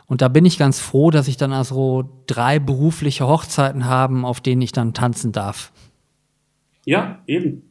Und 0.06 0.20
da 0.20 0.28
bin 0.28 0.44
ich 0.44 0.58
ganz 0.58 0.78
froh, 0.78 1.10
dass 1.10 1.26
ich 1.26 1.38
dann 1.38 1.54
also 1.54 2.04
drei 2.26 2.58
berufliche 2.58 3.26
Hochzeiten 3.26 3.86
haben, 3.86 4.26
auf 4.26 4.42
denen 4.42 4.60
ich 4.60 4.72
dann 4.72 4.92
tanzen 4.92 5.32
darf. 5.32 5.71
Ja, 6.84 7.22
eben. 7.26 7.70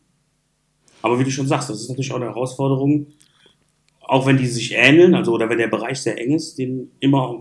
Aber 1.01 1.19
wie 1.19 1.23
du 1.23 1.31
schon 1.31 1.47
sagst, 1.47 1.69
das 1.69 1.81
ist 1.81 1.89
natürlich 1.89 2.11
auch 2.11 2.17
eine 2.17 2.25
Herausforderung, 2.25 3.07
auch 4.01 4.25
wenn 4.25 4.37
die 4.37 4.47
sich 4.47 4.73
ähneln, 4.73 5.15
also 5.15 5.33
oder 5.33 5.49
wenn 5.49 5.57
der 5.57 5.67
Bereich 5.67 6.01
sehr 6.01 6.19
eng 6.19 6.31
ist, 6.31 6.57
den 6.57 6.91
immer, 6.99 7.39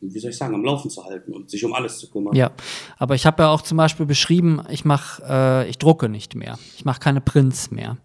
wie 0.00 0.18
soll 0.18 0.30
ich 0.30 0.36
sagen, 0.36 0.54
am 0.54 0.64
Laufen 0.64 0.90
zu 0.90 1.04
halten 1.04 1.32
und 1.32 1.50
sich 1.50 1.64
um 1.64 1.72
alles 1.72 1.98
zu 1.98 2.10
kümmern. 2.10 2.34
Ja, 2.34 2.50
aber 2.98 3.14
ich 3.14 3.26
habe 3.26 3.42
ja 3.42 3.50
auch 3.50 3.62
zum 3.62 3.78
Beispiel 3.78 4.06
beschrieben, 4.06 4.62
ich 4.70 4.84
mache, 4.84 5.22
äh, 5.26 5.68
ich 5.68 5.78
drucke 5.78 6.08
nicht 6.08 6.34
mehr. 6.34 6.58
Ich 6.76 6.84
mache 6.84 7.00
keine 7.00 7.20
Prints 7.20 7.70
mehr. 7.70 7.96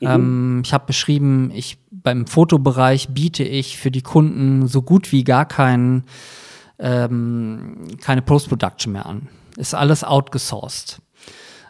Ähm, 0.00 0.62
ich 0.64 0.72
habe 0.72 0.86
beschrieben, 0.86 1.50
ich 1.54 1.78
beim 1.90 2.26
Fotobereich 2.26 3.08
biete 3.08 3.44
ich 3.44 3.78
für 3.78 3.90
die 3.90 4.02
Kunden 4.02 4.66
so 4.66 4.82
gut 4.82 5.12
wie 5.12 5.24
gar 5.24 5.46
kein, 5.46 6.04
ähm, 6.78 7.86
keine 8.00 8.22
Post-Production 8.22 8.92
mehr 8.92 9.06
an. 9.06 9.28
Ist 9.56 9.74
alles 9.74 10.04
outgesourced. 10.04 11.00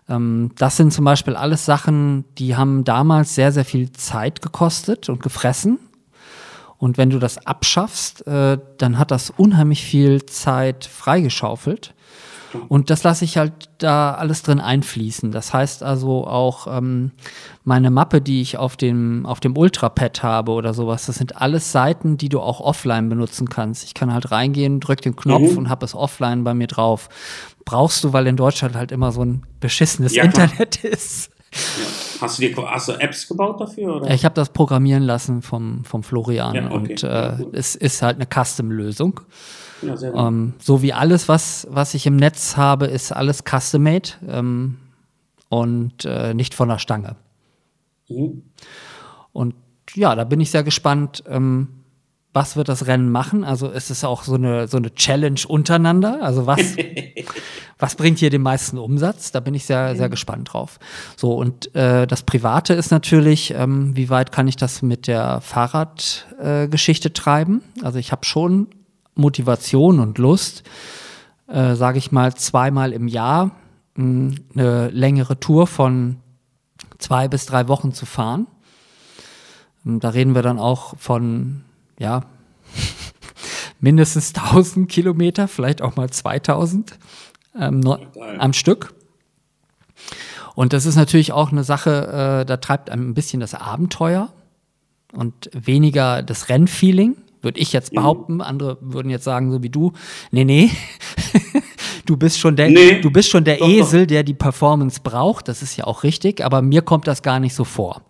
Ähm, 0.09 0.51
das 0.57 0.77
sind 0.77 0.93
zum 0.93 1.05
Beispiel 1.05 1.37
alles 1.37 1.65
Sachen, 1.65 2.25
die 2.39 2.57
haben 2.57 2.85
damals 2.85 3.35
sehr, 3.35 3.53
sehr 3.53 3.65
viel 3.65 3.93
Zeit 3.93 4.43
gekostet 4.43 5.09
und 5.09 5.23
gefressen. 5.23 5.79
Und 6.79 6.99
wenn 6.99 7.11
du 7.11 7.19
das 7.19 7.47
abschaffst, 7.47 8.27
äh, 8.27 8.59
dann 8.79 8.99
hat 8.99 9.11
das 9.11 9.31
unheimlich 9.31 9.83
viel 9.83 10.27
Zeit 10.27 10.85
freigeschaufelt. 10.85 11.95
Und 12.69 12.91
das 12.91 13.03
lasse 13.03 13.25
ich 13.25 13.37
halt 13.37 13.53
da 13.79 14.13
alles 14.15 14.43
drin 14.43 14.61
einfließen. 14.61 15.31
Das 15.33 15.53
heißt 15.53 15.83
also 15.83 16.27
auch 16.27 16.67
ähm, 16.67 17.13
meine 17.65 17.91
Mappe, 17.91 18.21
die 18.21 18.41
ich 18.41 18.57
auf 18.59 18.77
dem, 18.77 19.27
auf 19.27 19.41
dem 19.41 19.57
Ultrapad 19.57 20.23
habe 20.23 20.53
oder 20.53 20.75
sowas, 20.75 21.07
das 21.07 21.17
sind 21.17 21.41
alles 21.41 21.73
Seiten, 21.73 22.17
die 22.17 22.29
du 22.29 22.41
auch 22.41 22.61
offline 22.61 23.09
benutzen 23.09 23.49
kannst. 23.49 23.85
Ich 23.85 23.95
kann 23.95 24.13
halt 24.13 24.31
reingehen, 24.31 24.81
drück 24.81 25.01
den 25.03 25.17
Knopf 25.17 25.53
Mhm. 25.53 25.59
und 25.59 25.69
habe 25.69 25.85
es 25.85 25.95
offline 25.95 26.45
bei 26.45 26.55
mir 26.55 26.67
drauf. 26.67 27.09
Brauchst 27.65 28.05
du, 28.05 28.13
weil 28.13 28.27
in 28.27 28.37
Deutschland 28.37 28.75
halt 28.77 28.93
immer 28.93 29.11
so 29.13 29.23
ein 29.25 29.45
beschissenes 29.61 30.15
Ja. 30.15 30.25
Internet 30.25 30.77
ist. 30.85 31.31
Ja. 31.53 31.85
Hast, 32.23 32.39
du 32.39 32.49
dir, 32.49 32.57
hast 32.71 32.89
du 32.89 32.93
Apps 32.93 33.29
gebaut 33.29 33.61
dafür? 33.61 33.97
Oder? 33.97 34.11
Ich 34.11 34.25
habe 34.25 34.35
das 34.35 34.49
programmieren 34.51 35.03
lassen 35.05 35.41
vom, 35.41 35.85
vom 35.85 36.03
Florian 36.03 36.55
Ja, 36.55 36.67
okay. 36.67 36.75
und 36.75 37.03
äh, 37.05 37.33
es 37.53 37.77
ist 37.77 38.03
halt 38.03 38.17
eine 38.17 38.27
Custom-Lösung. 38.27 39.21
Ja. 39.85 40.29
Ähm, 40.29 40.55
so 40.59 40.83
wie 40.83 40.93
alles, 40.93 41.29
was, 41.29 41.67
was 41.71 41.95
ich 41.95 42.07
im 42.07 42.17
Netz 42.17 42.57
habe, 42.57 42.87
ist 42.87 43.13
alles 43.13 43.43
custom-made 43.45 44.11
ähm, 44.29 44.79
und 45.49 46.05
äh, 46.05 46.35
nicht 46.35 46.55
von 46.55 46.69
der 46.69 46.79
Stange. 46.79 47.17
Mhm. 48.09 48.43
Und 49.33 49.55
ja, 49.95 50.15
da 50.15 50.25
bin 50.25 50.41
ich 50.41 50.51
sehr 50.51 50.65
gespannt, 50.65 51.23
ähm, 51.29 51.69
was 52.35 52.57
wird 52.57 52.69
das 52.69 52.87
Rennen 52.89 53.11
machen. 53.11 53.45
Also 53.45 53.71
es 53.71 53.91
ist 53.91 54.05
auch 54.05 54.25
so 54.25 54.35
eine, 54.35 54.67
so 54.67 54.77
eine 54.77 54.93
Challenge 54.93 55.41
untereinander. 55.47 56.19
Also 56.21 56.47
was, 56.47 56.61
was 57.79 57.95
bringt 57.95 58.19
hier 58.19 58.29
den 58.29 58.43
meisten 58.43 58.77
Umsatz? 58.77 59.31
Da 59.31 59.39
bin 59.41 59.55
ich 59.55 59.65
sehr, 59.65 59.95
sehr 59.97 60.09
gespannt 60.09 60.53
drauf. 60.53 60.81
So, 61.17 61.35
und 61.35 61.75
äh, 61.77 62.07
das 62.07 62.25
Private 62.25 62.75
ist 62.75 62.91
natürlich, 62.91 63.55
ähm, 63.57 63.97
wie 63.97 64.11
weit 64.11 64.33
kann 64.33 64.49
ich 64.49 64.57
das 64.57 64.83
mit 64.83 65.07
der 65.07 65.41
Fahrradgeschichte 65.41 67.09
äh, 67.09 67.13
treiben? 67.13 67.63
Also 67.83 68.01
ich 68.01 68.11
habe 68.11 68.25
schon 68.25 68.67
Motivation 69.15 70.01
und 70.01 70.19
Lust, 70.19 70.63
äh, 71.49 71.75
sage 71.75 71.99
ich 71.99 72.13
mal, 72.13 72.35
zweimal 72.35 72.93
im 72.93 73.09
Jahr 73.09 73.53
mh, 73.97 74.35
eine 74.55 74.89
längere 74.91 75.39
Tour 75.39 75.67
von 75.67 76.17
zwei 76.99 77.29
bis 77.29 77.47
drei 77.47 77.69
Wochen 77.69 77.93
zu 77.93 78.07
fahren. 78.07 78.47
Ähm, 79.87 80.01
Da 80.01 80.09
reden 80.11 80.35
wir 80.35 80.43
dann 80.43 80.59
auch 80.59 80.97
von, 80.99 81.63
ja, 81.99 82.23
mindestens 83.81 84.35
1000 84.35 84.89
Kilometer, 84.89 85.49
vielleicht 85.49 85.83
auch 85.83 85.97
mal 85.97 86.11
2000 86.11 86.99
ähm, 87.59 87.81
no- 87.81 87.99
am 88.39 88.53
Stück. 88.53 88.95
Und 90.55 90.73
das 90.73 90.87
ist 90.87 90.97
natürlich 90.97 91.33
auch 91.33 91.51
eine 91.53 91.65
Sache, 91.65 92.41
äh, 92.43 92.47
da 92.47 92.57
treibt 92.59 92.89
einem 92.91 93.11
ein 93.11 93.15
bisschen 93.15 93.41
das 93.41 93.55
Abenteuer 93.55 94.33
und 95.13 95.51
weniger 95.53 96.23
das 96.23 96.49
Rennfeeling, 96.49 97.17
würde 97.45 97.61
ich 97.61 97.73
jetzt 97.73 97.93
behaupten. 97.95 98.41
Andere 98.41 98.79
würden 98.81 99.11
jetzt 99.11 99.25
sagen, 99.25 99.53
so 99.53 99.63
wie 99.63 99.71
du, 99.71 99.93
nee, 100.31 100.45
nee, 100.45 100.71
du 102.07 102.17
bist 102.17 102.39
schon 102.39 102.57
der, 102.57 102.69
Nee. 102.71 103.01
du 103.01 103.11
bist 103.11 103.29
schon 103.31 103.45
der 103.45 103.59
Doch, 103.59 103.67
doch. 103.69 103.73
Esel, 103.75 104.07
der 104.07 104.23
die 104.23 104.35
Performance 104.35 105.01
braucht. 105.03 105.49
Das 105.49 105.63
ist 105.63 105.77
ja 105.77 105.85
auch 105.87 106.03
richtig, 106.03 106.45
aber 106.45 106.63
mir 106.63 106.83
kommt 106.83 107.07
das 107.07 107.23
gar 107.23 107.39
nicht 107.41 107.55
so 107.55 107.65
vor. 107.65 108.03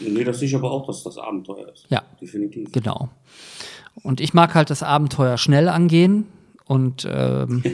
Nee, 0.00 0.24
das 0.24 0.38
sehe 0.40 0.48
ich 0.48 0.54
aber 0.54 0.70
auch, 0.70 0.86
dass 0.86 1.02
das 1.04 1.18
Abenteuer 1.18 1.72
ist. 1.72 1.86
Ja. 1.88 2.02
Definitiv. 2.20 2.72
Genau. 2.72 3.08
Und 4.02 4.20
ich 4.20 4.34
mag 4.34 4.54
halt 4.54 4.70
das 4.70 4.82
Abenteuer 4.82 5.38
schnell 5.38 5.68
angehen 5.68 6.26
und 6.66 7.06
ähm, 7.10 7.62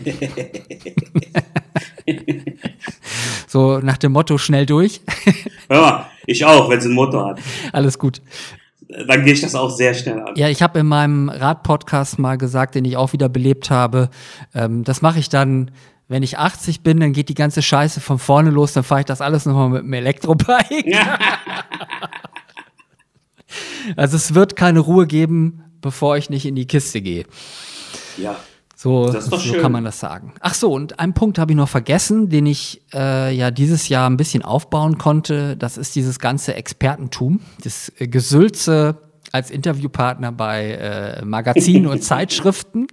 so 3.46 3.78
nach 3.78 3.96
dem 3.98 4.12
Motto 4.12 4.38
schnell 4.38 4.66
durch. 4.66 5.00
Hör 5.68 5.80
mal, 5.80 6.06
ich 6.26 6.44
auch, 6.44 6.68
wenn 6.68 6.78
es 6.78 6.84
ein 6.84 6.92
Motor 6.92 7.30
hat. 7.30 7.40
Alles 7.72 7.98
gut. 7.98 8.20
Dann 9.07 9.24
gehe 9.24 9.35
ich 9.35 9.40
das 9.40 9.55
auch 9.55 9.70
sehr 9.70 9.94
schnell 9.94 10.20
an. 10.20 10.35
Ja, 10.37 10.48
ich 10.48 10.62
habe 10.62 10.79
in 10.81 10.87
meinem 10.87 11.29
Rad-Podcast 11.29 12.18
mal 12.18 12.37
gesagt, 12.37 12.74
den 12.74 12.85
ich 12.85 12.96
auch 12.96 13.12
wieder 13.12 13.29
belebt 13.29 13.70
habe, 13.70 14.11
ähm, 14.55 14.85
das 14.85 15.03
mache 15.03 15.18
ich 15.18 15.29
dann, 15.29 15.70
wenn 16.09 16.22
ich 16.22 16.38
80 16.38 16.83
bin, 16.83 16.98
dann 16.98 17.12
geht 17.12 17.29
die 17.29 17.35
ganze 17.35 17.62
Scheiße 17.62 18.00
von 18.00 18.18
vorne 18.18 18.50
los, 18.50 18.72
dann 18.72 18.83
fahre 18.83 19.00
ich 19.00 19.07
das 19.07 19.20
alles 19.20 19.46
nochmal 19.46 19.68
mit 19.68 19.83
dem 19.83 19.92
Elektrobike. 19.92 20.92
Also 23.96 24.16
es 24.16 24.35
wird 24.35 24.57
keine 24.57 24.81
Ruhe 24.81 25.07
geben, 25.07 25.64
bevor 25.81 26.16
ich 26.16 26.31
nicht 26.31 26.46
in 26.46 26.55
die 26.55 26.66
Kiste 26.66 27.00
gehe. 27.00 27.24
Ja. 28.16 28.37
So, 28.82 29.12
so 29.12 29.38
schön. 29.38 29.60
kann 29.60 29.72
man 29.72 29.84
das 29.84 30.00
sagen. 30.00 30.32
Ach 30.40 30.54
so, 30.54 30.72
und 30.72 30.98
einen 31.00 31.12
Punkt 31.12 31.38
habe 31.38 31.52
ich 31.52 31.56
noch 31.56 31.68
vergessen, 31.68 32.30
den 32.30 32.46
ich 32.46 32.80
äh, 32.94 33.30
ja 33.30 33.50
dieses 33.50 33.90
Jahr 33.90 34.08
ein 34.08 34.16
bisschen 34.16 34.42
aufbauen 34.42 34.96
konnte. 34.96 35.54
Das 35.54 35.76
ist 35.76 35.94
dieses 35.96 36.18
ganze 36.18 36.54
Expertentum, 36.54 37.40
das 37.62 37.92
äh, 37.98 38.08
Gesülze 38.08 38.96
als 39.32 39.50
Interviewpartner 39.50 40.32
bei 40.32 40.70
äh, 40.70 41.22
Magazinen 41.26 41.88
und 41.88 42.02
Zeitschriften, 42.02 42.86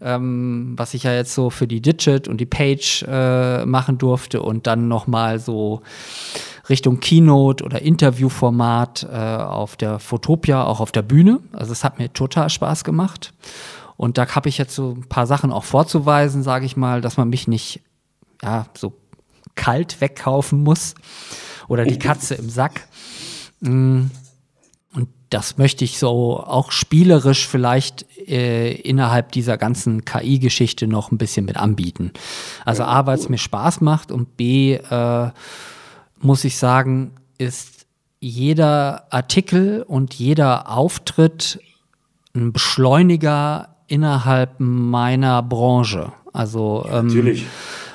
ähm, 0.00 0.74
was 0.76 0.92
ich 0.92 1.04
ja 1.04 1.14
jetzt 1.14 1.34
so 1.34 1.50
für 1.50 1.68
die 1.68 1.80
Digit 1.80 2.26
und 2.26 2.40
die 2.40 2.46
Page 2.46 3.04
äh, 3.06 3.64
machen 3.64 3.98
durfte 3.98 4.42
und 4.42 4.66
dann 4.66 4.88
noch 4.88 5.06
mal 5.06 5.38
so 5.38 5.82
Richtung 6.68 6.98
Keynote 6.98 7.64
oder 7.64 7.80
Interviewformat 7.80 9.06
äh, 9.08 9.16
auf 9.16 9.76
der 9.76 10.00
Fotopia, 10.00 10.64
auch 10.64 10.80
auf 10.80 10.90
der 10.90 11.02
Bühne. 11.02 11.38
Also 11.52 11.70
es 11.70 11.84
hat 11.84 12.00
mir 12.00 12.12
total 12.12 12.50
Spaß 12.50 12.82
gemacht. 12.82 13.32
Und 13.96 14.18
da 14.18 14.26
habe 14.34 14.48
ich 14.48 14.58
jetzt 14.58 14.74
so 14.74 14.92
ein 14.92 15.08
paar 15.08 15.26
Sachen 15.26 15.52
auch 15.52 15.64
vorzuweisen, 15.64 16.42
sage 16.42 16.66
ich 16.66 16.76
mal, 16.76 17.00
dass 17.00 17.16
man 17.16 17.28
mich 17.28 17.46
nicht 17.48 17.80
ja, 18.42 18.66
so 18.74 18.94
kalt 19.54 20.00
wegkaufen 20.00 20.62
muss 20.62 20.94
oder 21.68 21.84
die 21.84 21.98
Katze 21.98 22.34
im 22.34 22.50
Sack. 22.50 22.88
Mm. 23.60 24.06
Und 24.94 25.08
das 25.30 25.56
möchte 25.56 25.84
ich 25.84 25.98
so 25.98 26.38
auch 26.38 26.70
spielerisch 26.70 27.48
vielleicht 27.48 28.04
äh, 28.28 28.72
innerhalb 28.72 29.32
dieser 29.32 29.56
ganzen 29.56 30.04
KI-Geschichte 30.04 30.86
noch 30.86 31.10
ein 31.10 31.18
bisschen 31.18 31.46
mit 31.46 31.56
anbieten. 31.56 32.12
Also 32.66 32.84
A, 32.84 33.06
weil 33.06 33.18
es 33.18 33.30
mir 33.30 33.38
Spaß 33.38 33.80
macht 33.80 34.12
und 34.12 34.36
B, 34.36 34.74
äh, 34.74 35.30
muss 36.20 36.44
ich 36.44 36.58
sagen, 36.58 37.12
ist 37.38 37.86
jeder 38.20 39.10
Artikel 39.10 39.82
und 39.82 40.14
jeder 40.14 40.70
Auftritt 40.70 41.58
ein 42.34 42.52
Beschleuniger 42.52 43.71
innerhalb 43.92 44.54
meiner 44.58 45.42
Branche. 45.42 46.12
Also 46.32 46.86
ähm, 46.90 47.08
Natürlich. 47.08 47.44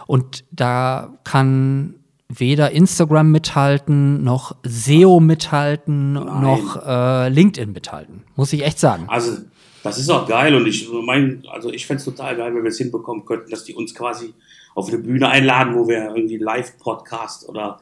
und 0.05 0.45
da 0.51 1.17
kann 1.23 1.95
weder 2.29 2.71
Instagram 2.71 3.31
mithalten, 3.31 4.23
noch 4.23 4.55
SEO 4.63 5.19
mithalten, 5.19 6.13
noch 6.13 6.85
äh, 6.85 7.29
LinkedIn 7.29 7.71
mithalten. 7.71 8.23
Muss 8.35 8.53
ich 8.53 8.63
echt 8.63 8.79
sagen. 8.79 9.05
Also, 9.07 9.37
Das 9.81 9.97
ist 9.97 10.09
auch 10.09 10.27
geil 10.27 10.53
und 10.53 10.67
ich 10.67 10.87
mein, 11.03 11.43
also 11.51 11.71
ich 11.71 11.87
fände 11.87 11.99
es 11.99 12.05
total 12.05 12.35
geil, 12.35 12.53
wenn 12.53 12.63
wir 12.63 12.69
es 12.69 12.77
hinbekommen 12.77 13.25
könnten, 13.25 13.49
dass 13.49 13.63
die 13.63 13.73
uns 13.73 13.95
quasi 13.95 14.33
auf 14.75 14.89
eine 14.89 14.99
Bühne 14.99 15.29
einladen, 15.29 15.73
wo 15.73 15.87
wir 15.87 16.13
irgendwie 16.15 16.37
Live-Podcast 16.37 17.49
oder 17.49 17.79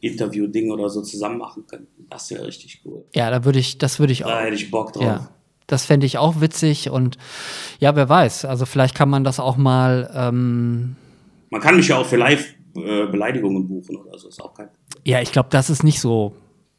Interview-Ding 0.00 0.70
oder 0.70 0.88
so 0.88 1.02
zusammen 1.02 1.38
machen 1.38 1.66
könnten. 1.66 2.06
Das 2.10 2.30
wäre 2.30 2.46
richtig 2.46 2.82
cool. 2.84 3.04
Ja, 3.14 3.30
da 3.30 3.44
würde 3.44 3.58
ich, 3.58 3.78
das 3.78 3.98
würde 3.98 4.12
ich 4.12 4.24
auch. 4.24 4.28
Da 4.28 4.42
hätte 4.42 4.54
ich 4.54 4.70
Bock 4.70 4.92
drauf. 4.92 5.02
Ja. 5.02 5.28
Das 5.66 5.84
fände 5.84 6.06
ich 6.06 6.18
auch 6.18 6.40
witzig 6.40 6.90
und 6.90 7.18
ja, 7.80 7.96
wer 7.96 8.08
weiß. 8.08 8.44
Also 8.44 8.66
vielleicht 8.66 8.94
kann 8.94 9.08
man 9.10 9.24
das 9.24 9.40
auch 9.40 9.56
mal. 9.56 10.10
Ähm, 10.14 10.96
Man 11.50 11.60
kann 11.60 11.76
mich 11.76 11.88
ja 11.88 11.96
auch 11.98 12.06
für 12.06 12.16
Live-Beleidigungen 12.16 13.66
buchen 13.66 13.96
oder 13.96 14.16
so, 14.18 14.28
ist 14.28 14.40
auch 14.42 14.54
kein 14.54 14.68
ja, 15.04 15.20
ich 15.20 15.30
glaube, 15.32 15.48
das 15.50 15.70
ist 15.70 15.84
nicht 15.84 16.00
so 16.00 16.34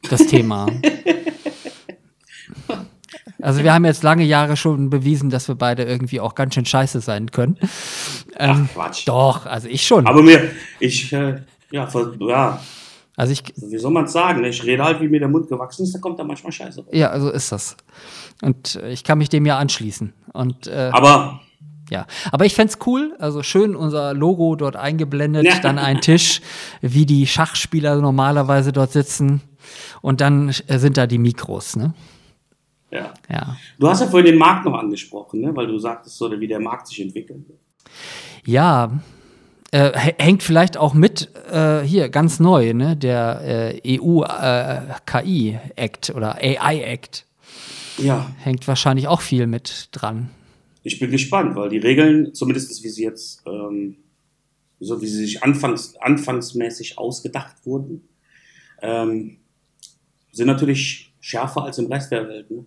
das 0.10 0.28
Thema. 0.28 0.68
Also 3.40 3.64
wir 3.64 3.72
haben 3.74 3.86
jetzt 3.86 4.04
lange 4.04 4.24
Jahre 4.24 4.58
schon 4.58 4.90
bewiesen, 4.90 5.30
dass 5.30 5.48
wir 5.48 5.56
beide 5.56 5.84
irgendwie 5.84 6.20
auch 6.20 6.34
ganz 6.34 6.56
schön 6.56 6.66
scheiße 6.66 7.02
sein 7.02 7.30
können. 7.32 7.58
Ähm, 8.36 8.68
Ach, 8.70 8.74
Quatsch. 8.74 9.08
doch, 9.08 9.46
also 9.46 9.68
ich 9.68 9.86
schon. 9.86 10.08
Aber 10.08 10.24
mir, 10.24 10.52
ich, 10.80 11.14
äh, 11.14 11.42
ja, 11.72 11.88
ja, 12.20 12.60
Also 13.16 13.34
ich, 13.34 13.44
wie 13.56 13.78
soll 13.78 13.92
man 13.92 14.06
es 14.06 14.14
sagen? 14.14 14.42
ne? 14.42 14.50
Ich 14.50 14.64
rede 14.64 14.84
halt, 14.84 15.02
wie 15.02 15.08
mir 15.08 15.20
der 15.20 15.30
Mund 15.30 15.48
gewachsen 15.50 15.84
ist, 15.84 15.94
da 15.94 16.00
kommt 16.00 16.18
da 16.18 16.24
manchmal 16.24 16.52
Scheiße. 16.52 16.82
raus. 16.82 16.90
ja, 16.92 17.18
so 17.20 17.30
ist 17.30 17.52
das. 17.52 17.78
Und 18.42 18.76
äh, 18.76 18.92
ich 18.92 19.04
kann 19.04 19.18
mich 19.18 19.30
dem 19.30 19.46
ja 19.46 19.58
anschließen. 19.58 20.14
Und 20.34 20.68
äh, 20.68 20.90
Aber 20.94 21.42
ja, 21.90 22.06
aber 22.32 22.46
ich 22.46 22.54
fänd's 22.54 22.78
cool, 22.86 23.16
also 23.18 23.44
schön 23.44 23.74
unser 23.76 24.14
Logo 24.14 24.56
dort 24.58 24.76
eingeblendet, 24.76 25.46
Ja. 25.46 25.60
dann 25.60 25.80
ein 25.80 26.02
Tisch, 26.02 26.42
wie 26.82 27.06
die 27.06 27.26
Schachspieler 27.26 27.96
normalerweise 27.96 28.74
dort 28.74 28.92
sitzen 28.92 29.42
und 30.02 30.20
dann 30.20 30.52
sind 30.68 30.98
da 30.98 31.08
die 31.08 31.18
Mikros, 31.18 31.78
ne? 31.78 31.94
ja. 32.92 33.14
Ja. 33.30 33.56
Du 33.80 33.88
hast 33.88 34.02
ja 34.02 34.08
vorhin 34.08 34.26
den 34.32 34.38
Markt 34.38 34.66
noch 34.66 34.78
angesprochen, 34.78 35.40
ne? 35.40 35.56
weil 35.56 35.68
du 35.68 35.80
sagtest, 35.80 36.18
so, 36.18 36.30
wie 36.38 36.48
der 36.48 36.60
Markt 36.60 36.88
sich 36.88 37.02
entwickelt. 37.02 37.46
Ja, 38.46 38.92
äh, 39.72 39.92
hängt 40.18 40.44
vielleicht 40.44 40.76
auch 40.78 40.94
mit 40.94 41.30
äh, 41.52 41.82
hier 41.82 42.10
ganz 42.10 42.40
neu, 42.40 42.74
ne? 42.74 42.96
Der 42.96 43.74
äh, 43.86 44.00
EU 44.00 44.24
äh, 44.24 44.82
KI 45.06 45.60
Act 45.76 46.10
oder 46.16 46.36
AI 46.36 46.82
Act 46.84 47.26
Ja, 47.98 48.32
hängt 48.40 48.68
wahrscheinlich 48.68 49.08
auch 49.08 49.22
viel 49.22 49.48
mit 49.48 49.90
dran. 49.92 50.30
ich 50.84 51.00
bin 51.00 51.12
gespannt, 51.12 51.56
weil 51.56 51.70
die 51.70 51.80
Regeln, 51.80 52.34
zumindest 52.34 52.84
wie 52.84 52.90
sie 52.90 53.04
jetzt, 53.04 53.44
ähm, 53.46 53.98
so 54.80 55.02
wie 55.02 55.08
sie 55.08 55.18
sich 55.18 55.44
anfangs, 55.44 55.96
anfangsmäßig 55.98 56.98
ausgedacht 56.98 57.56
wurden, 57.66 58.08
ähm, 58.82 59.38
sind 60.32 60.48
natürlich 60.48 61.14
schärfer 61.20 61.64
als 61.64 61.78
im 61.78 61.92
Rest 61.92 62.12
der 62.12 62.28
Welt. 62.30 62.52
Ne? 62.52 62.66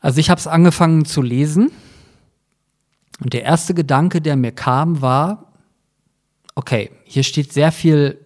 Also 0.00 0.20
ich 0.20 0.28
habe 0.28 0.38
es 0.38 0.46
angefangen 0.46 1.04
zu 1.04 1.22
lesen 1.22 1.70
und 3.20 3.32
der 3.32 3.42
erste 3.42 3.72
Gedanke, 3.72 4.20
der 4.20 4.36
mir 4.36 4.52
kam, 4.52 5.00
war, 5.00 5.52
okay, 6.54 6.90
hier 7.04 7.22
steht 7.22 7.52
sehr 7.52 7.72
viel, 7.72 8.18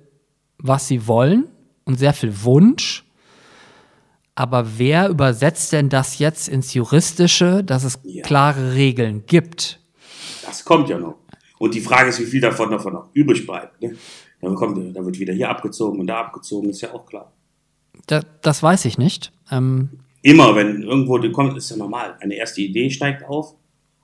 was 0.59 0.89
sie 0.89 1.07
wollen 1.07 1.47
und 1.85 1.99
sehr 1.99 2.13
viel 2.13 2.43
Wunsch, 2.43 3.05
aber 4.41 4.79
wer 4.79 5.11
übersetzt 5.11 5.71
denn 5.75 5.91
das 5.91 6.19
jetzt 6.19 6.49
ins 6.49 6.73
Juristische, 6.73 7.63
dass 7.63 7.85
es 7.85 7.99
Ja. 8.05 8.23
klare 8.25 8.73
Regeln 8.75 9.25
gibt? 9.27 9.81
Das 10.47 10.65
kommt 10.65 10.89
ja 10.89 10.99
noch. 10.99 11.17
Und 11.59 11.75
die 11.75 11.83
Frage 11.83 12.09
ist, 12.09 12.21
wie 12.21 12.25
viel 12.25 12.41
davon 12.41 12.71
davon 12.71 12.95
noch 12.95 13.11
übrig 13.13 13.45
bleibt. 13.47 13.83
Ne? 13.83 13.97
Da, 14.41 14.51
kommt, 14.55 14.97
da 14.97 15.05
wird 15.05 15.19
wieder 15.19 15.35
hier 15.35 15.51
abgezogen 15.51 16.01
und 16.01 16.07
da 16.07 16.21
abgezogen, 16.21 16.71
ist 16.71 16.81
ja 16.81 16.95
auch 16.95 17.05
klar. 17.05 17.35
Da, 18.07 18.23
das 18.41 18.63
weiß 18.63 18.87
ich 18.87 18.97
nicht. 18.97 19.31
Ähm, 19.51 19.91
Immer, 20.23 20.57
wenn 20.57 20.85
irgendwo 20.85 21.19
die 21.19 21.33
kommt, 21.33 21.59
ist 21.59 21.71
ja 21.71 21.77
normal. 21.77 22.17
Eine 22.21 22.37
erste 22.37 22.63
Idee 22.63 22.89
steigt 22.89 23.23
auf 23.29 23.55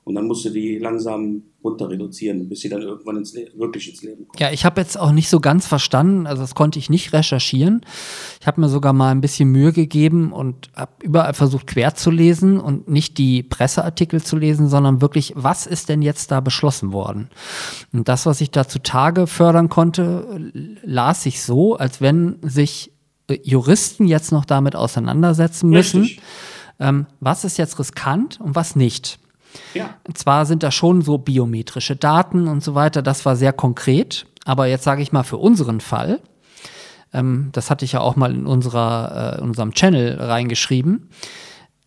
und 0.04 0.16
dann 0.16 0.26
musst 0.26 0.44
du 0.44 0.50
die 0.50 0.76
langsam 0.78 1.44
runter 1.66 1.90
reduzieren, 1.90 2.48
bis 2.48 2.60
sie 2.60 2.68
dann 2.68 2.82
irgendwann 2.82 3.16
ins 3.16 3.34
wirklich 3.34 3.90
ins 3.90 4.02
Leben 4.02 4.26
kommt. 4.28 4.40
Ja, 4.40 4.50
ich 4.50 4.64
habe 4.64 4.80
jetzt 4.80 4.98
auch 4.98 5.12
nicht 5.12 5.28
so 5.28 5.40
ganz 5.40 5.66
verstanden, 5.66 6.26
also 6.26 6.42
das 6.42 6.54
konnte 6.54 6.78
ich 6.78 6.88
nicht 6.88 7.12
recherchieren. 7.12 7.82
Ich 8.40 8.46
habe 8.46 8.60
mir 8.60 8.68
sogar 8.68 8.92
mal 8.92 9.10
ein 9.10 9.20
bisschen 9.20 9.50
Mühe 9.50 9.72
gegeben 9.72 10.32
und 10.32 10.70
habe 10.74 10.92
überall 11.02 11.34
versucht 11.34 11.66
quer 11.66 11.94
zu 11.94 12.10
lesen 12.10 12.58
und 12.60 12.88
nicht 12.88 13.18
die 13.18 13.42
Presseartikel 13.42 14.22
zu 14.22 14.36
lesen, 14.36 14.68
sondern 14.68 15.00
wirklich, 15.00 15.32
was 15.36 15.66
ist 15.66 15.88
denn 15.88 16.02
jetzt 16.02 16.30
da 16.30 16.40
beschlossen 16.40 16.92
worden? 16.92 17.28
Und 17.92 18.08
das, 18.08 18.26
was 18.26 18.40
ich 18.40 18.50
da 18.50 18.68
zutage 18.68 19.26
fördern 19.26 19.68
konnte, 19.68 20.52
las 20.82 21.26
ich 21.26 21.42
so, 21.42 21.76
als 21.76 22.00
wenn 22.00 22.38
sich 22.42 22.92
äh, 23.28 23.38
Juristen 23.42 24.06
jetzt 24.06 24.32
noch 24.32 24.44
damit 24.44 24.76
auseinandersetzen 24.76 25.70
müssen, 25.70 26.08
ähm, 26.78 27.06
was 27.20 27.44
ist 27.44 27.56
jetzt 27.58 27.78
riskant 27.78 28.40
und 28.40 28.54
was 28.54 28.76
nicht. 28.76 29.18
Ja. 29.74 29.94
Zwar 30.14 30.46
sind 30.46 30.62
da 30.62 30.70
schon 30.70 31.02
so 31.02 31.18
biometrische 31.18 31.96
Daten 31.96 32.48
und 32.48 32.62
so 32.62 32.74
weiter, 32.74 33.02
das 33.02 33.24
war 33.24 33.36
sehr 33.36 33.52
konkret, 33.52 34.26
aber 34.44 34.66
jetzt 34.66 34.84
sage 34.84 35.02
ich 35.02 35.12
mal 35.12 35.22
für 35.22 35.36
unseren 35.36 35.80
Fall, 35.80 36.20
ähm, 37.12 37.50
das 37.52 37.70
hatte 37.70 37.84
ich 37.84 37.92
ja 37.92 38.00
auch 38.00 38.16
mal 38.16 38.34
in, 38.34 38.46
unserer, 38.46 39.34
äh, 39.34 39.38
in 39.38 39.48
unserem 39.48 39.72
Channel 39.72 40.16
reingeschrieben, 40.20 41.10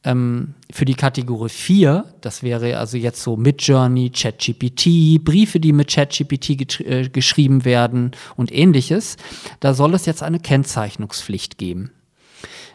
ähm, 0.04 0.54
für 0.72 0.86
die 0.86 0.94
Kategorie 0.94 1.50
4, 1.50 2.06
das 2.22 2.42
wäre 2.42 2.78
also 2.78 2.96
jetzt 2.96 3.22
so 3.22 3.36
Midjourney, 3.36 4.12
ChatGPT, 4.12 5.24
Briefe, 5.24 5.60
die 5.60 5.74
mit 5.74 5.90
ChatGPT 5.90 6.80
äh, 6.82 7.10
geschrieben 7.10 7.66
werden 7.66 8.12
und 8.38 8.54
ähnliches, 8.54 9.18
da 9.60 9.74
soll 9.74 9.94
es 9.94 10.06
jetzt 10.06 10.24
eine 10.24 10.40
Kennzeichnungspflicht 10.40 11.58
geben. 11.58 11.92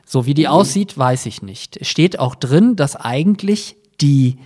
So 0.05 0.26
wie 0.26 0.34
die 0.34 0.49
aussieht, 0.49 0.99
weiß 0.99 1.24
ich 1.24 1.40
nicht. 1.40 1.78
Es 1.78 1.88
steht 1.88 2.18
auch 2.18 2.34
drin, 2.34 2.76
dass 2.76 2.95
eigentlich 2.95 3.76
die 4.03 4.36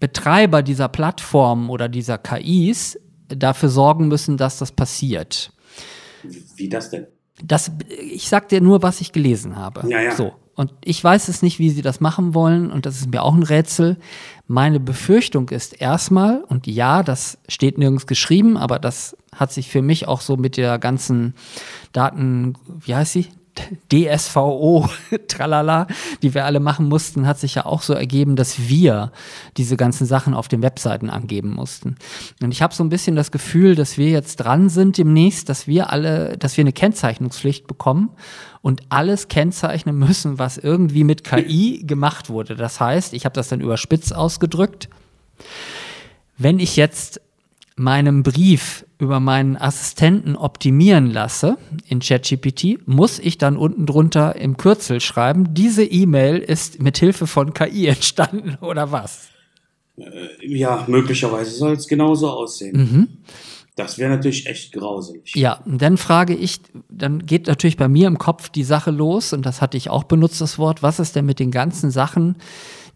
Betreiber 0.00 0.62
dieser 0.62 0.88
Plattformen 0.88 1.70
oder 1.70 1.88
dieser 1.88 2.18
KIs 2.18 2.98
dafür 3.28 3.68
sorgen 3.68 4.08
müssen, 4.08 4.36
dass 4.36 4.58
das 4.58 4.72
passiert. 4.72 5.52
Wie, 6.56 6.68
das 6.68 6.90
denn? 6.90 7.06
Das, 7.42 7.70
ich 7.88 8.28
sag 8.28 8.48
dir 8.48 8.60
nur, 8.60 8.82
was 8.82 9.00
ich 9.00 9.12
gelesen 9.12 9.56
habe. 9.56 9.88
Ja, 9.88 10.00
ja. 10.00 10.14
So. 10.14 10.34
Und 10.54 10.72
ich 10.84 11.02
weiß 11.02 11.28
es 11.28 11.40
nicht, 11.40 11.60
wie 11.60 11.70
sie 11.70 11.82
das 11.82 12.00
machen 12.00 12.34
wollen, 12.34 12.72
und 12.72 12.84
das 12.84 12.96
ist 12.96 13.12
mir 13.12 13.22
auch 13.22 13.34
ein 13.34 13.44
Rätsel. 13.44 13.96
Meine 14.48 14.80
Befürchtung 14.80 15.48
ist 15.50 15.80
erstmal, 15.80 16.42
und 16.42 16.66
ja, 16.66 17.04
das 17.04 17.38
steht 17.48 17.78
nirgends 17.78 18.08
geschrieben, 18.08 18.56
aber 18.56 18.80
das 18.80 19.16
hat 19.32 19.52
sich 19.52 19.68
für 19.68 19.82
mich 19.82 20.08
auch 20.08 20.20
so 20.20 20.36
mit 20.36 20.56
der 20.56 20.80
ganzen 20.80 21.34
Daten, 21.92 22.54
wie 22.80 22.92
heißt 22.92 23.12
sie? 23.12 23.28
DSVO, 23.92 24.88
tralala, 25.28 25.86
die 26.22 26.34
wir 26.34 26.44
alle 26.44 26.60
machen 26.60 26.88
mussten, 26.88 27.26
hat 27.26 27.38
sich 27.38 27.54
ja 27.54 27.66
auch 27.66 27.82
so 27.82 27.94
ergeben, 27.94 28.36
dass 28.36 28.68
wir 28.68 29.12
diese 29.56 29.76
ganzen 29.76 30.06
Sachen 30.06 30.34
auf 30.34 30.48
den 30.48 30.62
Webseiten 30.62 31.10
angeben 31.10 31.50
mussten. 31.54 31.96
Und 32.42 32.52
ich 32.52 32.62
habe 32.62 32.74
so 32.74 32.84
ein 32.84 32.88
bisschen 32.88 33.16
das 33.16 33.30
Gefühl, 33.30 33.74
dass 33.74 33.98
wir 33.98 34.08
jetzt 34.08 34.36
dran 34.36 34.68
sind 34.68 34.98
demnächst, 34.98 35.48
dass 35.48 35.66
wir 35.66 35.92
alle, 35.92 36.36
dass 36.38 36.56
wir 36.56 36.62
eine 36.62 36.72
Kennzeichnungspflicht 36.72 37.66
bekommen 37.66 38.10
und 38.62 38.82
alles 38.88 39.28
kennzeichnen 39.28 39.96
müssen, 39.96 40.38
was 40.38 40.58
irgendwie 40.58 41.04
mit 41.04 41.24
KI 41.24 41.82
gemacht 41.86 42.30
wurde. 42.30 42.56
Das 42.56 42.80
heißt, 42.80 43.14
ich 43.14 43.24
habe 43.24 43.34
das 43.34 43.48
dann 43.48 43.60
überspitzt 43.60 44.14
ausgedrückt, 44.14 44.88
wenn 46.36 46.58
ich 46.58 46.76
jetzt 46.76 47.20
meinen 47.78 48.22
Brief 48.22 48.84
über 48.98 49.20
meinen 49.20 49.56
Assistenten 49.56 50.36
optimieren 50.36 51.10
lasse 51.10 51.56
in 51.86 52.00
ChatGPT, 52.00 52.86
muss 52.86 53.18
ich 53.18 53.38
dann 53.38 53.56
unten 53.56 53.86
drunter 53.86 54.36
im 54.36 54.56
Kürzel 54.56 55.00
schreiben, 55.00 55.54
diese 55.54 55.84
E-Mail 55.84 56.38
ist 56.38 56.82
mit 56.82 56.98
Hilfe 56.98 57.26
von 57.26 57.54
KI 57.54 57.86
entstanden 57.86 58.56
oder 58.60 58.92
was? 58.92 59.28
Ja, 60.40 60.84
möglicherweise 60.86 61.50
soll 61.50 61.72
es 61.72 61.88
genauso 61.88 62.30
aussehen. 62.30 63.20
Das 63.78 63.96
wäre 63.96 64.10
natürlich 64.10 64.46
echt 64.46 64.72
grauselig. 64.72 65.36
Ja, 65.36 65.60
und 65.64 65.80
dann 65.80 65.98
frage 65.98 66.34
ich, 66.34 66.60
dann 66.88 67.24
geht 67.24 67.46
natürlich 67.46 67.76
bei 67.76 67.86
mir 67.86 68.08
im 68.08 68.18
Kopf 68.18 68.48
die 68.48 68.64
Sache 68.64 68.90
los, 68.90 69.32
und 69.32 69.46
das 69.46 69.62
hatte 69.62 69.76
ich 69.76 69.88
auch 69.88 70.02
benutzt, 70.02 70.40
das 70.40 70.58
Wort, 70.58 70.82
was 70.82 70.98
ist 70.98 71.14
denn 71.14 71.26
mit 71.26 71.38
den 71.38 71.52
ganzen 71.52 71.92
Sachen, 71.92 72.36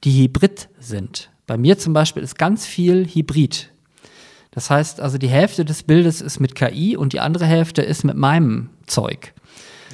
die 0.03 0.24
hybrid 0.24 0.68
sind? 0.80 1.30
Bei 1.47 1.57
mir 1.57 1.78
zum 1.78 1.93
Beispiel 1.93 2.22
ist 2.24 2.37
ganz 2.37 2.66
viel 2.66 3.07
Hybrid. 3.07 3.71
Das 4.53 4.70
heißt 4.70 5.00
also, 5.00 5.18
die 5.18 5.28
Hälfte 5.28 5.64
des 5.64 5.82
Bildes 5.82 6.20
ist 6.20 6.38
mit 6.38 6.55
KI 6.55 6.96
und 6.96 7.12
die 7.12 7.20
andere 7.20 7.46
Hälfte 7.46 7.82
ist 7.82 8.05
mit 8.05 8.16
meinem 8.16 8.70
Zeug. 8.86 9.32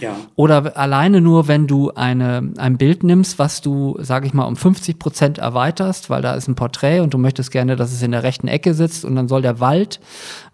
Ja. 0.01 0.17
Oder 0.37 0.77
alleine 0.77 1.21
nur, 1.21 1.49
wenn 1.49 1.67
du 1.67 1.91
eine, 1.93 2.53
ein 2.59 2.77
Bild 2.79 3.03
nimmst, 3.03 3.39
was 3.39 3.61
du, 3.61 3.97
sage 4.01 4.27
ich 4.27 4.35
mal, 4.35 4.45
um 4.45 4.57
50 4.57 4.99
Prozent 4.99 5.39
erweiterst, 5.39 6.11
weil 6.11 6.23
da 6.23 6.35
ist 6.35 6.49
ein 6.49 6.55
Porträt 6.55 7.01
und 7.01 7.15
du 7.15 7.19
möchtest 7.19 7.51
gerne, 7.51 7.77
dass 7.77 7.93
es 7.93 8.03
in 8.03 8.13
der 8.13 8.23
rechten 8.23 8.49
Ecke 8.49 8.75
sitzt 8.75 9.05
und 9.05 9.17
dann 9.17 9.29
soll 9.29 9.43
der 9.43 9.61
Wald 9.61 10.01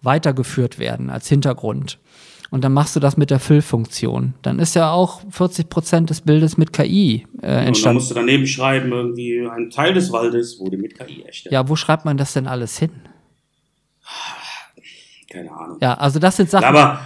weitergeführt 0.01 0.79
werden 0.79 1.09
als 1.09 1.27
Hintergrund. 1.27 1.99
Und 2.51 2.63
dann 2.63 2.73
machst 2.73 2.95
du 2.95 2.99
das 2.99 3.17
mit 3.17 3.31
der 3.31 3.39
Füllfunktion. 3.39 4.33
Dann 4.41 4.59
ist 4.59 4.75
ja 4.75 4.91
auch 4.91 5.21
40 5.29 5.67
Prozent 5.69 6.09
des 6.09 6.21
Bildes 6.21 6.57
mit 6.57 6.71
KI 6.73 7.15
äh, 7.15 7.21
Und 7.21 7.41
dann 7.41 7.67
entstanden. 7.67 7.95
musst 7.95 8.11
du 8.11 8.15
daneben 8.15 8.47
schreiben, 8.47 8.91
irgendwie 8.91 9.45
ein 9.47 9.69
Teil 9.71 9.93
des 9.93 10.11
Waldes 10.11 10.59
wurde 10.59 10.77
mit 10.77 10.97
KI 10.97 11.23
erstellt. 11.23 11.53
Ja, 11.53 11.67
wo 11.67 11.75
schreibt 11.75 12.05
man 12.05 12.17
das 12.17 12.33
denn 12.33 12.47
alles 12.47 12.77
hin? 12.77 12.91
Keine 15.29 15.51
Ahnung. 15.51 15.77
Ja, 15.81 15.95
also 15.95 16.19
das 16.19 16.37
sind 16.37 16.49
Sachen. 16.49 16.65
Aber 16.65 16.99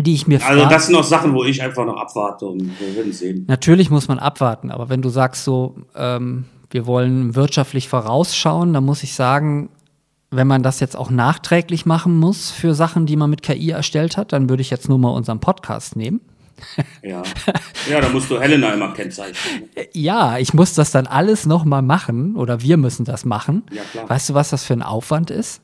die 0.00 0.14
ich 0.14 0.26
mir 0.26 0.42
Also 0.42 0.60
frage. 0.60 0.74
das 0.74 0.86
sind 0.86 0.96
auch 0.96 1.04
Sachen, 1.04 1.34
wo 1.34 1.44
ich 1.44 1.62
einfach 1.62 1.84
noch 1.84 1.96
abwarte 1.96 2.46
und 2.46 2.78
wir 2.80 2.96
werden 2.96 3.12
sehen. 3.12 3.44
Natürlich 3.48 3.90
muss 3.90 4.08
man 4.08 4.18
abwarten, 4.18 4.70
aber 4.70 4.88
wenn 4.88 5.02
du 5.02 5.10
sagst 5.10 5.44
so, 5.44 5.76
ähm, 5.94 6.46
wir 6.70 6.86
wollen 6.86 7.34
wirtschaftlich 7.34 7.88
vorausschauen, 7.88 8.72
dann 8.72 8.84
muss 8.84 9.02
ich 9.02 9.14
sagen, 9.14 9.68
wenn 10.30 10.46
man 10.46 10.62
das 10.62 10.80
jetzt 10.80 10.96
auch 10.96 11.10
nachträglich 11.10 11.84
machen 11.84 12.18
muss 12.18 12.50
für 12.50 12.74
Sachen, 12.74 13.04
die 13.04 13.16
man 13.16 13.28
mit 13.28 13.42
KI 13.42 13.70
erstellt 13.70 14.16
hat, 14.16 14.32
dann 14.32 14.48
würde 14.48 14.62
ich 14.62 14.70
jetzt 14.70 14.88
nur 14.88 14.98
mal 14.98 15.10
unseren 15.10 15.40
Podcast 15.40 15.94
nehmen. 15.94 16.20
Ja, 17.02 17.22
ja 17.90 18.00
da 18.00 18.08
musst 18.08 18.30
du 18.30 18.40
Helena 18.40 18.72
immer 18.72 18.92
kennzeichnen. 18.92 19.68
Ja, 19.92 20.38
ich 20.38 20.54
muss 20.54 20.74
das 20.74 20.90
dann 20.92 21.06
alles 21.06 21.44
noch 21.44 21.64
mal 21.64 21.82
machen 21.82 22.36
oder 22.36 22.62
wir 22.62 22.76
müssen 22.76 23.04
das 23.04 23.24
machen. 23.24 23.64
Ja, 23.72 23.82
klar. 23.90 24.08
Weißt 24.08 24.30
du, 24.30 24.34
was 24.34 24.50
das 24.50 24.64
für 24.64 24.72
ein 24.74 24.82
Aufwand 24.82 25.30
ist? 25.30 25.60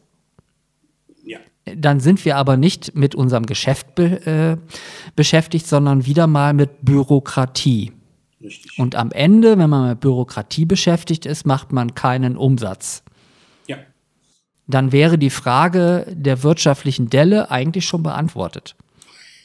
Dann 1.76 2.00
sind 2.00 2.24
wir 2.24 2.36
aber 2.36 2.56
nicht 2.56 2.94
mit 2.94 3.14
unserem 3.14 3.46
Geschäft 3.46 3.94
be 3.94 4.26
äh, 4.26 4.56
beschäftigt, 5.16 5.66
sondern 5.66 6.06
wieder 6.06 6.26
mal 6.26 6.54
mit 6.54 6.84
Bürokratie. 6.84 7.92
richtig. 8.42 8.78
Und 8.78 8.94
am 8.94 9.10
Ende, 9.10 9.58
wenn 9.58 9.70
man 9.70 9.90
mit 9.90 10.00
Bürokratie 10.00 10.64
beschäftigt 10.64 11.26
ist, 11.26 11.46
macht 11.46 11.72
man 11.72 11.94
keinen 11.94 12.36
Umsatz. 12.36 13.02
ja, 13.66 13.78
Dann 14.66 14.92
wäre 14.92 15.18
die 15.18 15.30
Frage 15.30 16.06
der 16.10 16.42
wirtschaftlichen 16.42 17.10
Delle 17.10 17.50
eigentlich 17.50 17.84
schon 17.84 18.02
beantwortet. 18.02 18.76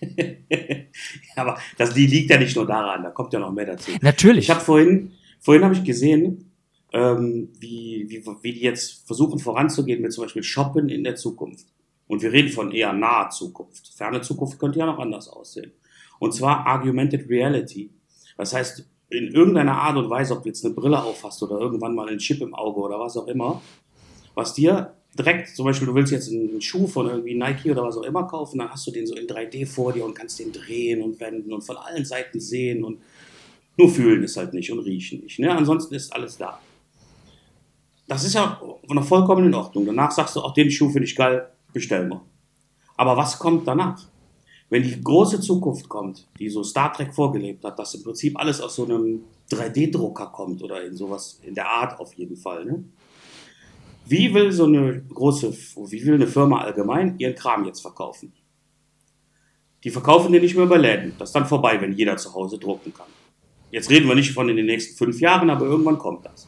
aber 1.36 1.58
das, 1.78 1.94
die 1.94 2.08
liegt 2.08 2.30
ja 2.30 2.38
nicht 2.38 2.56
nur 2.56 2.68
daran, 2.68 3.04
da 3.04 3.10
kommt 3.12 3.34
ja 3.34 3.40
noch 3.40 3.52
mehr 3.52 3.66
dazu. 3.66 3.92
Natürlich. 4.02 4.46
Ich 4.46 4.50
habe 4.50 4.62
vorhin, 4.62 5.12
vorhin 5.40 5.64
habe 5.64 5.76
ich 5.76 5.84
gesehen, 5.84 6.52
ähm, 6.94 7.50
wie, 7.60 8.06
wie, 8.08 8.24
wie 8.42 8.54
die 8.54 8.62
jetzt 8.62 9.06
versuchen 9.08 9.40
voranzugehen 9.40 10.02
mit 10.02 10.14
zum 10.14 10.24
Beispiel 10.24 10.44
Shoppen 10.44 10.90
in 10.90 11.04
der 11.04 11.16
Zukunft. 11.16 11.66
Und 12.14 12.22
wir 12.22 12.32
reden 12.32 12.50
von 12.50 12.72
eher 12.72 12.94
naher 12.94 13.32
Zukunft. 13.32 13.92
Ferne 13.98 14.22
Zukunft 14.22 14.60
könnte 14.60 14.78
ja 14.78 14.86
noch 14.86 15.00
anders 15.00 15.28
aussehen. 15.28 15.72
Und 16.20 16.32
zwar 16.32 16.64
Argumented 16.68 17.28
Reality. 17.28 17.90
Das 18.38 18.54
heißt, 18.54 18.88
in 19.10 19.30
irgendeiner 19.30 19.74
Art 19.82 19.98
und 19.98 20.12
Weise, 20.12 20.38
ob 20.38 20.44
du 20.44 20.50
jetzt 20.50 20.64
eine 20.64 20.76
Brille 20.76 21.02
aufhast 21.02 21.42
oder 21.42 21.60
irgendwann 21.60 21.96
mal 21.96 22.08
einen 22.08 22.20
Chip 22.20 22.40
im 22.42 22.54
Auge 22.54 22.82
oder 22.82 23.00
was 23.00 23.18
auch 23.18 23.26
immer, 23.26 23.64
was 24.36 24.54
dir 24.54 24.94
direkt, 25.18 25.56
zum 25.56 25.66
Beispiel, 25.66 25.88
du 25.88 25.96
willst 25.96 26.12
jetzt 26.12 26.32
einen 26.32 26.62
Schuh 26.62 26.86
von 26.86 27.08
irgendwie 27.08 27.34
Nike 27.34 27.72
oder 27.72 27.84
was 27.84 27.98
auch 27.98 28.04
immer 28.04 28.28
kaufen, 28.28 28.60
dann 28.60 28.70
hast 28.70 28.86
du 28.86 28.92
den 28.92 29.08
so 29.08 29.16
in 29.16 29.26
3D 29.26 29.66
vor 29.66 29.92
dir 29.92 30.06
und 30.06 30.14
kannst 30.14 30.38
den 30.38 30.52
drehen 30.52 31.02
und 31.02 31.20
wenden 31.20 31.52
und 31.52 31.64
von 31.64 31.78
allen 31.78 32.06
Seiten 32.06 32.40
sehen 32.40 32.84
und 32.84 33.00
nur 33.76 33.90
fühlen 33.90 34.24
ist 34.24 34.38
halt 34.38 34.54
nicht 34.54 34.72
und 34.72 34.82
riechen 34.82 35.22
nicht. 35.22 35.40
Ne? 35.40 35.52
Ansonsten 35.52 35.96
ist 35.96 36.14
alles 36.14 36.38
da. 36.38 36.60
Das 38.08 38.24
ist 38.24 38.36
ja 38.36 38.62
noch 38.88 39.06
vollkommen 39.06 39.48
in 39.48 39.56
Ordnung. 39.56 39.88
Danach 39.88 40.12
sagst 40.12 40.36
du, 40.36 40.42
auch 40.42 40.54
den 40.54 40.70
Schuh 40.70 40.92
finde 40.92 41.06
ich 41.06 41.16
geil, 41.16 41.50
bestell 41.74 42.08
mal. 42.08 42.22
Aber 42.96 43.18
was 43.18 43.38
kommt 43.40 43.68
danach? 43.68 44.08
Wenn 44.70 44.84
die 44.84 45.02
große 45.02 45.40
Zukunft 45.40 45.90
kommt, 45.90 46.28
die 46.40 46.50
so 46.50 46.64
Star 46.64 46.94
Trek 46.94 47.14
vorgelebt 47.14 47.64
hat, 47.64 47.78
dass 47.78 47.94
im 47.96 48.04
Prinzip 48.04 48.40
alles 48.40 48.62
aus 48.62 48.76
so 48.76 48.86
einem 48.86 49.24
3D-Drucker 49.52 50.28
kommt 50.28 50.64
oder 50.64 50.84
in 50.84 50.96
sowas, 50.96 51.40
in 51.44 51.54
der 51.54 51.70
Art 51.70 52.00
auf 52.00 52.14
jeden 52.14 52.38
Fall. 52.38 52.66
Ne? 52.66 52.84
Wie 54.06 54.34
will 54.34 54.52
so 54.52 54.66
eine 54.66 55.02
große, 55.02 55.54
wie 55.54 56.06
will 56.06 56.16
eine 56.16 56.28
Firma 56.28 56.62
allgemein 56.62 57.18
ihren 57.20 57.36
Kram 57.36 57.66
jetzt 57.66 57.82
verkaufen? 57.82 58.34
Die 59.84 59.90
verkaufen 59.90 60.32
den 60.32 60.42
nicht 60.42 60.56
mehr 60.56 60.66
über 60.66 60.78
Läden. 60.78 61.14
Das 61.20 61.30
ist 61.30 61.36
dann 61.36 61.46
vorbei, 61.46 61.80
wenn 61.82 61.94
jeder 61.94 62.18
zu 62.18 62.34
Hause 62.34 62.58
drucken 62.58 62.94
kann. 62.94 63.08
Jetzt 63.70 63.90
reden 63.90 64.08
wir 64.08 64.16
nicht 64.16 64.32
von 64.32 64.48
in 64.50 64.56
den 64.56 64.66
nächsten 64.66 64.96
fünf 64.96 65.20
Jahren, 65.20 65.50
aber 65.50 65.66
irgendwann 65.66 65.98
kommt 65.98 66.26
das. 66.26 66.48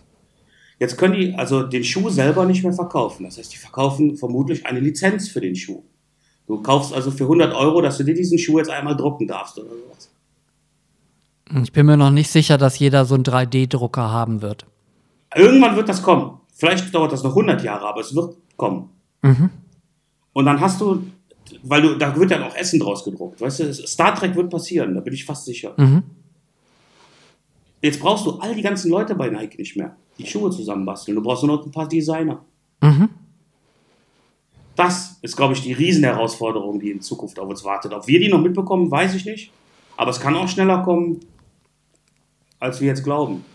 Jetzt 0.80 0.98
können 0.98 1.14
die 1.14 1.34
also 1.36 1.64
den 1.64 1.84
Schuh 1.84 2.10
selber 2.10 2.46
nicht 2.46 2.64
mehr 2.64 2.74
verkaufen. 2.74 3.24
Das 3.24 3.38
heißt, 3.38 3.54
die 3.54 3.58
verkaufen 3.58 4.18
vermutlich 4.18 4.66
eine 4.66 4.80
Lizenz 4.80 5.30
für 5.30 5.42
den 5.42 5.56
Schuh. 5.56 5.84
Du 6.48 6.62
kaufst 6.62 6.94
also 6.94 7.12
für 7.12 7.24
100 7.24 7.54
Euro, 7.56 7.82
dass 7.82 7.98
du 7.98 8.04
dir 8.04 8.14
diesen 8.14 8.38
Schuh 8.38 8.60
jetzt 8.60 8.70
einmal 8.70 8.96
drucken 8.96 9.28
darfst 9.28 9.58
oder 9.58 9.70
sowas. 9.70 10.10
Ich 11.64 11.72
bin 11.72 11.86
mir 11.86 11.98
noch 11.98 12.12
nicht 12.12 12.30
sicher, 12.30 12.58
dass 12.58 12.78
jeder 12.80 13.06
so 13.06 13.16
einen 13.16 13.24
3D-Drucker 13.24 14.12
haben 14.12 14.42
wird. 14.42 14.66
Irgendwann 15.34 15.76
wird 15.76 15.90
das 15.90 16.02
kommen. 16.02 16.40
Vielleicht 16.54 16.94
dauert 16.94 17.12
das 17.12 17.24
noch 17.24 17.32
100 17.32 17.64
Jahre, 17.64 17.86
aber 17.88 18.02
es 18.02 18.16
wird 18.16 18.36
kommen. 18.58 18.90
Und 20.34 20.46
dann 20.46 20.60
hast 20.60 20.82
du, 20.82 21.04
weil 21.64 21.82
du, 21.82 21.96
da 21.96 22.16
wird 22.16 22.32
ja 22.32 22.46
auch 22.46 22.56
Essen 22.56 22.80
draus 22.80 23.04
gedruckt. 23.04 23.42
Weißt 23.42 23.60
du, 23.60 23.74
Star 23.74 24.16
Trek 24.16 24.36
wird 24.36 24.50
passieren, 24.50 24.94
da 24.96 25.02
bin 25.02 25.14
ich 25.14 25.26
fast 25.26 25.46
sicher. 25.46 25.74
Mhm. 25.78 26.04
Jetzt 27.86 28.00
brauchst 28.00 28.26
du 28.26 28.32
all 28.40 28.56
die 28.56 28.64
ganzen 28.64 28.90
Leute 28.90 29.14
bei 29.14 29.30
Nike 29.30 29.60
nicht 29.60 29.78
mehr, 29.78 29.96
die 30.18 30.26
Schuhe 30.26 30.50
zusammenbasteln. 30.50 31.14
Du 31.14 31.22
brauchst 31.22 31.44
nur 31.44 31.56
noch 31.56 31.64
ein 31.64 31.72
paar 31.72 31.88
Designer. 31.88 32.44
Mhm. 32.82 33.10
Das 34.76 35.20
ist, 35.22 35.38
glaube 35.38 35.54
ich, 35.54 35.62
die 35.62 35.74
Riesenherausforderung, 35.74 36.80
die 36.80 36.90
in 36.90 37.02
Zukunft 37.02 37.38
auf 37.38 37.48
uns 37.48 37.64
wartet. 37.64 37.94
Ob 37.94 38.08
wir 38.08 38.20
die 38.20 38.28
noch 38.28 38.42
mitbekommen, 38.42 38.90
weiß 38.90 39.14
ich 39.14 39.26
nicht. 39.26 39.52
Aber 39.98 40.10
es 40.10 40.20
kann 40.20 40.36
auch 40.36 40.48
schneller 40.50 40.82
kommen, 40.82 41.20
als 42.60 42.82
wir 42.82 42.88
jetzt 42.88 43.04
glauben. 43.04 43.46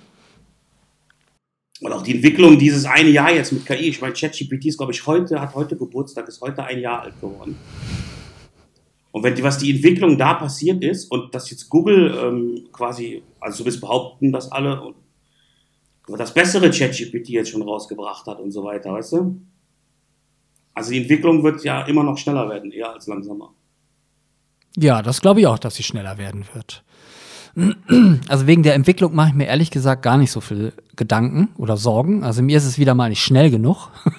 Und 1.81 1.93
auch 1.93 2.03
die 2.03 2.14
Entwicklung 2.14 2.57
dieses 2.57 2.85
eine 2.85 3.09
Jahr 3.09 3.33
jetzt 3.33 3.51
mit 3.51 3.66
KI. 3.66 3.89
Ich 3.89 4.01
meine, 4.01 4.14
ChatGPT 4.14 4.66
ist, 4.66 4.76
glaube 4.76 4.93
ich, 4.93 5.05
heute, 5.09 5.41
hat 5.41 5.57
heute 5.57 5.76
Geburtstag, 5.76 6.28
ist 6.28 6.41
heute 6.41 6.62
ein 6.62 6.78
Jahr 6.78 7.01
alt 7.03 7.20
geworden. 7.20 7.57
Und 9.12 9.24
wenn 9.24 9.34
die, 9.34 9.42
was 9.42 9.58
die 9.58 9.74
Entwicklung 9.74 10.16
da 10.18 10.34
passiert 10.34 10.84
ist 10.84 11.11
und 11.11 11.34
dass 11.34 11.50
jetzt 11.50 11.68
Google 11.68 12.16
ähm, 12.22 12.68
quasi, 12.72 13.22
also 13.40 13.58
du 13.58 13.64
bist 13.64 13.80
behaupten, 13.80 14.30
dass 14.32 14.50
alle 14.52 14.80
und 14.82 14.94
das 16.18 16.34
bessere 16.34 16.70
ChatGPT 16.70 17.28
jetzt 17.28 17.50
schon 17.50 17.62
rausgebracht 17.62 18.26
hat 18.26 18.40
und 18.40 18.50
so 18.50 18.64
weiter, 18.64 18.92
weißt 18.92 19.12
du? 19.12 19.40
Also 20.74 20.92
die 20.92 20.98
Entwicklung 21.02 21.42
wird 21.42 21.62
ja 21.62 21.82
immer 21.82 22.02
noch 22.02 22.18
schneller 22.18 22.48
werden, 22.48 22.72
eher 22.72 22.92
als 22.92 23.06
langsamer. 23.06 23.52
Ja, 24.76 25.02
das 25.02 25.20
glaube 25.20 25.40
ich 25.40 25.46
auch, 25.46 25.58
dass 25.58 25.74
sie 25.74 25.82
schneller 25.82 26.18
werden 26.18 26.44
wird. 26.54 26.84
Also 28.28 28.46
wegen 28.46 28.62
der 28.62 28.74
Entwicklung 28.74 29.14
mache 29.14 29.30
ich 29.30 29.34
mir 29.34 29.46
ehrlich 29.46 29.72
gesagt 29.72 30.02
gar 30.02 30.16
nicht 30.16 30.30
so 30.30 30.40
viel 30.40 30.72
Gedanken 30.94 31.48
oder 31.56 31.76
Sorgen. 31.76 32.22
Also 32.22 32.42
mir 32.42 32.56
ist 32.56 32.64
es 32.64 32.78
wieder 32.78 32.94
mal 32.94 33.08
nicht 33.08 33.22
schnell 33.22 33.50
genug. 33.50 33.88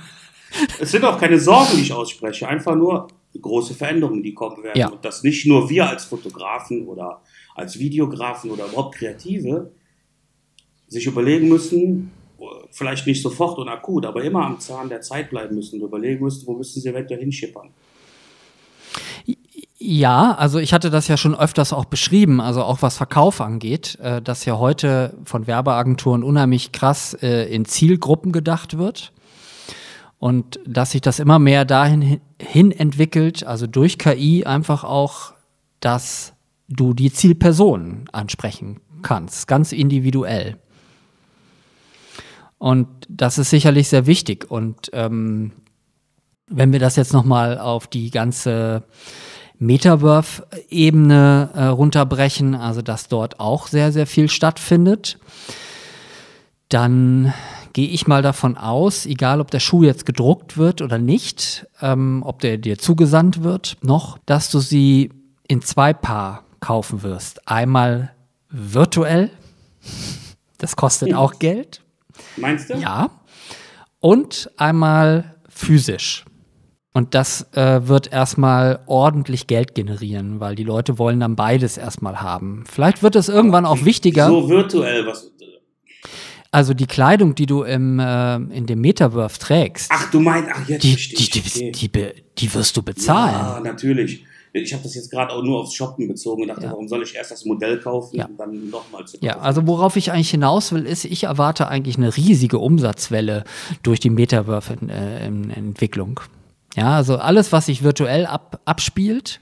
Es 0.82 0.92
sind 0.92 1.06
auch 1.06 1.18
keine 1.18 1.40
Sorgen, 1.40 1.70
die 1.78 1.82
ich 1.82 1.94
ausspreche, 1.94 2.46
einfach 2.46 2.76
nur 2.76 3.08
große 3.40 3.74
Veränderungen, 3.74 4.24
die 4.24 4.34
kommen 4.34 4.64
werden. 4.64 4.80
Ja. 4.80 4.90
Und 4.90 5.06
dass 5.06 5.24
nicht 5.24 5.46
nur 5.46 5.70
wir 5.70 5.90
als 5.90 6.06
Fotografen 6.06 6.88
oder 6.88 7.22
als 7.56 7.80
Videografen 7.80 8.52
oder 8.52 8.66
überhaupt 8.66 8.96
Kreative 8.96 9.72
sich 10.88 11.06
überlegen 11.06 11.48
müssen, 11.48 12.12
vielleicht 12.72 13.08
nicht 13.08 13.22
sofort 13.22 13.58
und 13.60 13.70
akut, 13.70 14.06
aber 14.06 14.24
immer 14.24 14.46
am 14.46 14.60
Zahn 14.60 14.90
der 14.90 15.02
Zeit 15.02 15.30
bleiben 15.30 15.56
müssen 15.56 15.80
und 15.80 15.88
überlegen 15.88 16.24
müssen, 16.24 16.46
wo 16.48 16.54
müssen 16.54 16.82
sie 16.82 16.90
eventuell 16.90 17.20
hinschippern. 17.20 17.70
Ja, 19.78 20.36
also 20.36 20.60
ich 20.60 20.74
hatte 20.74 20.92
das 20.92 21.08
ja 21.08 21.18
schon 21.18 21.34
öfters 21.34 21.74
auch 21.74 21.86
beschrieben, 21.86 22.40
also 22.40 22.62
auch 22.62 22.82
was 22.82 22.98
Verkauf 22.98 23.42
angeht, 23.42 23.98
äh, 24.02 24.22
dass 24.22 24.46
ja 24.46 24.60
heute 24.60 25.16
von 25.26 25.48
Werbeagenturen 25.48 26.24
unheimlich 26.24 26.72
krass 26.72 27.18
äh, 27.22 27.52
in 27.52 27.66
Zielgruppen 27.66 28.32
gedacht 28.32 28.78
wird 28.78 29.12
und 30.22 30.60
dass 30.68 30.92
sich 30.92 31.02
das 31.02 31.18
immer 31.18 31.40
mehr 31.40 31.66
dahin 31.66 32.22
hin- 32.40 32.72
entwickelt, 32.72 33.44
also 33.44 33.66
durch 33.66 33.98
KI 33.98 34.46
einfach 34.46 34.84
auch, 34.84 35.34
dass 35.80 36.34
du 36.70 36.94
die 36.94 37.12
Zielperson 37.12 38.06
ansprechen 38.12 38.82
kannst, 39.02 39.48
ganz 39.48 39.72
individuell. 39.72 40.58
Und 42.60 42.88
das 43.10 43.40
ist 43.40 43.50
sicherlich 43.50 43.90
sehr 43.90 44.06
wichtig. 44.06 44.46
Und 44.52 44.92
ähm, 44.94 45.54
wenn 46.46 46.72
wir 46.72 46.80
das 46.80 46.98
jetzt 46.98 47.14
nochmal 47.14 47.58
auf 47.58 47.88
die 47.88 48.12
ganze 48.12 48.84
Metaverse-Ebene 49.58 51.50
äh, 51.56 51.64
runterbrechen, 51.64 52.54
also 52.54 52.84
dass 52.84 53.08
dort 53.08 53.40
auch 53.40 53.66
sehr, 53.66 53.92
sehr 53.92 54.06
viel 54.06 54.30
stattfindet, 54.30 55.18
dann 56.70 57.34
gehe 57.74 57.88
ich 57.88 58.08
mal 58.08 58.22
davon 58.22 58.58
aus, 58.58 59.06
egal 59.06 59.42
ob 59.42 59.52
der 59.52 59.60
Schuh 59.60 59.84
jetzt 59.84 60.06
gedruckt 60.06 60.58
wird 60.58 60.82
oder 60.82 60.98
nicht, 60.98 61.68
ähm, 61.82 62.24
ob 62.26 62.40
der 62.40 62.58
dir 62.58 62.78
zugesandt 62.78 63.44
wird, 63.44 63.78
noch, 63.82 64.18
dass 64.26 64.50
du 64.52 64.60
sie 64.60 65.12
in 65.48 65.62
zwei 65.62 65.94
Paar 65.94 66.44
kaufen 66.60 67.04
wirst. 67.04 67.48
Einmal 67.48 68.12
virtuell, 68.50 69.32
das 70.58 70.76
kostet 70.76 71.14
auch 71.14 71.40
Geld, 71.40 71.82
Meinst 72.38 72.70
du? 72.70 72.76
ja, 72.78 73.10
und 74.00 74.50
einmal 74.58 75.36
physisch. 75.50 76.26
Und 76.94 77.16
das 77.16 77.54
äh, 77.54 77.88
wird 77.88 78.12
erstmal 78.12 78.82
ordentlich 78.86 79.48
Geld 79.48 79.76
generieren, 79.76 80.42
weil 80.42 80.56
die 80.56 80.66
Leute 80.66 81.00
wollen 81.00 81.22
dann 81.22 81.38
beides 81.38 81.78
erstmal 81.78 82.22
haben. 82.22 82.66
Vielleicht 82.70 83.02
wird 83.02 83.16
es 83.16 83.30
irgendwann 83.30 83.66
auch 83.66 83.86
wichtiger. 83.86 84.28
So 84.28 84.50
virtuell, 84.50 85.08
was. 85.08 85.32
Also 86.54 86.74
die 86.74 86.86
Kleidung, 86.88 87.34
die 87.34 87.46
du 87.46 87.64
im, 87.64 87.98
äh, 88.00 88.36
in 88.36 88.66
dem 88.66 88.82
Metaverse 88.82 89.40
trägst, 89.40 89.90
Ach, 89.94 90.12
du 90.12 90.20
meinst, 90.20 90.50
ach, 90.54 90.68
jetzt 90.68 90.84
die, 90.84 90.96
die, 90.96 91.16
die, 91.42 91.72
die, 91.72 91.88
be- 91.88 92.14
die 92.38 92.54
wirst 92.54 92.76
du 92.76 92.82
bezahlen. 92.84 93.34
Ja, 93.34 93.60
natürlich. 93.64 94.26
Ich 94.54 94.74
habe 94.74 94.84
das 94.84 94.96
jetzt 94.96 95.10
gerade 95.10 95.32
auch 95.32 95.42
nur 95.44 95.62
aufs 95.62 95.74
Shoppen 95.74 96.10
bezogen 96.10 96.42
und 96.42 96.50
dachte, 96.50 96.64
Ja. 96.66 96.72
warum 96.72 96.90
soll 96.90 97.04
ich 97.04 97.16
erst 97.16 97.32
das 97.32 97.46
Modell 97.46 97.80
kaufen 97.80 98.18
Ja. 98.18 98.26
und 98.26 98.38
dann 98.38 98.70
nochmal 98.70 99.06
zu 99.06 99.14
kaufen? 99.18 99.26
Ja, 99.26 99.40
also 99.40 99.66
worauf 99.66 99.96
ich 99.96 100.12
eigentlich 100.12 100.32
hinaus 100.32 100.74
will, 100.74 100.86
ist, 100.86 101.06
ich 101.06 101.24
erwarte 101.24 101.70
eigentlich 101.70 101.96
eine 101.96 102.18
riesige 102.18 102.60
Umsatzwelle 102.60 103.46
durch 103.82 104.02
die 104.02 104.10
Metaverse-Entwicklung. 104.10 106.20
Ja, 106.76 106.96
also 106.96 107.18
alles, 107.18 107.52
was 107.52 107.66
sich 107.68 107.84
virtuell 107.84 108.26
ab, 108.26 108.60
abspielt 108.66 109.40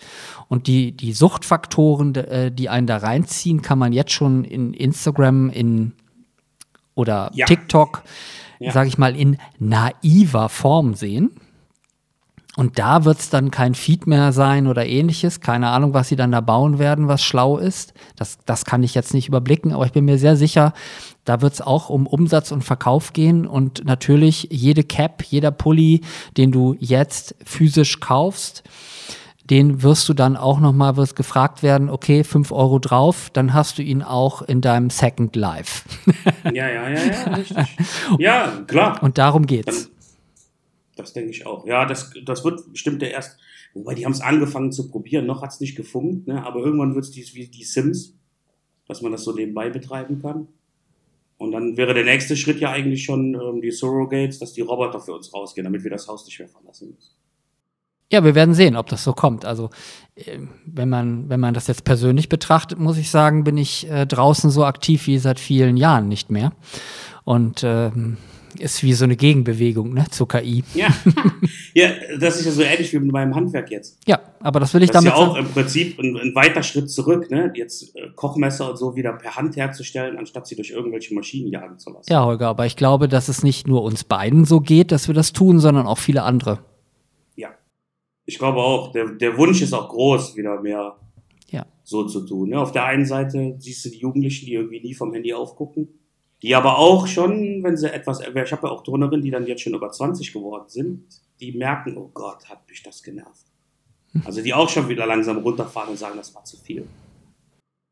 und 0.47 0.65
die, 0.67 0.91
die 0.91 1.13
Suchtfaktoren, 1.13 2.13
äh, 2.15 2.51
die 2.51 2.69
einen 2.69 2.85
da 2.87 2.97
reinziehen, 2.97 3.61
kann 3.63 3.77
man 3.79 3.93
jetzt 3.93 4.11
schon 4.11 4.43
in 4.43 4.73
Instagram 4.73 5.49
in 5.51 5.93
oder 6.99 7.31
Ja. 7.33 7.45
TikTok, 7.45 8.03
Ja. 8.59 8.71
sage 8.73 8.89
ich 8.89 8.97
mal, 8.97 9.15
in 9.15 9.37
naiver 9.57 10.49
Form 10.49 10.93
sehen. 10.93 11.31
Und 12.57 12.77
da 12.77 13.05
wird 13.05 13.19
es 13.19 13.29
dann 13.29 13.51
kein 13.51 13.73
Feed 13.73 14.05
mehr 14.05 14.33
sein 14.33 14.67
oder 14.67 14.85
ähnliches. 14.85 15.39
Keine 15.39 15.69
Ahnung, 15.69 15.93
was 15.93 16.09
sie 16.09 16.17
dann 16.17 16.33
da 16.33 16.41
bauen 16.41 16.77
werden, 16.77 17.07
was 17.07 17.23
schlau 17.23 17.57
ist. 17.57 17.93
Das, 18.17 18.37
das 18.45 18.65
kann 18.65 18.83
ich 18.83 18.95
jetzt 18.95 19.13
nicht 19.13 19.29
überblicken, 19.29 19.71
aber 19.71 19.85
ich 19.85 19.93
bin 19.93 20.03
mir 20.03 20.17
sehr 20.17 20.35
sicher, 20.35 20.73
da 21.23 21.41
wird 21.41 21.53
es 21.53 21.61
auch 21.61 21.89
um 21.89 22.05
Umsatz 22.05 22.51
und 22.51 22.63
Verkauf 22.65 23.13
gehen. 23.13 23.47
Und 23.47 23.85
natürlich 23.85 24.47
jede 24.51 24.83
Cap, 24.83 25.23
jeder 25.23 25.51
Pulli, 25.51 26.01
den 26.35 26.51
du 26.51 26.75
jetzt 26.79 27.35
physisch 27.45 28.01
kaufst, 28.01 28.63
den 29.49 29.81
wirst 29.81 30.07
du 30.07 30.13
dann 30.13 30.37
auch 30.37 30.59
nochmal, 30.59 30.95
wirst 30.95 31.15
gefragt 31.15 31.63
werden, 31.63 31.89
okay, 31.89 32.23
5 32.23 32.51
Euro 32.51 32.79
drauf, 32.79 33.29
dann 33.31 33.53
hast 33.53 33.77
du 33.77 33.83
ihn 33.83 34.03
auch 34.03 34.41
in 34.43 34.61
deinem 34.61 34.89
Second 34.89 35.35
Life. 35.35 35.87
Ja, 36.53 36.67
ja, 36.69 36.89
ja, 36.89 37.03
ja, 37.03 37.33
richtig. 37.35 37.57
Ja, 38.17 38.63
klar. 38.65 39.03
Und 39.03 39.17
darum 39.17 39.45
geht's. 39.45 39.91
Das 40.95 41.13
denke 41.13 41.31
ich 41.31 41.45
auch. 41.45 41.65
Ja, 41.65 41.85
das, 41.85 42.11
das 42.25 42.43
wird 42.43 42.71
bestimmt 42.71 43.01
der 43.01 43.11
erst. 43.11 43.37
Wobei 43.73 43.93
die 43.93 44.05
haben 44.05 44.13
es 44.13 44.21
angefangen 44.21 44.71
zu 44.71 44.89
probieren. 44.89 45.25
Noch 45.25 45.41
hat 45.41 45.51
es 45.51 45.59
nicht 45.59 45.75
gefunkt, 45.75 46.27
ne? 46.27 46.43
aber 46.43 46.59
irgendwann 46.59 46.95
wird 46.95 47.05
es 47.05 47.35
wie 47.35 47.47
die 47.47 47.63
Sims, 47.63 48.15
dass 48.87 49.01
man 49.01 49.11
das 49.11 49.23
so 49.23 49.33
nebenbei 49.33 49.69
betreiben 49.69 50.21
kann. 50.21 50.47
Und 51.37 51.51
dann 51.51 51.77
wäre 51.77 51.93
der 51.93 52.03
nächste 52.03 52.35
Schritt 52.35 52.59
ja 52.59 52.71
eigentlich 52.71 53.03
schon 53.03 53.35
ähm, 53.35 53.61
die 53.61 53.71
Surrogates, 53.71 54.39
dass 54.39 54.53
die 54.53 54.61
Roboter 54.61 54.99
für 54.99 55.13
uns 55.13 55.33
rausgehen, 55.33 55.65
damit 55.65 55.83
wir 55.83 55.91
das 55.91 56.07
Haus 56.07 56.25
nicht 56.25 56.39
mehr 56.39 56.49
verlassen 56.49 56.93
müssen. 56.95 57.18
Ja, 58.11 58.23
wir 58.23 58.33
werden 58.33 58.55
sehen, 58.55 58.75
ob 58.75 58.87
das 58.87 59.03
so 59.03 59.13
kommt. 59.13 59.45
Also, 59.45 59.69
äh, 60.15 60.39
wenn 60.65 60.89
man, 60.89 61.29
wenn 61.29 61.39
man 61.39 61.53
das 61.53 61.67
jetzt 61.67 61.83
persönlich 61.83 62.29
betrachtet, 62.29 62.79
muss 62.79 62.97
ich 62.97 63.11
sagen, 63.11 63.43
bin 63.43 63.57
ich 63.57 63.89
äh, 63.89 64.05
draußen 64.05 64.49
so 64.49 64.65
aktiv 64.65 65.05
wie 65.07 65.17
seit 65.17 65.39
vielen 65.39 65.77
Jahren 65.77 66.07
nicht 66.07 66.31
mehr. 66.31 66.51
Und 67.23 67.63
ähm, 67.63 68.17
ist 68.57 68.81
wie 68.83 68.93
so 68.93 69.03
eine 69.03 69.15
Gegenbewegung 69.15 69.93
ne, 69.93 70.05
zur 70.09 70.27
KI. 70.27 70.63
Ja. 70.73 70.87
ja, 71.73 71.89
das 72.19 72.39
ist 72.39 72.45
ja 72.45 72.51
so 72.51 72.61
ähnlich 72.63 72.91
wie 72.93 72.99
mit 72.99 73.11
meinem 73.11 73.35
Handwerk 73.35 73.69
jetzt. 73.69 73.99
Ja, 74.07 74.19
aber 74.39 74.59
das 74.59 74.73
will 74.73 74.81
ich 74.81 74.89
Das 74.89 75.03
ist 75.03 75.07
damit 75.07 75.19
ja 75.19 75.27
auch 75.27 75.35
im 75.35 75.47
Prinzip 75.47 75.99
ein, 75.99 76.17
ein 76.17 76.35
weiter 76.35 76.63
Schritt 76.63 76.89
zurück, 76.89 77.29
ne? 77.29 77.51
Jetzt 77.55 77.95
äh, 77.95 78.09
Kochmesser 78.15 78.71
und 78.71 78.77
so 78.77 78.95
wieder 78.95 79.13
per 79.13 79.35
Hand 79.35 79.55
herzustellen, 79.55 80.17
anstatt 80.17 80.47
sie 80.47 80.55
durch 80.55 80.71
irgendwelche 80.71 81.13
Maschinen 81.13 81.51
jagen 81.51 81.77
zu 81.77 81.91
lassen. 81.91 82.11
Ja, 82.11 82.25
Holger, 82.25 82.47
aber 82.47 82.65
ich 82.65 82.75
glaube, 82.75 83.07
dass 83.07 83.27
es 83.27 83.43
nicht 83.43 83.67
nur 83.67 83.83
uns 83.83 84.03
beiden 84.03 84.45
so 84.45 84.59
geht, 84.59 84.91
dass 84.91 85.07
wir 85.07 85.15
das 85.15 85.33
tun, 85.33 85.59
sondern 85.59 85.85
auch 85.85 85.99
viele 85.99 86.23
andere. 86.23 86.59
Ich 88.29 88.37
glaube 88.37 88.59
auch, 88.59 88.91
der, 88.91 89.07
der 89.09 89.37
Wunsch 89.37 89.61
ist 89.61 89.73
auch 89.73 89.89
groß, 89.89 90.35
wieder 90.35 90.61
mehr 90.61 90.95
Ja. 91.49 91.65
so 91.83 92.05
zu 92.05 92.21
tun. 92.25 92.49
Ne? 92.49 92.59
Auf 92.59 92.71
der 92.71 92.85
einen 92.85 93.05
Seite 93.05 93.55
siehst 93.57 93.83
du 93.85 93.89
die 93.89 93.97
Jugendlichen, 93.97 94.45
die 94.45 94.53
irgendwie 94.53 94.81
nie 94.81 94.93
vom 94.93 95.11
Handy 95.13 95.33
aufgucken, 95.33 95.87
die 96.43 96.55
aber 96.55 96.77
auch 96.77 97.07
schon, 97.07 97.63
wenn 97.63 97.75
sie 97.75 97.91
etwas, 97.91 98.19
ich 98.21 98.27
habe 98.27 98.67
ja 98.67 98.73
auch 98.73 98.83
Turnerinnen, 98.83 99.23
die 99.23 99.31
dann 99.31 99.47
jetzt 99.47 99.61
schon 99.63 99.73
über 99.73 99.91
20 99.91 100.31
geworden 100.31 100.65
sind, 100.67 101.03
die 101.39 101.51
merken, 101.53 101.97
oh 101.97 102.09
Gott, 102.13 102.47
hat 102.49 102.67
mich 102.69 102.83
das 102.83 103.01
genervt. 103.03 103.45
Also 104.25 104.41
die 104.41 104.53
auch 104.53 104.69
schon 104.69 104.89
wieder 104.89 105.05
langsam 105.05 105.37
runterfahren 105.39 105.89
und 105.89 105.97
sagen, 105.97 106.17
das 106.17 106.33
war 106.35 106.43
zu 106.43 106.57
viel. 106.57 106.87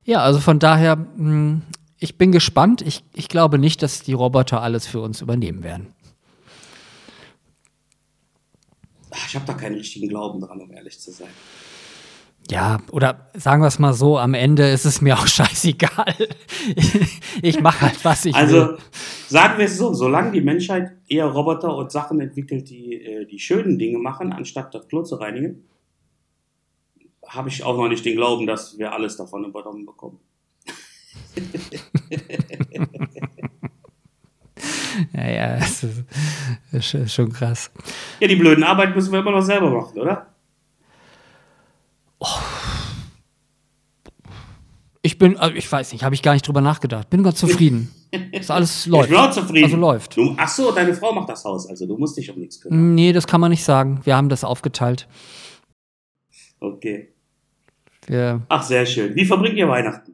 Ja, 0.05 0.19
also 0.19 0.39
von 0.39 0.59
daher, 0.59 0.95
mh, 0.95 1.61
ich 1.99 2.17
bin 2.17 2.31
gespannt. 2.31 2.81
Ich, 2.81 3.03
ich 3.13 3.27
glaube 3.27 3.57
nicht, 3.57 3.81
dass 3.81 4.03
die 4.03 4.13
Roboter 4.13 4.61
alles 4.61 4.85
für 4.87 5.01
uns 5.01 5.21
übernehmen 5.21 5.63
werden. 5.63 5.93
Ach, 9.06 9.06
Ich 9.27 9.35
habe 9.35 9.45
da 9.45 9.53
keinen 9.53 9.75
richtigen 9.75 10.07
Glauben 10.07 10.39
dran, 10.41 10.61
um 10.61 10.71
ehrlich 10.71 10.99
zu 10.99 11.11
sein. 11.11 11.29
Ja, 12.49 12.77
oder 12.91 13.29
sagen 13.33 13.61
wir 13.61 13.67
es 13.67 13.77
mal 13.77 13.93
so, 13.93 14.17
am 14.17 14.33
Ende 14.33 14.69
ist 14.69 14.85
es 14.85 15.01
mir 15.01 15.15
auch 15.19 15.27
scheißegal. 15.27 16.15
ich 17.41 17.59
mache 17.59 17.81
halt, 17.87 18.05
was 18.05 18.23
ich 18.25 18.35
Also 18.35 18.55
will. 18.55 18.77
sagen 19.27 19.57
wir 19.57 19.65
es 19.65 19.77
so, 19.77 19.93
solange 19.93 20.31
die 20.31 20.41
Menschheit 20.41 20.91
eher 21.09 21.25
Roboter 21.25 21.75
und 21.75 21.91
Sachen 21.91 22.21
entwickelt, 22.21 22.69
die 22.69 22.93
äh, 23.01 23.25
die 23.25 23.39
schönen 23.39 23.77
Dinge 23.77 23.97
machen, 23.97 24.31
anstatt 24.31 24.73
das 24.73 24.87
Klo 24.87 25.03
zu 25.03 25.15
reinigen, 25.15 25.65
habe 27.27 27.49
ich 27.49 27.63
auch 27.63 27.75
noch 27.75 27.89
nicht 27.89 28.05
den 28.05 28.15
Glauben, 28.15 28.47
dass 28.47 28.77
wir 28.77 28.93
alles 28.93 29.17
davon 29.17 29.43
übernommen 29.43 29.85
bekommen. 29.85 30.19
Ja, 35.13 35.29
ja, 35.29 35.57
das 35.57 35.83
ist, 35.83 36.03
das 36.71 36.93
ist 36.93 37.13
schon 37.13 37.31
krass. 37.31 37.71
Ja, 38.19 38.27
die 38.27 38.35
blöden 38.35 38.63
Arbeit 38.63 38.95
müssen 38.95 39.11
wir 39.11 39.19
immer 39.19 39.31
noch 39.31 39.41
selber 39.41 39.69
machen, 39.69 39.99
oder? 39.99 40.27
Ich 45.01 45.17
bin, 45.17 45.37
also 45.37 45.55
ich 45.55 45.71
weiß 45.71 45.93
nicht, 45.93 46.03
habe 46.03 46.15
ich 46.15 46.21
gar 46.21 46.33
nicht 46.33 46.47
drüber 46.47 46.61
nachgedacht. 46.61 47.09
Bin 47.09 47.23
ganz 47.23 47.39
zufrieden. 47.39 47.91
Das 48.31 48.49
alles 48.49 48.85
läuft. 48.85 49.09
Ich 49.09 49.15
bin 49.15 49.19
auch 49.19 49.31
zufrieden. 49.31 49.65
Also 49.65 49.75
läuft. 49.75 50.15
Du, 50.15 50.33
ach 50.37 50.47
so, 50.47 50.71
deine 50.71 50.93
Frau 50.93 51.11
macht 51.13 51.27
das 51.27 51.43
Haus, 51.43 51.67
also 51.67 51.85
du 51.85 51.97
musst 51.97 52.15
dich 52.15 52.31
um 52.31 52.39
nichts 52.39 52.61
kümmern. 52.61 52.95
Nee, 52.95 53.11
das 53.11 53.27
kann 53.27 53.41
man 53.41 53.51
nicht 53.51 53.65
sagen. 53.65 53.99
Wir 54.05 54.15
haben 54.15 54.29
das 54.29 54.45
aufgeteilt. 54.45 55.09
Okay. 56.61 57.09
Wir, 58.05 58.41
Ach, 58.47 58.63
sehr 58.63 58.85
schön. 58.85 59.13
Wie 59.13 59.25
verbringt 59.25 59.57
ihr 59.57 59.67
Weihnachten? 59.67 60.13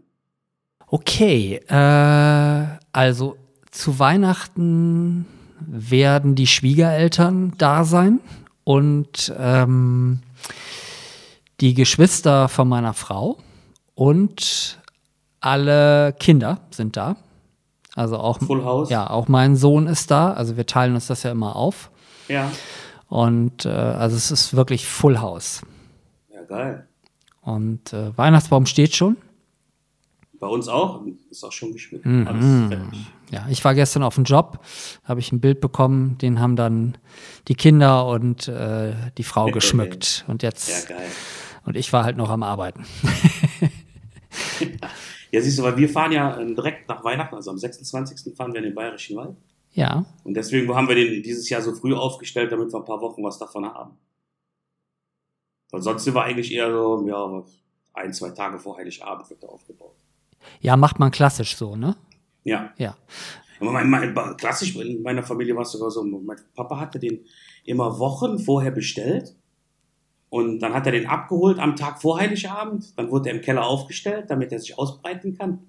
okay, 0.87 1.59
äh, 1.67 2.65
also 2.91 3.37
zu 3.73 3.99
Weihnachten 3.99 5.25
werden 5.59 6.35
die 6.35 6.47
Schwiegereltern 6.47 7.53
da 7.57 7.83
sein 7.83 8.19
und 8.63 9.33
ähm, 9.37 10.21
die 11.59 11.73
Geschwister 11.73 12.49
von 12.49 12.69
meiner 12.69 12.93
Frau 12.93 13.37
und 13.95 14.79
alle 15.39 16.13
Kinder 16.19 16.59
sind 16.71 16.97
da. 16.97 17.15
Also 17.95 18.17
auch, 18.17 18.39
Full 18.39 18.63
House? 18.63 18.89
ja, 18.89 19.09
auch 19.09 19.27
mein 19.27 19.55
Sohn 19.55 19.87
ist 19.87 20.09
da. 20.11 20.33
Also 20.33 20.55
wir 20.57 20.65
teilen 20.65 20.95
uns 20.95 21.07
das 21.07 21.23
ja 21.23 21.31
immer 21.31 21.55
auf. 21.55 21.91
Ja. 22.27 22.51
Und 23.07 23.65
äh, 23.65 23.69
also 23.69 24.15
es 24.15 24.31
ist 24.31 24.55
wirklich 24.55 24.87
Full 24.87 25.19
House. 25.19 25.61
Ja, 26.33 26.43
geil. 26.43 26.87
Und 27.41 27.93
äh, 27.93 28.17
Weihnachtsbaum 28.17 28.65
steht 28.65 28.95
schon. 28.95 29.17
Bei 30.43 30.49
uns 30.49 30.67
auch. 30.67 31.01
Ist 31.29 31.45
auch 31.45 31.53
schon 31.53 31.71
geschmückt. 31.71 32.05
Alles 32.05 32.67
fertig. 32.67 32.99
Ja, 33.31 33.47
ich 33.49 33.63
war 33.63 33.73
gestern 33.73 34.03
auf 34.03 34.15
dem 34.15 34.25
Job, 34.25 34.59
habe 35.05 35.21
ich 35.21 35.31
ein 35.31 35.39
Bild 35.39 35.61
bekommen, 35.61 36.17
den 36.17 36.41
haben 36.41 36.57
dann 36.57 36.97
die 37.47 37.55
Kinder 37.55 38.05
und 38.07 38.49
äh, 38.49 38.93
die 39.17 39.23
Frau 39.23 39.45
geschmückt. 39.51 40.25
Und 40.27 40.43
Ja, 40.43 40.49
jetzt, 40.49 40.89
geil. 40.89 41.07
und 41.65 41.77
ich 41.77 41.93
war 41.93 42.03
halt 42.03 42.17
noch 42.17 42.29
am 42.29 42.43
Arbeiten. 42.43 42.83
Ja, 45.31 45.41
siehst 45.41 45.57
du, 45.57 45.63
weil 45.63 45.77
wir 45.77 45.87
fahren 45.89 46.11
ja 46.11 46.37
ähm, 46.39 46.55
direkt 46.55 46.87
nach 46.89 47.03
Weihnachten, 47.03 47.33
also 47.35 47.49
am 47.51 47.57
26. 47.57 48.35
fahren 48.35 48.51
wir 48.53 48.59
in 48.59 48.65
den 48.65 48.75
Bayerischen 48.75 49.15
Wald. 49.15 49.35
Ja, 49.71 50.05
Und 50.23 50.33
deswegen 50.35 50.71
haben 50.75 50.87
wir 50.87 50.95
den 50.95 51.23
dieses 51.23 51.49
Jahr 51.49 51.61
so 51.61 51.73
früh 51.73 51.93
aufgestellt, 51.95 52.51
damit 52.51 52.71
wir 52.71 52.79
ein 52.79 52.85
paar 52.85 53.01
Wochen 53.01 53.23
was 53.23 53.39
davon 53.39 53.65
haben. 53.65 53.97
Weil 55.71 55.81
sonst 55.81 56.03
sind 56.03 56.13
wir 56.13 56.23
eigentlich 56.23 56.51
eher 56.51 56.71
so, 56.71 57.03
ja, 57.07 57.43
ein, 57.93 58.13
zwei 58.13 58.29
Tage 58.31 58.59
vor 58.59 58.77
Heiligabend 58.77 59.27
wird 59.29 59.41
er 59.41 59.49
aufgebaut. 59.49 59.95
Ja, 60.61 60.77
macht 60.77 60.99
man 60.99 61.11
klassisch 61.11 61.55
so, 61.55 61.75
ne? 61.75 61.95
Ja. 62.43 62.73
Ja. 62.77 62.95
Aber 63.59 63.71
mein, 63.71 63.89
mein, 63.89 64.37
klassisch 64.37 64.75
in 64.75 65.01
meiner 65.01 65.23
Familie 65.23 65.55
war 65.55 65.63
es 65.63 65.71
sogar 65.71 65.89
so, 65.89 66.03
mein 66.03 66.37
Papa 66.55 66.79
hatte 66.79 66.99
den 66.99 67.19
immer 67.65 67.97
Wochen 67.99 68.39
vorher 68.39 68.71
bestellt. 68.71 69.35
Und 70.29 70.59
dann 70.59 70.73
hat 70.73 70.87
er 70.87 70.93
den 70.93 71.05
abgeholt 71.05 71.59
am 71.59 71.75
Tag 71.75 72.01
vor 72.01 72.19
Heiligabend. 72.19 72.97
Dann 72.97 73.11
wurde 73.11 73.29
er 73.29 73.35
im 73.35 73.41
Keller 73.41 73.65
aufgestellt, 73.65 74.25
damit 74.29 74.51
er 74.51 74.59
sich 74.59 74.77
ausbreiten 74.77 75.37
kann. 75.37 75.59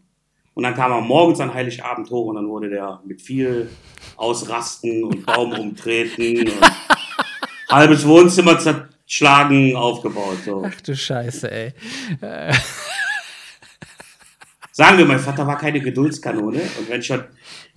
Und 0.55 0.63
dann 0.63 0.75
kam 0.75 0.93
er 0.93 1.01
morgens 1.01 1.41
an 1.41 1.53
Heiligabend 1.53 2.11
hoch 2.11 2.27
und 2.27 2.37
dann 2.37 2.49
wurde 2.49 2.71
der 2.71 3.01
mit 3.05 3.21
viel 3.21 3.69
Ausrasten 4.17 5.05
und 5.05 5.27
Baum 5.27 5.53
umtreten 5.59 6.49
und 6.49 6.61
halbes 7.69 8.07
Wohnzimmer 8.07 8.59
zerschlagen 8.59 9.77
aufgebaut. 9.77 10.39
So. 10.45 10.65
Ach 10.65 10.81
du 10.81 10.97
Scheiße, 10.97 11.51
ey. 11.51 11.73
Sagen 14.77 14.99
wir, 14.99 15.07
mein 15.07 15.21
Vater 15.21 15.47
war 15.47 15.57
keine 15.57 15.79
Geduldskanone 15.79 16.59
und 16.59 16.91
wenn 16.91 17.01
schon 17.01 17.23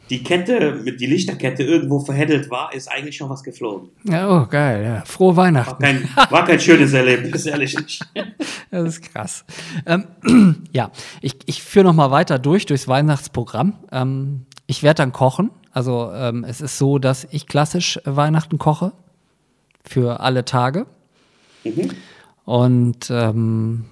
die 0.10 0.24
Kette, 0.24 0.82
mit 0.84 1.00
die 1.00 1.06
Lichterkette 1.06 1.62
irgendwo 1.62 2.00
verheddelt 2.00 2.50
war, 2.50 2.74
ist 2.74 2.88
eigentlich 2.88 3.18
schon 3.18 3.30
was 3.30 3.44
geflogen. 3.44 3.90
Ja, 4.04 4.28
oh, 4.28 4.48
geil, 4.48 4.84
ja. 4.84 5.04
Frohe 5.06 5.36
War 5.36 5.46
Weihnachten. 5.46 5.80
kein, 5.80 6.10
war 6.32 6.44
kein 6.44 6.60
schönes 6.60 6.94
Erlebnis, 6.94 7.46
ehrlich 7.46 7.78
nicht. 7.78 8.04
Das 8.72 8.84
ist 8.84 9.14
krass. 9.14 9.46
Ähm, 9.86 10.06
ja, 10.72 10.90
ich, 11.22 11.36
ich 11.46 11.62
führe 11.62 11.86
noch 11.86 11.94
mal 11.94 12.10
weiter 12.10 12.40
durch, 12.40 12.66
durchs 12.66 12.88
Weihnachtsprogramm. 12.88 13.76
Ähm, 13.92 14.48
ich 14.66 14.82
werde 14.82 15.04
dann 15.04 15.12
kochen. 15.12 15.52
Also 15.72 16.12
ähm, 16.12 16.44
es 16.44 16.62
ist 16.62 16.80
so, 16.80 16.98
dass 16.98 17.28
ich 17.30 17.46
klassisch 17.46 18.00
Weihnachten 18.06 18.58
koche 18.58 18.92
für 19.86 20.20
alle 20.22 20.46
Tage. 20.46 20.88
Mhm. 21.64 21.92
Und 22.44 23.12
ähm, 23.12 23.86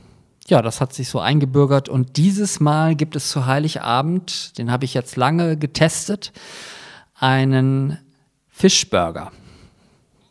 ja, 0.48 0.62
das 0.62 0.82
hat 0.82 0.94
sich 0.94 1.10
so 1.10 1.20
eingebürgert. 1.20 1.90
Und 1.90 2.18
dieses 2.18 2.60
Mal 2.60 2.96
gibt 2.96 3.16
es 3.16 3.30
zu 3.30 3.46
Heiligabend, 3.46 4.58
den 4.58 4.72
habe 4.72 4.86
ich 4.86 4.94
jetzt 4.94 5.16
lange 5.16 5.58
getestet, 5.58 6.32
einen 7.16 7.98
Fischburger. 8.50 9.32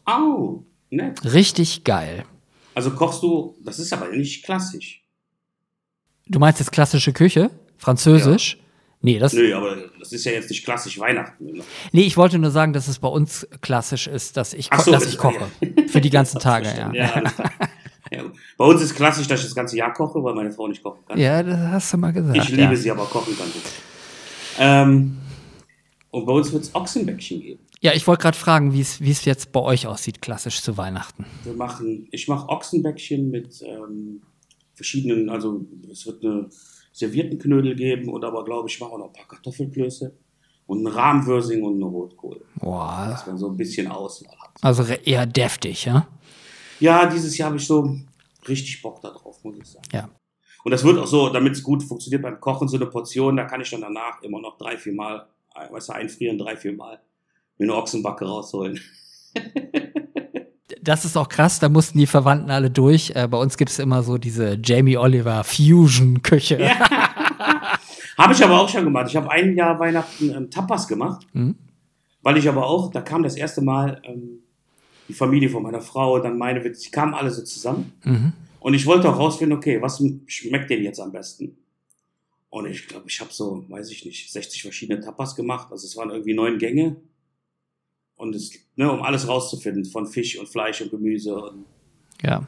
Au. 0.05 0.65
Nett. 0.91 1.25
Richtig 1.25 1.85
geil. 1.85 2.25
Also 2.75 2.91
kochst 2.93 3.23
du, 3.23 3.57
das 3.65 3.79
ist 3.79 3.93
aber 3.93 4.09
nicht 4.09 4.45
klassisch. 4.45 5.03
Du 6.27 6.39
meinst 6.39 6.61
jetzt 6.61 6.73
klassische 6.73 7.13
Küche? 7.13 7.51
Französisch? 7.77 8.59
Nee, 9.01 9.19
das, 9.19 9.35
Nö, 9.35 9.55
aber 9.55 9.77
das 9.99 10.13
ist 10.13 10.25
ja 10.25 10.33
jetzt 10.33 10.49
nicht 10.49 10.65
klassisch 10.65 10.99
Weihnachten. 10.99 11.45
ne? 11.45 11.63
nee, 11.93 12.03
ich 12.03 12.17
wollte 12.17 12.39
nur 12.39 12.51
sagen, 12.51 12.73
dass 12.73 12.89
es 12.89 12.99
bei 12.99 13.09
uns 13.09 13.47
klassisch 13.61 14.07
ist, 14.07 14.37
dass 14.39 14.55
ich, 14.55 14.71
ko 14.71 14.81
so, 14.81 14.93
dass 14.93 15.05
das- 15.05 15.13
ich 15.13 15.19
koche. 15.19 15.47
Für 15.89 16.01
die 16.01 16.09
ganzen 16.11 16.41
Tage, 16.41 16.69
ja. 16.69 16.93
ja. 16.95 17.23
ja. 18.17 18.25
Bei 18.57 18.65
uns 18.65 18.83
ist 18.83 18.95
klassisch, 18.95 19.27
dass 19.27 19.41
ich 19.41 19.47
das 19.47 19.55
ganze 19.55 19.77
Jahr 19.77 19.93
koche, 19.93 20.23
weil 20.23 20.35
meine 20.35 20.51
Frau 20.51 20.69
nicht 20.69 20.83
kochen 20.83 21.05
kann. 21.07 21.19
Ja, 21.19 21.43
das 21.43 21.59
hast 21.59 21.93
du 21.93 21.99
mal 21.99 22.13
gesagt. 22.13 22.37
ich 22.37 22.49
liebe 22.49 22.63
ja. 22.63 22.77
sie, 22.77 22.91
aber 22.91 23.05
kochen 23.05 23.37
kann 23.37 23.47
sie. 23.49 23.61
Ähm, 24.59 25.17
und 26.11 26.27
bei 26.27 26.33
uns 26.33 26.53
wird 26.53 26.63
es 26.63 26.75
Ochsenbäckchen 26.75 27.41
geben. 27.41 27.61
Ja, 27.81 27.93
ich 27.93 28.07
wollte 28.07 28.23
gerade 28.23 28.39
fragen, 28.39 28.73
wie 28.73 28.81
es 28.81 29.25
jetzt 29.25 29.53
bei 29.53 29.61
euch 29.61 29.87
aussieht, 29.87 30.23
klassisch 30.23 30.63
zu 30.63 30.77
Weihnachten. 30.77 31.27
Wir 31.43 31.55
machen, 31.55 32.09
ich 32.13 32.29
mache 32.29 32.49
Ochsenbäckchen 32.49 33.31
mit 33.31 33.63
ähm, 33.63 34.23
verschiedenen, 34.75 35.29
also 35.29 35.67
es 35.91 36.07
wird 36.07 36.25
eine 36.25 36.49
servierten 36.93 37.39
Knödel 37.39 37.75
geben 37.75 38.09
und 38.09 38.25
aber 38.25 38.45
glaube 38.45 38.69
ich 38.69 38.81
mache 38.81 38.93
auch 38.93 38.99
noch 38.99 39.09
ein 39.09 39.13
paar 39.13 39.27
Kartoffelklöße 39.27 40.15
und 40.67 40.79
einen 40.79 40.87
Rahmwürsing 40.87 41.63
und 41.63 41.75
eine 41.75 41.85
Rotkohl. 41.85 42.41
Boah, 42.57 43.09
Dass 43.11 43.27
man 43.27 43.37
so 43.37 43.51
ein 43.51 43.57
bisschen 43.57 43.89
Auswahl 43.89 44.37
hat. 44.39 44.51
also 44.63 44.85
eher 44.85 45.27
deftig, 45.27 45.85
ja? 45.85 46.07
Ja, 46.85 47.07
dieses 47.07 47.37
Jahr 47.39 47.47
habe 47.49 47.57
ich 47.57 47.67
so 47.67 47.97
richtig 48.47 48.83
Bock 48.83 49.01
darauf, 49.01 49.43
muss 49.43 49.57
ich 49.57 49.67
sagen. 49.67 49.87
Ja. 49.93 50.09
Und 50.65 50.71
das 50.71 50.85
wird 50.85 50.99
auch 50.99 51.07
so, 51.07 51.31
damit 51.31 51.55
es 51.55 51.63
gut 51.63 51.83
funktioniert 51.83 52.23
beim 52.23 52.39
Kochen, 52.41 52.69
so 52.69 52.77
eine 52.77 52.87
Portion, 52.87 53.37
da 53.37 53.45
kann 53.45 53.61
ich 53.63 53.71
dann 53.71 53.81
danach 53.81 54.21
immer 54.23 54.41
noch 54.41 54.59
drei, 54.59 54.77
vier 54.77 54.93
Mal, 54.95 55.27
äh, 55.55 55.73
weißt 55.73 55.89
du, 55.89 55.93
einfrieren, 55.95 56.37
drei, 56.39 56.57
vier 56.57 56.75
Mal 56.75 57.01
mir 57.59 57.65
eine 57.67 57.75
Ochsenbacke 57.77 58.25
rausholen. 58.27 58.79
Das 60.83 61.05
ist 61.05 61.17
auch 61.17 61.29
krass, 61.29 61.59
da 61.61 61.69
mussten 61.69 61.99
die 61.99 62.07
Verwandten 62.07 62.51
alle 62.51 62.71
durch. 62.71 63.13
Äh, 63.15 63.29
bei 63.29 63.39
uns 63.39 63.57
gibt 63.57 63.71
es 63.71 63.79
immer 63.79 64.03
so 64.03 64.19
diese 64.19 64.59
Jamie 64.63 64.97
Oliver 64.99 65.43
Fusion-Küche. 65.45 66.59
Habe 68.19 68.33
ich 68.33 68.45
aber 68.45 68.61
auch 68.61 68.69
schon 68.69 68.85
gemacht. 68.85 69.07
Ich 69.09 69.17
habe 69.17 69.31
ein 69.31 69.57
Jahr 69.57 69.79
Weihnachten 69.81 70.31
ähm, 70.31 70.51
Tapas 70.51 70.87
gemacht, 70.87 71.27
Mhm. 71.33 71.57
weil 72.23 72.37
ich 72.37 72.49
aber 72.49 72.67
auch, 72.67 72.91
da 72.93 73.01
kam 73.01 73.23
das 73.25 73.37
erste 73.37 73.61
Mal 73.63 74.01
ähm, 74.05 74.44
die 75.09 75.15
Familie 75.15 75.49
von 75.49 75.63
meiner 75.63 75.81
Frau, 75.81 76.19
dann 76.19 76.39
meine, 76.39 76.61
die 76.61 76.91
kamen 76.91 77.15
alle 77.15 77.31
so 77.31 77.43
zusammen. 77.43 77.93
Mhm. 78.05 78.33
Und 78.61 78.75
ich 78.75 78.87
wollte 78.87 79.11
auch 79.11 79.19
rausfinden, 79.19 79.57
okay, 79.59 79.83
was 79.83 80.03
schmeckt 80.27 80.71
denen 80.71 80.85
jetzt 80.85 81.01
am 81.01 81.13
besten? 81.13 81.59
Und 82.49 82.67
ich 82.67 82.87
glaube, 82.89 83.07
ich 83.09 83.21
habe 83.21 83.33
so, 83.33 83.65
weiß 83.69 83.91
ich 83.91 84.05
nicht, 84.05 84.33
60 84.33 84.63
verschiedene 84.63 85.01
Tapas 85.01 85.35
gemacht. 85.35 85.69
Also 85.71 85.87
es 85.87 85.97
waren 85.97 86.11
irgendwie 86.11 86.35
neun 86.35 86.59
Gänge. 86.59 86.97
Und 88.17 88.35
es, 88.35 88.53
ne, 88.77 88.91
um 88.91 89.03
alles 89.03 89.27
rauszufinden, 89.29 89.85
von 89.85 90.07
Fisch 90.07 90.39
und 90.39 90.49
Fleisch 90.49 90.81
und 90.81 90.91
Gemüse. 90.91 91.35
Und, 91.35 91.65
Ja. 92.23 92.47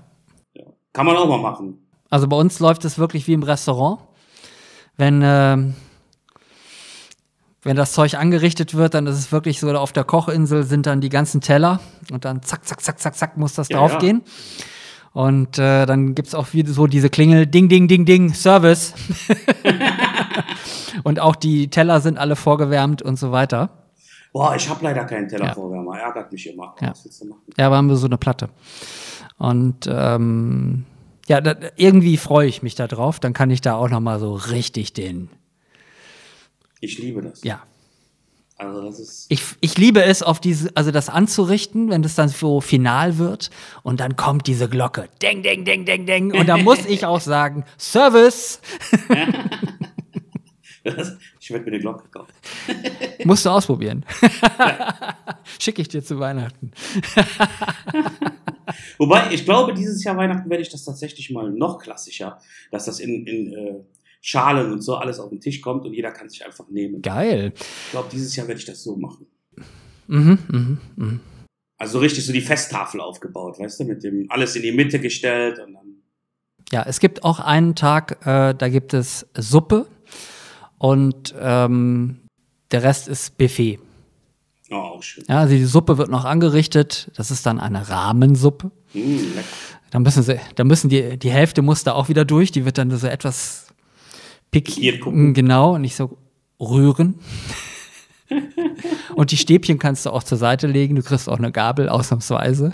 ja. 0.54 0.64
Kann 0.92 1.06
man 1.06 1.16
auch 1.16 1.28
mal 1.28 1.38
machen. 1.38 1.86
Also 2.08 2.28
bei 2.28 2.36
uns 2.36 2.60
läuft 2.60 2.84
es 2.84 2.98
wirklich 2.98 3.26
wie 3.26 3.32
im 3.32 3.42
Restaurant. 3.42 4.00
Wenn, 4.96 5.20
ähm, 5.24 5.74
wenn 7.66 7.76
das 7.76 7.92
Zeug 7.92 8.14
angerichtet 8.14 8.74
wird, 8.74 8.94
dann 8.94 9.06
ist 9.06 9.18
es 9.18 9.32
wirklich 9.32 9.60
so, 9.60 9.70
auf 9.76 9.92
der 9.92 10.04
Kochinsel 10.04 10.62
sind 10.62 10.86
dann 10.86 11.00
die 11.00 11.08
ganzen 11.08 11.40
Teller 11.40 11.80
und 12.12 12.24
dann 12.24 12.42
zack, 12.42 12.64
zack, 12.66 12.80
zack, 12.80 13.00
zack, 13.00 13.16
zack 13.16 13.36
muss 13.36 13.54
das 13.54 13.68
Ja, 13.68 13.78
draufgehen. 13.78 14.22
Und 15.12 15.58
äh, 15.58 15.86
dann 15.86 16.14
gibt 16.14 16.28
es 16.28 16.34
auch 16.34 16.52
wieder 16.52 16.72
so 16.72 16.86
diese 16.86 17.10
Klingel, 17.10 17.46
ding, 17.46 17.68
ding, 17.68 17.88
ding, 17.88 18.04
ding, 18.04 18.34
Service. 18.34 18.94
und 21.04 21.20
auch 21.20 21.34
die 21.34 21.68
Teller 21.68 22.00
sind 22.00 22.18
alle 22.18 22.36
vorgewärmt 22.36 23.02
und 23.02 23.18
so 23.18 23.32
weiter. 23.32 23.70
Boah, 24.32 24.54
ich 24.54 24.68
habe 24.68 24.84
leider 24.84 25.04
keinen 25.04 25.28
Ja. 25.30 25.38
Tellervorwärmer. 25.38 25.98
Ärgert 25.98 26.30
mich 26.30 26.48
immer. 26.52 26.74
Ja. 26.80 26.92
Ja, 27.56 27.66
aber 27.66 27.76
haben 27.76 27.88
wir 27.88 27.96
so 27.96 28.06
eine 28.06 28.18
Platte. 28.18 28.50
Und 29.38 29.88
ähm, 29.90 30.84
ja, 31.26 31.40
da, 31.40 31.54
irgendwie 31.76 32.16
freue 32.18 32.46
ich 32.46 32.62
mich 32.62 32.74
da 32.74 32.86
drauf. 32.86 33.18
Dann 33.18 33.32
kann 33.32 33.50
ich 33.50 33.60
da 33.62 33.74
auch 33.74 33.88
noch 33.88 34.00
mal 34.00 34.20
so 34.20 34.34
richtig 34.34 34.92
den, 34.92 35.30
Ich 36.86 36.98
liebe 36.98 37.20
das. 37.20 37.42
ja, 37.42 37.62
Also 38.56 38.80
das 38.82 39.00
ist. 39.00 39.26
Ich, 39.28 39.42
ich 39.60 39.76
liebe 39.76 40.04
es, 40.04 40.22
auf 40.22 40.38
diese, 40.40 40.70
also 40.76 40.92
das 40.92 41.08
anzurichten, 41.08 41.90
wenn 41.90 42.02
das 42.02 42.14
dann 42.14 42.28
so 42.28 42.60
final 42.60 43.18
wird 43.18 43.50
und 43.82 43.98
dann 43.98 44.14
kommt 44.14 44.46
diese 44.46 44.68
Glocke. 44.68 45.08
Ding, 45.20 45.42
ding, 45.42 45.64
ding, 45.64 45.84
ding, 45.84 46.06
ding. 46.06 46.32
Und 46.32 46.48
da 46.48 46.56
muss 46.56 46.86
ich 46.86 47.04
auch 47.04 47.20
sagen, 47.20 47.64
Service 47.76 48.60
ich 51.40 51.50
werde 51.50 51.64
mir 51.64 51.72
eine 51.72 51.80
Glocke 51.80 52.08
kaufen. 52.08 52.32
musst 53.24 53.44
du 53.44 53.50
ausprobieren. 53.50 54.04
Schicke 55.58 55.82
ich 55.82 55.88
dir 55.88 56.04
zu 56.04 56.18
Weihnachten. 56.18 56.70
Wobei, 58.98 59.32
ich 59.32 59.44
glaube, 59.44 59.74
dieses 59.74 60.02
Jahr 60.04 60.16
Weihnachten 60.16 60.48
werde 60.48 60.62
ich 60.62 60.68
das 60.68 60.84
tatsächlich 60.84 61.30
mal 61.30 61.50
noch 61.50 61.78
klassischer, 61.78 62.40
dass 62.70 62.84
das 62.84 63.00
in, 63.00 63.26
in 63.26 63.52
äh, 63.52 63.74
Schalen 64.20 64.72
und 64.72 64.82
so 64.82 64.96
alles 64.96 65.20
auf 65.20 65.30
den 65.30 65.40
Tisch 65.40 65.60
kommt 65.60 65.84
und 65.84 65.92
jeder 65.92 66.10
kann 66.10 66.28
sich 66.28 66.44
einfach 66.44 66.68
nehmen. 66.68 67.02
Geil. 67.02 67.52
Ich 67.56 67.90
glaube, 67.92 68.08
dieses 68.12 68.34
Jahr 68.36 68.48
werde 68.48 68.60
ich 68.60 68.66
das 68.66 68.82
so 68.82 68.96
machen. 68.96 69.26
Mhm, 70.08 70.38
mhm, 70.48 70.78
mhm. 70.96 71.20
Also 71.78 71.98
richtig 71.98 72.24
so 72.24 72.32
die 72.32 72.40
Festtafel 72.40 73.00
aufgebaut, 73.00 73.58
weißt 73.58 73.80
du, 73.80 73.84
mit 73.84 74.02
dem 74.02 74.26
alles 74.30 74.56
in 74.56 74.62
die 74.62 74.72
Mitte 74.72 74.98
gestellt 74.98 75.58
und 75.58 75.74
dann. 75.74 76.02
Ja, 76.72 76.84
es 76.86 77.00
gibt 77.00 77.22
auch 77.22 77.38
einen 77.38 77.74
Tag, 77.74 78.26
äh, 78.26 78.54
da 78.54 78.68
gibt 78.68 78.94
es 78.94 79.26
Suppe 79.36 79.86
und 80.78 81.34
ähm, 81.38 82.20
der 82.70 82.82
Rest 82.82 83.08
ist 83.08 83.36
Buffet. 83.38 83.78
Oh, 84.70 84.74
auch 84.74 85.02
schön. 85.02 85.24
Ja, 85.28 85.40
also 85.40 85.54
die 85.54 85.64
Suppe 85.64 85.96
wird 85.98 86.10
noch 86.10 86.24
angerichtet. 86.24 87.10
Das 87.14 87.30
ist 87.30 87.46
dann 87.46 87.60
eine 87.60 87.88
Rahmensuppe. 87.88 88.72
Mm, 88.94 89.18
lecker. 89.36 89.46
Da 89.90 90.00
müssen 90.00 90.22
sie, 90.24 90.40
da 90.56 90.64
müssen 90.64 90.88
die, 90.88 91.16
die 91.18 91.30
Hälfte 91.30 91.62
muss 91.62 91.84
da 91.84 91.92
auch 91.92 92.08
wieder 92.08 92.24
durch. 92.24 92.50
Die 92.50 92.64
wird 92.64 92.78
dann 92.78 92.90
so 92.90 93.06
etwas 93.06 93.65
Pikiert 94.50 95.00
gucken. 95.00 95.34
genau, 95.34 95.78
nicht 95.78 95.96
so 95.96 96.18
rühren. 96.60 97.18
Und 99.14 99.30
die 99.30 99.36
Stäbchen 99.36 99.78
kannst 99.78 100.06
du 100.06 100.10
auch 100.10 100.22
zur 100.22 100.38
Seite 100.38 100.66
legen. 100.66 100.96
Du 100.96 101.02
kriegst 101.02 101.28
auch 101.28 101.38
eine 101.38 101.52
Gabel, 101.52 101.88
ausnahmsweise. 101.88 102.72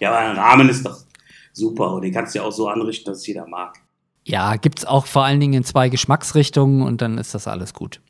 Ja, 0.00 0.10
aber 0.10 0.18
ein 0.18 0.36
Rahmen 0.36 0.68
ist 0.68 0.84
doch 0.86 0.98
super 1.52 1.92
und 1.94 2.02
den 2.02 2.12
kannst 2.12 2.34
du 2.34 2.40
ja 2.40 2.44
auch 2.44 2.52
so 2.52 2.68
anrichten, 2.68 3.10
dass 3.10 3.18
es 3.18 3.26
jeder 3.26 3.46
mag. 3.46 3.76
Ja, 4.26 4.56
gibt's 4.56 4.84
auch 4.84 5.06
vor 5.06 5.24
allen 5.24 5.40
Dingen 5.40 5.54
in 5.54 5.64
zwei 5.64 5.88
Geschmacksrichtungen 5.88 6.82
und 6.82 7.02
dann 7.02 7.18
ist 7.18 7.34
das 7.34 7.46
alles 7.46 7.74
gut. 7.74 8.00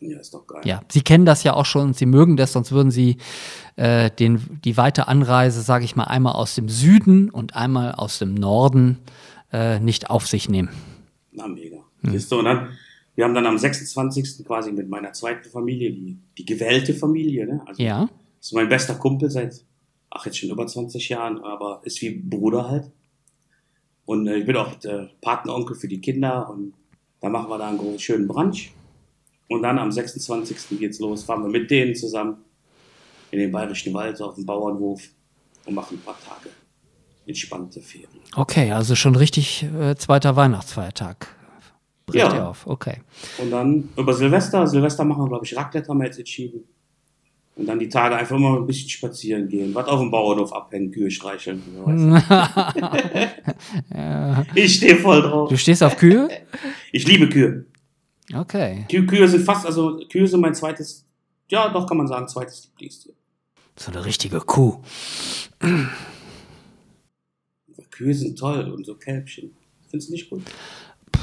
Ja, 0.00 0.18
ist 0.18 0.32
doch 0.32 0.46
geil. 0.46 0.62
Ja, 0.64 0.82
Sie 0.88 1.02
kennen 1.02 1.26
das 1.26 1.42
ja 1.42 1.54
auch 1.54 1.66
schon 1.66 1.88
und 1.88 1.96
Sie 1.96 2.06
mögen 2.06 2.36
das, 2.36 2.52
sonst 2.52 2.72
würden 2.72 2.90
Sie 2.90 3.18
äh, 3.76 4.10
den, 4.10 4.60
die 4.64 4.76
weite 4.76 5.08
Anreise, 5.08 5.60
sage 5.60 5.84
ich 5.84 5.96
mal, 5.96 6.04
einmal 6.04 6.34
aus 6.34 6.54
dem 6.54 6.68
Süden 6.68 7.30
und 7.30 7.56
einmal 7.56 7.92
aus 7.92 8.18
dem 8.18 8.34
Norden 8.34 8.98
äh, 9.52 9.78
nicht 9.80 10.10
auf 10.10 10.26
sich 10.26 10.48
nehmen. 10.48 10.70
Na, 11.32 11.46
mega. 11.46 11.78
Siehst 12.02 12.30
du, 12.30 12.38
und 12.38 12.44
dann, 12.44 12.70
wir 13.14 13.24
haben 13.24 13.34
dann 13.34 13.46
am 13.46 13.58
26. 13.58 14.44
quasi 14.46 14.72
mit 14.72 14.88
meiner 14.88 15.12
zweiten 15.12 15.48
Familie, 15.48 15.92
die, 15.92 16.18
die 16.36 16.44
gewählte 16.44 16.94
Familie, 16.94 17.46
ne? 17.46 17.62
Also, 17.66 17.82
Ja, 17.82 18.08
ist 18.40 18.52
mein 18.54 18.68
bester 18.68 18.94
Kumpel 18.94 19.30
seit, 19.30 19.64
ach, 20.10 20.26
jetzt 20.26 20.38
schon 20.38 20.50
über 20.50 20.66
20 20.66 21.08
Jahren, 21.08 21.42
aber 21.42 21.80
ist 21.84 22.00
wie 22.02 22.10
Bruder 22.10 22.68
halt. 22.68 22.90
Und 24.04 24.26
äh, 24.26 24.36
ich 24.36 24.46
bin 24.46 24.56
auch 24.56 24.74
der 24.76 25.10
Patenonkel 25.20 25.76
für 25.76 25.88
die 25.88 26.00
Kinder 26.00 26.48
und 26.50 26.74
da 27.20 27.28
machen 27.28 27.50
wir 27.50 27.58
da 27.58 27.68
einen 27.68 27.78
großen, 27.78 27.98
schönen 27.98 28.28
Brunch. 28.28 28.72
Und 29.48 29.62
dann 29.62 29.78
am 29.78 29.90
26. 29.90 30.78
geht's 30.78 31.00
los, 31.00 31.24
fahren 31.24 31.42
wir 31.42 31.48
mit 31.50 31.70
denen 31.70 31.94
zusammen 31.94 32.36
in 33.30 33.38
den 33.38 33.50
Bayerischen 33.50 33.92
Wald 33.94 34.20
auf 34.22 34.34
den 34.34 34.46
Bauernhof 34.46 35.02
und 35.66 35.74
machen 35.74 35.98
ein 35.98 36.02
paar 36.02 36.18
Tage 36.20 36.50
entspannte 37.28 37.80
Ferien. 37.80 38.08
okay, 38.34 38.72
also 38.72 38.94
schon 38.96 39.14
richtig 39.16 39.64
äh, 39.78 39.94
zweiter 39.96 40.34
Weihnachtsfeiertag. 40.36 41.28
Bricht 42.06 42.24
Ja. 42.24 42.48
auf, 42.48 42.66
okay. 42.66 42.98
Und 43.38 43.50
dann 43.50 43.90
über 43.96 44.14
Silvester, 44.14 44.66
Silvester 44.66 45.04
machen 45.04 45.24
wir, 45.24 45.28
glaube 45.28 45.44
ich, 45.44 45.54
Raclette 45.56 45.88
haben 45.88 45.98
wir 45.98 46.06
jetzt 46.06 46.18
entschieden. 46.18 46.64
Und 47.54 47.66
dann 47.66 47.78
die 47.78 47.88
Tage 47.88 48.14
einfach 48.16 48.36
immer 48.36 48.56
ein 48.56 48.66
bisschen 48.66 48.88
spazieren 48.88 49.48
gehen, 49.48 49.74
was 49.74 49.86
auf 49.88 49.98
dem 50.00 50.10
Bauernhof 50.12 50.52
abhängen, 50.52 50.90
Kühe 50.92 51.10
streicheln. 51.10 51.60
du. 51.74 51.84
Ich 54.54 54.74
stehe 54.76 54.96
voll 54.96 55.22
drauf. 55.22 55.48
Du 55.48 55.56
stehst 55.56 55.82
auf 55.82 55.96
Kühe? 55.96 56.28
Ich 56.92 57.06
liebe 57.06 57.28
Kühe. 57.28 57.66
Okay. 58.34 58.84
Kü 58.90 59.06
Kühe 59.06 59.26
sind 59.26 59.44
fast, 59.44 59.66
also 59.66 59.98
Kühe 60.10 60.26
sind 60.26 60.40
mein 60.40 60.54
zweites, 60.54 61.04
ja 61.50 61.68
doch 61.68 61.86
kann 61.86 61.96
man 61.96 62.06
sagen, 62.06 62.28
zweites 62.28 62.64
Lieblingstier. 62.66 63.12
So 63.76 63.90
eine 63.90 64.04
richtige 64.04 64.40
Kuh. 64.40 64.80
Kühe 67.98 68.14
sind 68.14 68.38
toll 68.38 68.70
und 68.70 68.86
so 68.86 68.94
Kälbchen. 68.94 69.50
Findest 69.90 70.08
du 70.08 70.12
nicht 70.12 70.30
gut? 70.30 70.42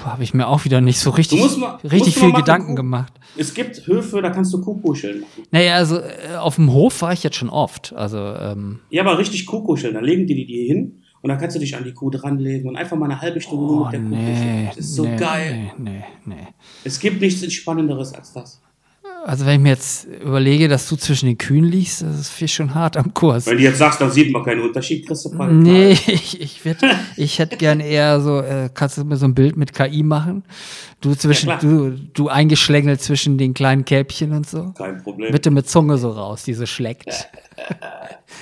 Habe 0.03 0.23
ich 0.23 0.33
mir 0.33 0.47
auch 0.47 0.65
wieder 0.65 0.81
nicht 0.81 0.99
so 0.99 1.09
richtig, 1.09 1.39
mal- 1.57 1.77
richtig 1.83 2.15
viel 2.15 2.29
machen, 2.29 2.41
Gedanken 2.41 2.69
Kuh. 2.69 2.75
gemacht. 2.75 3.13
Es 3.37 3.53
gibt 3.53 3.87
Höfe, 3.87 4.21
da 4.21 4.29
kannst 4.29 4.53
du 4.53 4.59
Kuhkuscheln 4.59 5.21
machen. 5.21 5.43
Naja, 5.51 5.75
also 5.75 5.99
äh, 5.99 6.35
auf 6.37 6.55
dem 6.55 6.73
Hof 6.73 7.01
war 7.01 7.13
ich 7.13 7.23
jetzt 7.23 7.37
schon 7.37 7.49
oft. 7.49 7.93
Also, 7.93 8.17
ähm, 8.17 8.79
Ja, 8.89 9.03
aber 9.03 9.17
richtig 9.17 9.45
Kuhkuscheln. 9.45 9.93
Da 9.93 10.01
legen 10.01 10.27
die 10.27 10.45
die 10.45 10.67
hin 10.67 11.01
und 11.21 11.29
dann 11.29 11.39
kannst 11.39 11.55
du 11.55 11.61
dich 11.61 11.77
an 11.77 11.85
die 11.85 11.93
Kuh 11.93 12.09
dranlegen 12.09 12.67
und 12.67 12.75
einfach 12.75 12.97
mal 12.97 13.05
eine 13.09 13.21
halbe 13.21 13.39
Stunde 13.39 13.65
nur 13.65 13.81
oh, 13.81 13.83
mit 13.85 13.93
der 13.93 14.01
Kuh 14.01 14.07
nee, 14.09 14.33
kuscheln. 14.33 14.65
Das 14.67 14.77
ist 14.77 14.95
so 14.95 15.05
nee, 15.05 15.15
geil. 15.15 15.71
Nee, 15.77 16.03
nee, 16.25 16.35
nee. 16.35 16.47
Es 16.83 16.99
gibt 16.99 17.21
nichts 17.21 17.41
Entspannenderes 17.41 18.13
als 18.13 18.33
das. 18.33 18.61
Also 19.27 19.47
wenn 19.47 19.55
ich 19.55 19.59
mir 19.61 19.69
jetzt 19.69 20.05
überlege, 20.05 20.67
dass 20.67 20.87
du 20.87 20.95
zwischen 20.97 21.25
den 21.25 21.37
Kühen 21.39 21.63
liegst, 21.63 22.03
das 22.03 22.19
ist 22.19 22.29
viel 22.29 22.47
schon 22.47 22.75
hart 22.75 22.95
am 22.95 23.11
Kurs. 23.11 23.47
Wenn 23.47 23.57
du 23.57 23.63
jetzt 23.63 23.79
sagst, 23.79 23.99
dann 23.99 24.11
sieht 24.11 24.31
man 24.31 24.43
keinen 24.43 24.61
Unterschied, 24.61 25.07
kriegst 25.07 25.25
du 25.25 25.35
bald 25.35 25.51
Nee, 25.51 25.91
ich, 26.07 26.39
ich, 26.39 26.63
würd, 26.63 26.77
ich 27.17 27.39
hätte 27.39 27.57
gern 27.57 27.79
eher 27.79 28.21
so, 28.21 28.39
äh, 28.41 28.69
kannst 28.71 28.99
du 28.99 29.03
mir 29.03 29.17
so 29.17 29.25
ein 29.25 29.33
Bild 29.33 29.57
mit 29.57 29.73
KI 29.73 30.03
machen? 30.03 30.43
Du 31.01 31.15
zwischen, 31.15 31.49
Ja, 31.49 31.57
du, 31.57 31.89
du 32.13 32.27
eingeschlängelt 32.29 33.01
zwischen 33.01 33.39
den 33.39 33.55
kleinen 33.55 33.83
Kälbchen 33.83 34.31
und 34.31 34.47
so. 34.47 34.73
Kein 34.77 35.01
Problem. 35.01 35.31
Bitte 35.31 35.49
mit 35.49 35.67
Zunge 35.67 35.97
so 35.97 36.11
raus, 36.11 36.43
die 36.43 36.53
so 36.53 36.67
schlägt. 36.67 37.07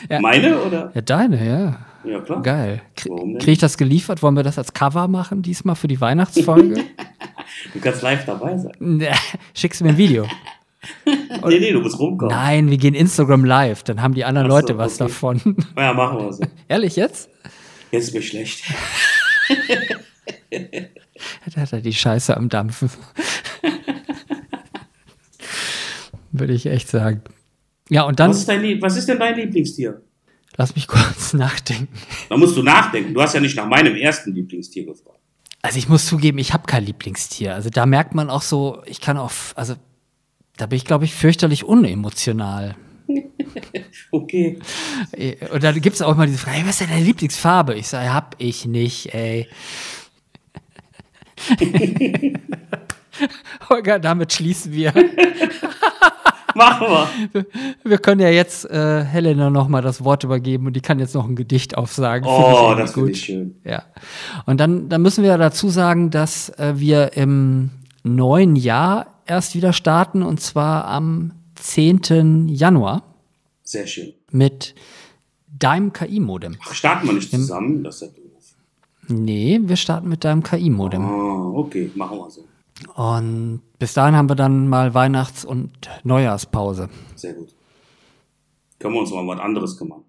Ja. 0.10 0.20
Meine 0.22 0.62
oder? 0.64 0.92
Ja, 0.94 1.00
deine, 1.02 1.48
ja. 1.48 1.78
Ja, 2.04 2.20
klar. 2.20 2.42
Geil. 2.42 2.82
Krie- 2.98 3.10
Warum 3.10 3.30
denn? 3.32 3.40
Krieg 3.42 3.54
ich 3.54 3.60
das 3.60 3.78
geliefert? 3.78 4.22
Wollen 4.22 4.36
wir 4.36 4.44
das 4.44 4.58
als 4.58 4.74
Cover 4.74 5.08
machen, 5.08 5.42
diesmal 5.44 5.76
für 5.78 5.88
die 5.88 6.02
Weihnachtsfolge? 6.02 6.84
Du 7.74 7.80
kannst 7.80 8.02
live 8.02 8.26
dabei 8.26 8.58
sein. 8.58 9.06
Schickst 9.54 9.80
du 9.80 9.86
mir 9.86 9.92
ein 9.92 9.98
Video? 9.98 10.26
Nee, 11.06 11.60
nee, 11.60 11.72
du 11.72 11.82
musst 11.82 11.98
rumkommen. 12.00 12.36
Nein, 12.36 12.70
wir 12.70 12.78
gehen 12.78 12.94
Instagram 12.94 13.46
live, 13.46 13.84
dann 13.84 14.02
haben 14.02 14.14
die 14.14 14.26
anderen 14.26 14.50
so, 14.50 14.56
Leute 14.56 14.78
was 14.78 14.96
okay. 14.96 15.10
davon. 15.10 15.58
Ja, 15.78 15.94
machen 15.94 16.20
wir 16.20 16.34
so. 16.34 16.44
Ehrlich 16.68 16.96
jetzt? 16.96 17.30
Jetzt 17.92 18.08
ist 18.10 18.14
mir 18.14 18.22
schlecht. 18.22 18.64
Da 21.54 21.62
hat 21.62 21.74
er 21.74 21.82
die 21.82 21.94
Scheiße 21.94 22.36
am 22.38 22.48
Dampfen. 22.48 22.90
Würde 26.32 26.54
ich 26.54 26.66
echt 26.66 26.90
sagen. 26.90 27.22
Ja, 27.90 28.04
und 28.04 28.20
dann, 28.20 28.30
Was 28.30 28.40
ist, 28.40 28.50
dein 28.50 28.82
was 28.82 28.96
ist 28.96 29.10
denn 29.10 29.20
dein 29.20 29.36
Lieblingstier? 29.36 30.02
lass 30.58 30.76
mich 30.76 30.88
kurz 30.88 31.34
nachdenken. 31.34 31.94
Da 32.30 32.38
musst 32.38 32.56
du 32.56 32.64
nachdenken. 32.64 33.14
Du 33.14 33.22
hast 33.22 33.34
ja 33.34 33.40
nicht 33.40 33.56
nach 33.56 33.68
meinem 33.68 33.96
ersten 33.96 34.34
Lieblingstier 34.34 34.86
gefragt. 34.86 35.20
Also 35.62 35.78
ich 35.78 35.88
muss 35.88 36.06
zugeben, 36.06 36.38
ich 36.40 36.54
habe 36.54 36.66
kein 36.66 36.86
Lieblingstier. 36.86 37.54
Also 37.54 37.70
da 37.70 37.86
merkt 37.86 38.14
man 38.14 38.30
auch 38.30 38.42
so, 38.42 38.82
ich 38.86 39.00
kann 39.00 39.18
auch, 39.18 39.32
also 39.56 39.76
da 40.64 40.68
bin 40.68 40.78
ich, 40.78 40.86
glaube 40.86 41.03
ich, 41.03 41.14
fürchterlich 41.14 41.66
unemotional. 41.66 42.76
Okay. 44.11 44.59
Äh, 45.11 45.36
Und 45.51 45.61
dann 45.61 45.82
gibt 45.82 45.95
es 45.95 46.01
auch 46.01 46.14
immer 46.14 46.26
diese 46.26 46.38
Frage, 46.38 46.57
hey, 46.57 46.64
was 46.66 46.80
ist 46.80 46.82
denn 46.82 46.89
deine 46.89 47.03
Lieblingsfarbe? 47.03 47.76
Ich 47.76 47.89
sage, 47.89 48.14
hab 48.14 48.36
ich 48.38 48.66
nicht, 48.66 49.14
ey. 49.14 49.47
Holger, 53.70 53.99
damit 53.99 54.32
schließen 54.32 54.72
wir. 54.72 54.93
Machen 56.55 56.88
wir. 57.34 57.45
Wir 57.84 57.97
können 57.97 58.22
ja 58.22 58.30
jetzt 58.30 58.70
äh, 58.70 59.03
Helena 59.03 59.49
noch 59.49 59.68
mal 59.68 59.82
das 59.82 60.03
Wort 60.03 60.24
übergeben 60.24 60.68
und 60.68 60.74
die 60.74 60.82
kann 60.82 60.99
jetzt 60.99 61.16
noch 61.16 61.28
ein 61.28 61.36
Gedicht 61.36 61.76
aufsagen. 61.76 62.26
Oh, 62.26 62.70
irgendwie 62.70 62.82
das 62.82 62.93
finde 62.93 63.11
ich 63.11 63.22
schön. 63.22 63.55
Ja. 63.66 63.84
Und 64.45 64.59
dann, 64.59 64.88
dann 64.88 65.01
müssen 65.01 65.24
wir 65.24 65.32
ja 65.32 65.38
dazu 65.38 65.68
sagen, 65.70 66.09
dass 66.09 66.49
äh, 66.57 66.74
wir 66.78 67.14
im 67.18 67.72
neuen 68.04 68.56
Jahr 68.56 69.08
erst 69.26 69.56
wieder 69.56 69.74
starten 69.74 70.24
und 70.24 70.39
zwar 70.41 70.86
am 70.86 71.32
10. 71.56 72.49
Januar 72.49 73.04
Sehr 73.64 73.88
schön. 73.88 74.14
mit 74.32 74.76
deinem 75.47 75.93
KI-Modem. 75.93 76.58
Ach, 76.64 76.74
starten 76.74 77.08
wir 77.08 77.14
nicht 77.14 77.32
zusammen? 77.32 77.84
Das 77.84 77.95
ist 77.95 78.01
ja 78.01 78.08
doof. 78.08 78.20
Nee, 79.08 79.60
wir 79.64 79.76
starten 79.76 80.10
mit 80.10 80.24
deinem 80.24 80.43
KI-Modem. 80.43 81.04
Ah, 81.06 81.49
okay, 81.56 81.91
machen 81.95 82.18
wir 82.18 82.30
so. 82.30 82.45
Und 82.95 83.62
bis 83.80 83.93
dahin 83.93 84.16
haben 84.16 84.30
wir 84.30 84.36
dann 84.36 84.68
mal 84.68 84.93
Weihnachts- 84.93 85.45
und 85.45 85.72
Neujahrspause. 86.04 86.89
Sehr 87.16 87.34
gut. 87.34 87.54
Können 88.80 88.95
wir 88.95 89.01
uns 89.01 89.12
mal 89.12 89.20
um 89.22 89.28
was 89.28 89.39
anderes 89.39 89.78
kümmern. 89.78 90.01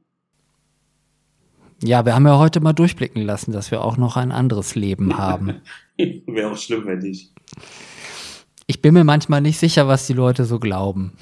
Ja, 1.82 2.04
wir 2.06 2.14
haben 2.14 2.26
ja 2.26 2.38
heute 2.38 2.60
mal 2.60 2.72
durchblicken 2.72 3.22
lassen, 3.22 3.52
dass 3.52 3.70
wir 3.70 3.82
auch 3.84 3.96
noch 3.96 4.16
ein 4.16 4.32
anderes 4.32 4.74
Leben 4.74 5.18
haben. 5.18 5.60
Wäre 6.26 6.50
auch 6.52 6.56
schlimm, 6.56 6.86
wenn 6.86 7.00
nicht. 7.00 7.32
Ich 8.66 8.80
bin 8.80 8.94
mir 8.94 9.04
manchmal 9.04 9.40
nicht 9.40 9.58
sicher, 9.58 9.86
was 9.88 10.06
die 10.06 10.12
Leute 10.14 10.44
so 10.44 10.58
glauben. 10.58 11.12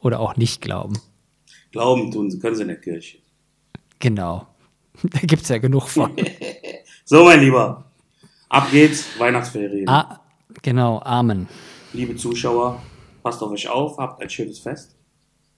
Oder 0.00 0.20
auch 0.20 0.36
nicht 0.36 0.60
glauben. 0.60 0.98
Glauben 1.72 2.10
tun 2.12 2.30
sie, 2.30 2.38
können 2.38 2.54
sie 2.54 2.62
in 2.62 2.68
der 2.68 2.80
Kirche. 2.80 3.18
Genau. 3.98 4.46
Da 5.02 5.18
gibt's 5.20 5.48
ja 5.48 5.58
genug 5.58 5.88
von. 5.88 6.12
So, 7.06 7.24
mein 7.24 7.40
Lieber. 7.40 7.84
Ab 8.48 8.68
geht's. 8.70 9.04
Weihnachtsferien. 9.18 9.86
ah, 9.88 10.20
genau, 10.62 11.00
Amen. 11.04 11.46
Liebe 11.92 12.16
Zuschauer, 12.16 12.80
passt 13.22 13.42
auf 13.42 13.50
euch 13.50 13.68
auf, 13.68 13.98
habt 13.98 14.22
ein 14.22 14.30
schönes 14.30 14.58
Fest. 14.60 14.96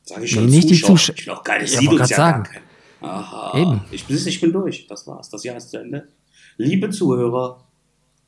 Sag 0.03 0.23
ich 0.25 0.31
schon 0.33 0.47
Nee, 0.47 0.57
nicht 0.57 0.71
die 0.71 0.75
Zuschauer. 0.81 0.97
Zusch- 0.97 1.11
Ich 1.19 1.25
bin 1.27 1.35
auch 1.35 1.99
das 1.99 2.11
Ja, 2.11 2.17
sagen. 2.17 2.43
keiner. 2.45 2.66
Aha. 3.01 3.59
Eben. 3.59 3.81
Ich, 3.91 4.07
bin- 4.07 4.17
ich 4.17 4.41
bin 4.41 4.53
durch. 4.53 4.87
Das 4.87 5.07
war's. 5.07 5.29
Das 5.31 5.45
Jahr 5.45 5.57
ist 5.57 5.71
zu 5.71 5.79
Ende. 5.79 6.09
Liebe 6.57 6.91
Zuhörer, 6.91 7.63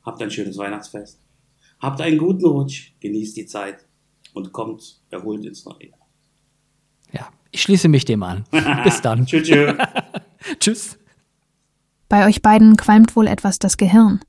habt 0.03 0.21
ein 0.21 0.31
schönes 0.31 0.57
Weihnachtsfest. 0.57 1.19
Habt 1.79 2.01
einen 2.01 2.17
guten 2.17 2.45
Rutsch. 2.45 2.91
Genießt 2.99 3.37
die 3.37 3.45
Zeit. 3.45 3.85
Und 4.33 4.51
kommt 4.53 5.01
erholt 5.09 5.43
ins 5.45 5.65
neue 5.65 5.87
Jahr. 5.89 5.99
Ja, 7.11 7.29
ich 7.51 7.61
schließe 7.63 7.87
mich 7.87 8.05
dem 8.05 8.21
an. 8.21 8.43
Bis 8.83 9.01
dann. 9.01 9.25
Tschüss. 9.25 9.47
tschüss. 9.47 9.73
Tschüss. 10.59 10.99
Bei 12.07 12.27
euch 12.27 12.41
beiden 12.41 12.77
qualmt 12.77 13.15
wohl 13.15 13.27
etwas 13.27 13.59
das 13.59 13.77
Gehirn. 13.77 14.19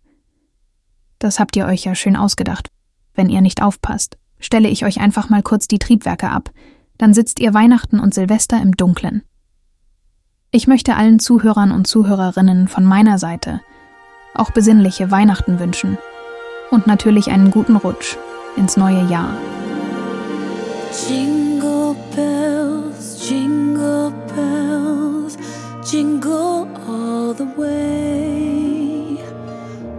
Das 1.19 1.39
habt 1.39 1.55
ihr 1.57 1.67
euch 1.67 1.85
ja 1.85 1.95
schön 1.95 2.17
ausgedacht. 2.17 2.69
Wenn 3.15 3.29
ihr 3.29 3.43
nicht 3.43 3.63
aufpasst, 3.63 4.17
stelle 4.39 4.69
ich 4.69 4.85
euch 4.87 5.01
einfach 5.01 5.29
mal 5.29 5.43
kurz 5.43 5.69
die 5.69 5.79
Triebwerke 5.79 6.31
ab. 6.31 6.51
Dann 6.97 7.13
sitzt 7.13 7.41
ihr 7.41 7.53
Weihnachten 7.53 8.01
und 8.01 8.15
Silvester 8.15 8.61
im 8.61 8.73
Dunklen. 8.73 9.23
Ich 10.53 10.67
möchte 10.67 10.97
allen 10.97 11.21
Zuhörern 11.21 11.71
und 11.71 11.87
Zuhörerinnen 11.87 12.67
von 12.67 12.85
meiner 12.85 13.19
Seite 13.19 13.61
auch 14.35 14.51
besinnliche 14.51 15.11
Weihnachten 15.11 15.61
wünschen. 15.61 15.97
Und 16.71 16.87
natürlich 16.89 17.31
einen 17.31 17.51
guten 17.53 17.77
Rutsch 17.77 18.17
ins 18.57 18.77
neue 18.77 19.05
Jahr. 19.07 19.33
Jingle 21.09 21.95
bells, 22.17 23.29
jingle 23.29 24.13
bells, 24.35 25.37
jingle 25.91 26.67
all 26.89 27.35
the 27.37 27.47
way. 27.57 29.19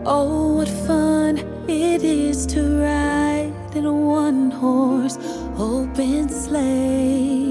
Oh, 0.06 0.58
what 0.58 0.70
fun 0.86 1.38
it 1.68 2.04
is 2.04 2.46
to 2.48 2.60
ride 2.60 3.54
in 3.74 3.86
a 3.86 3.94
one 3.94 4.52
horse 4.52 5.18
open 5.58 6.28
sleigh. 6.30 7.51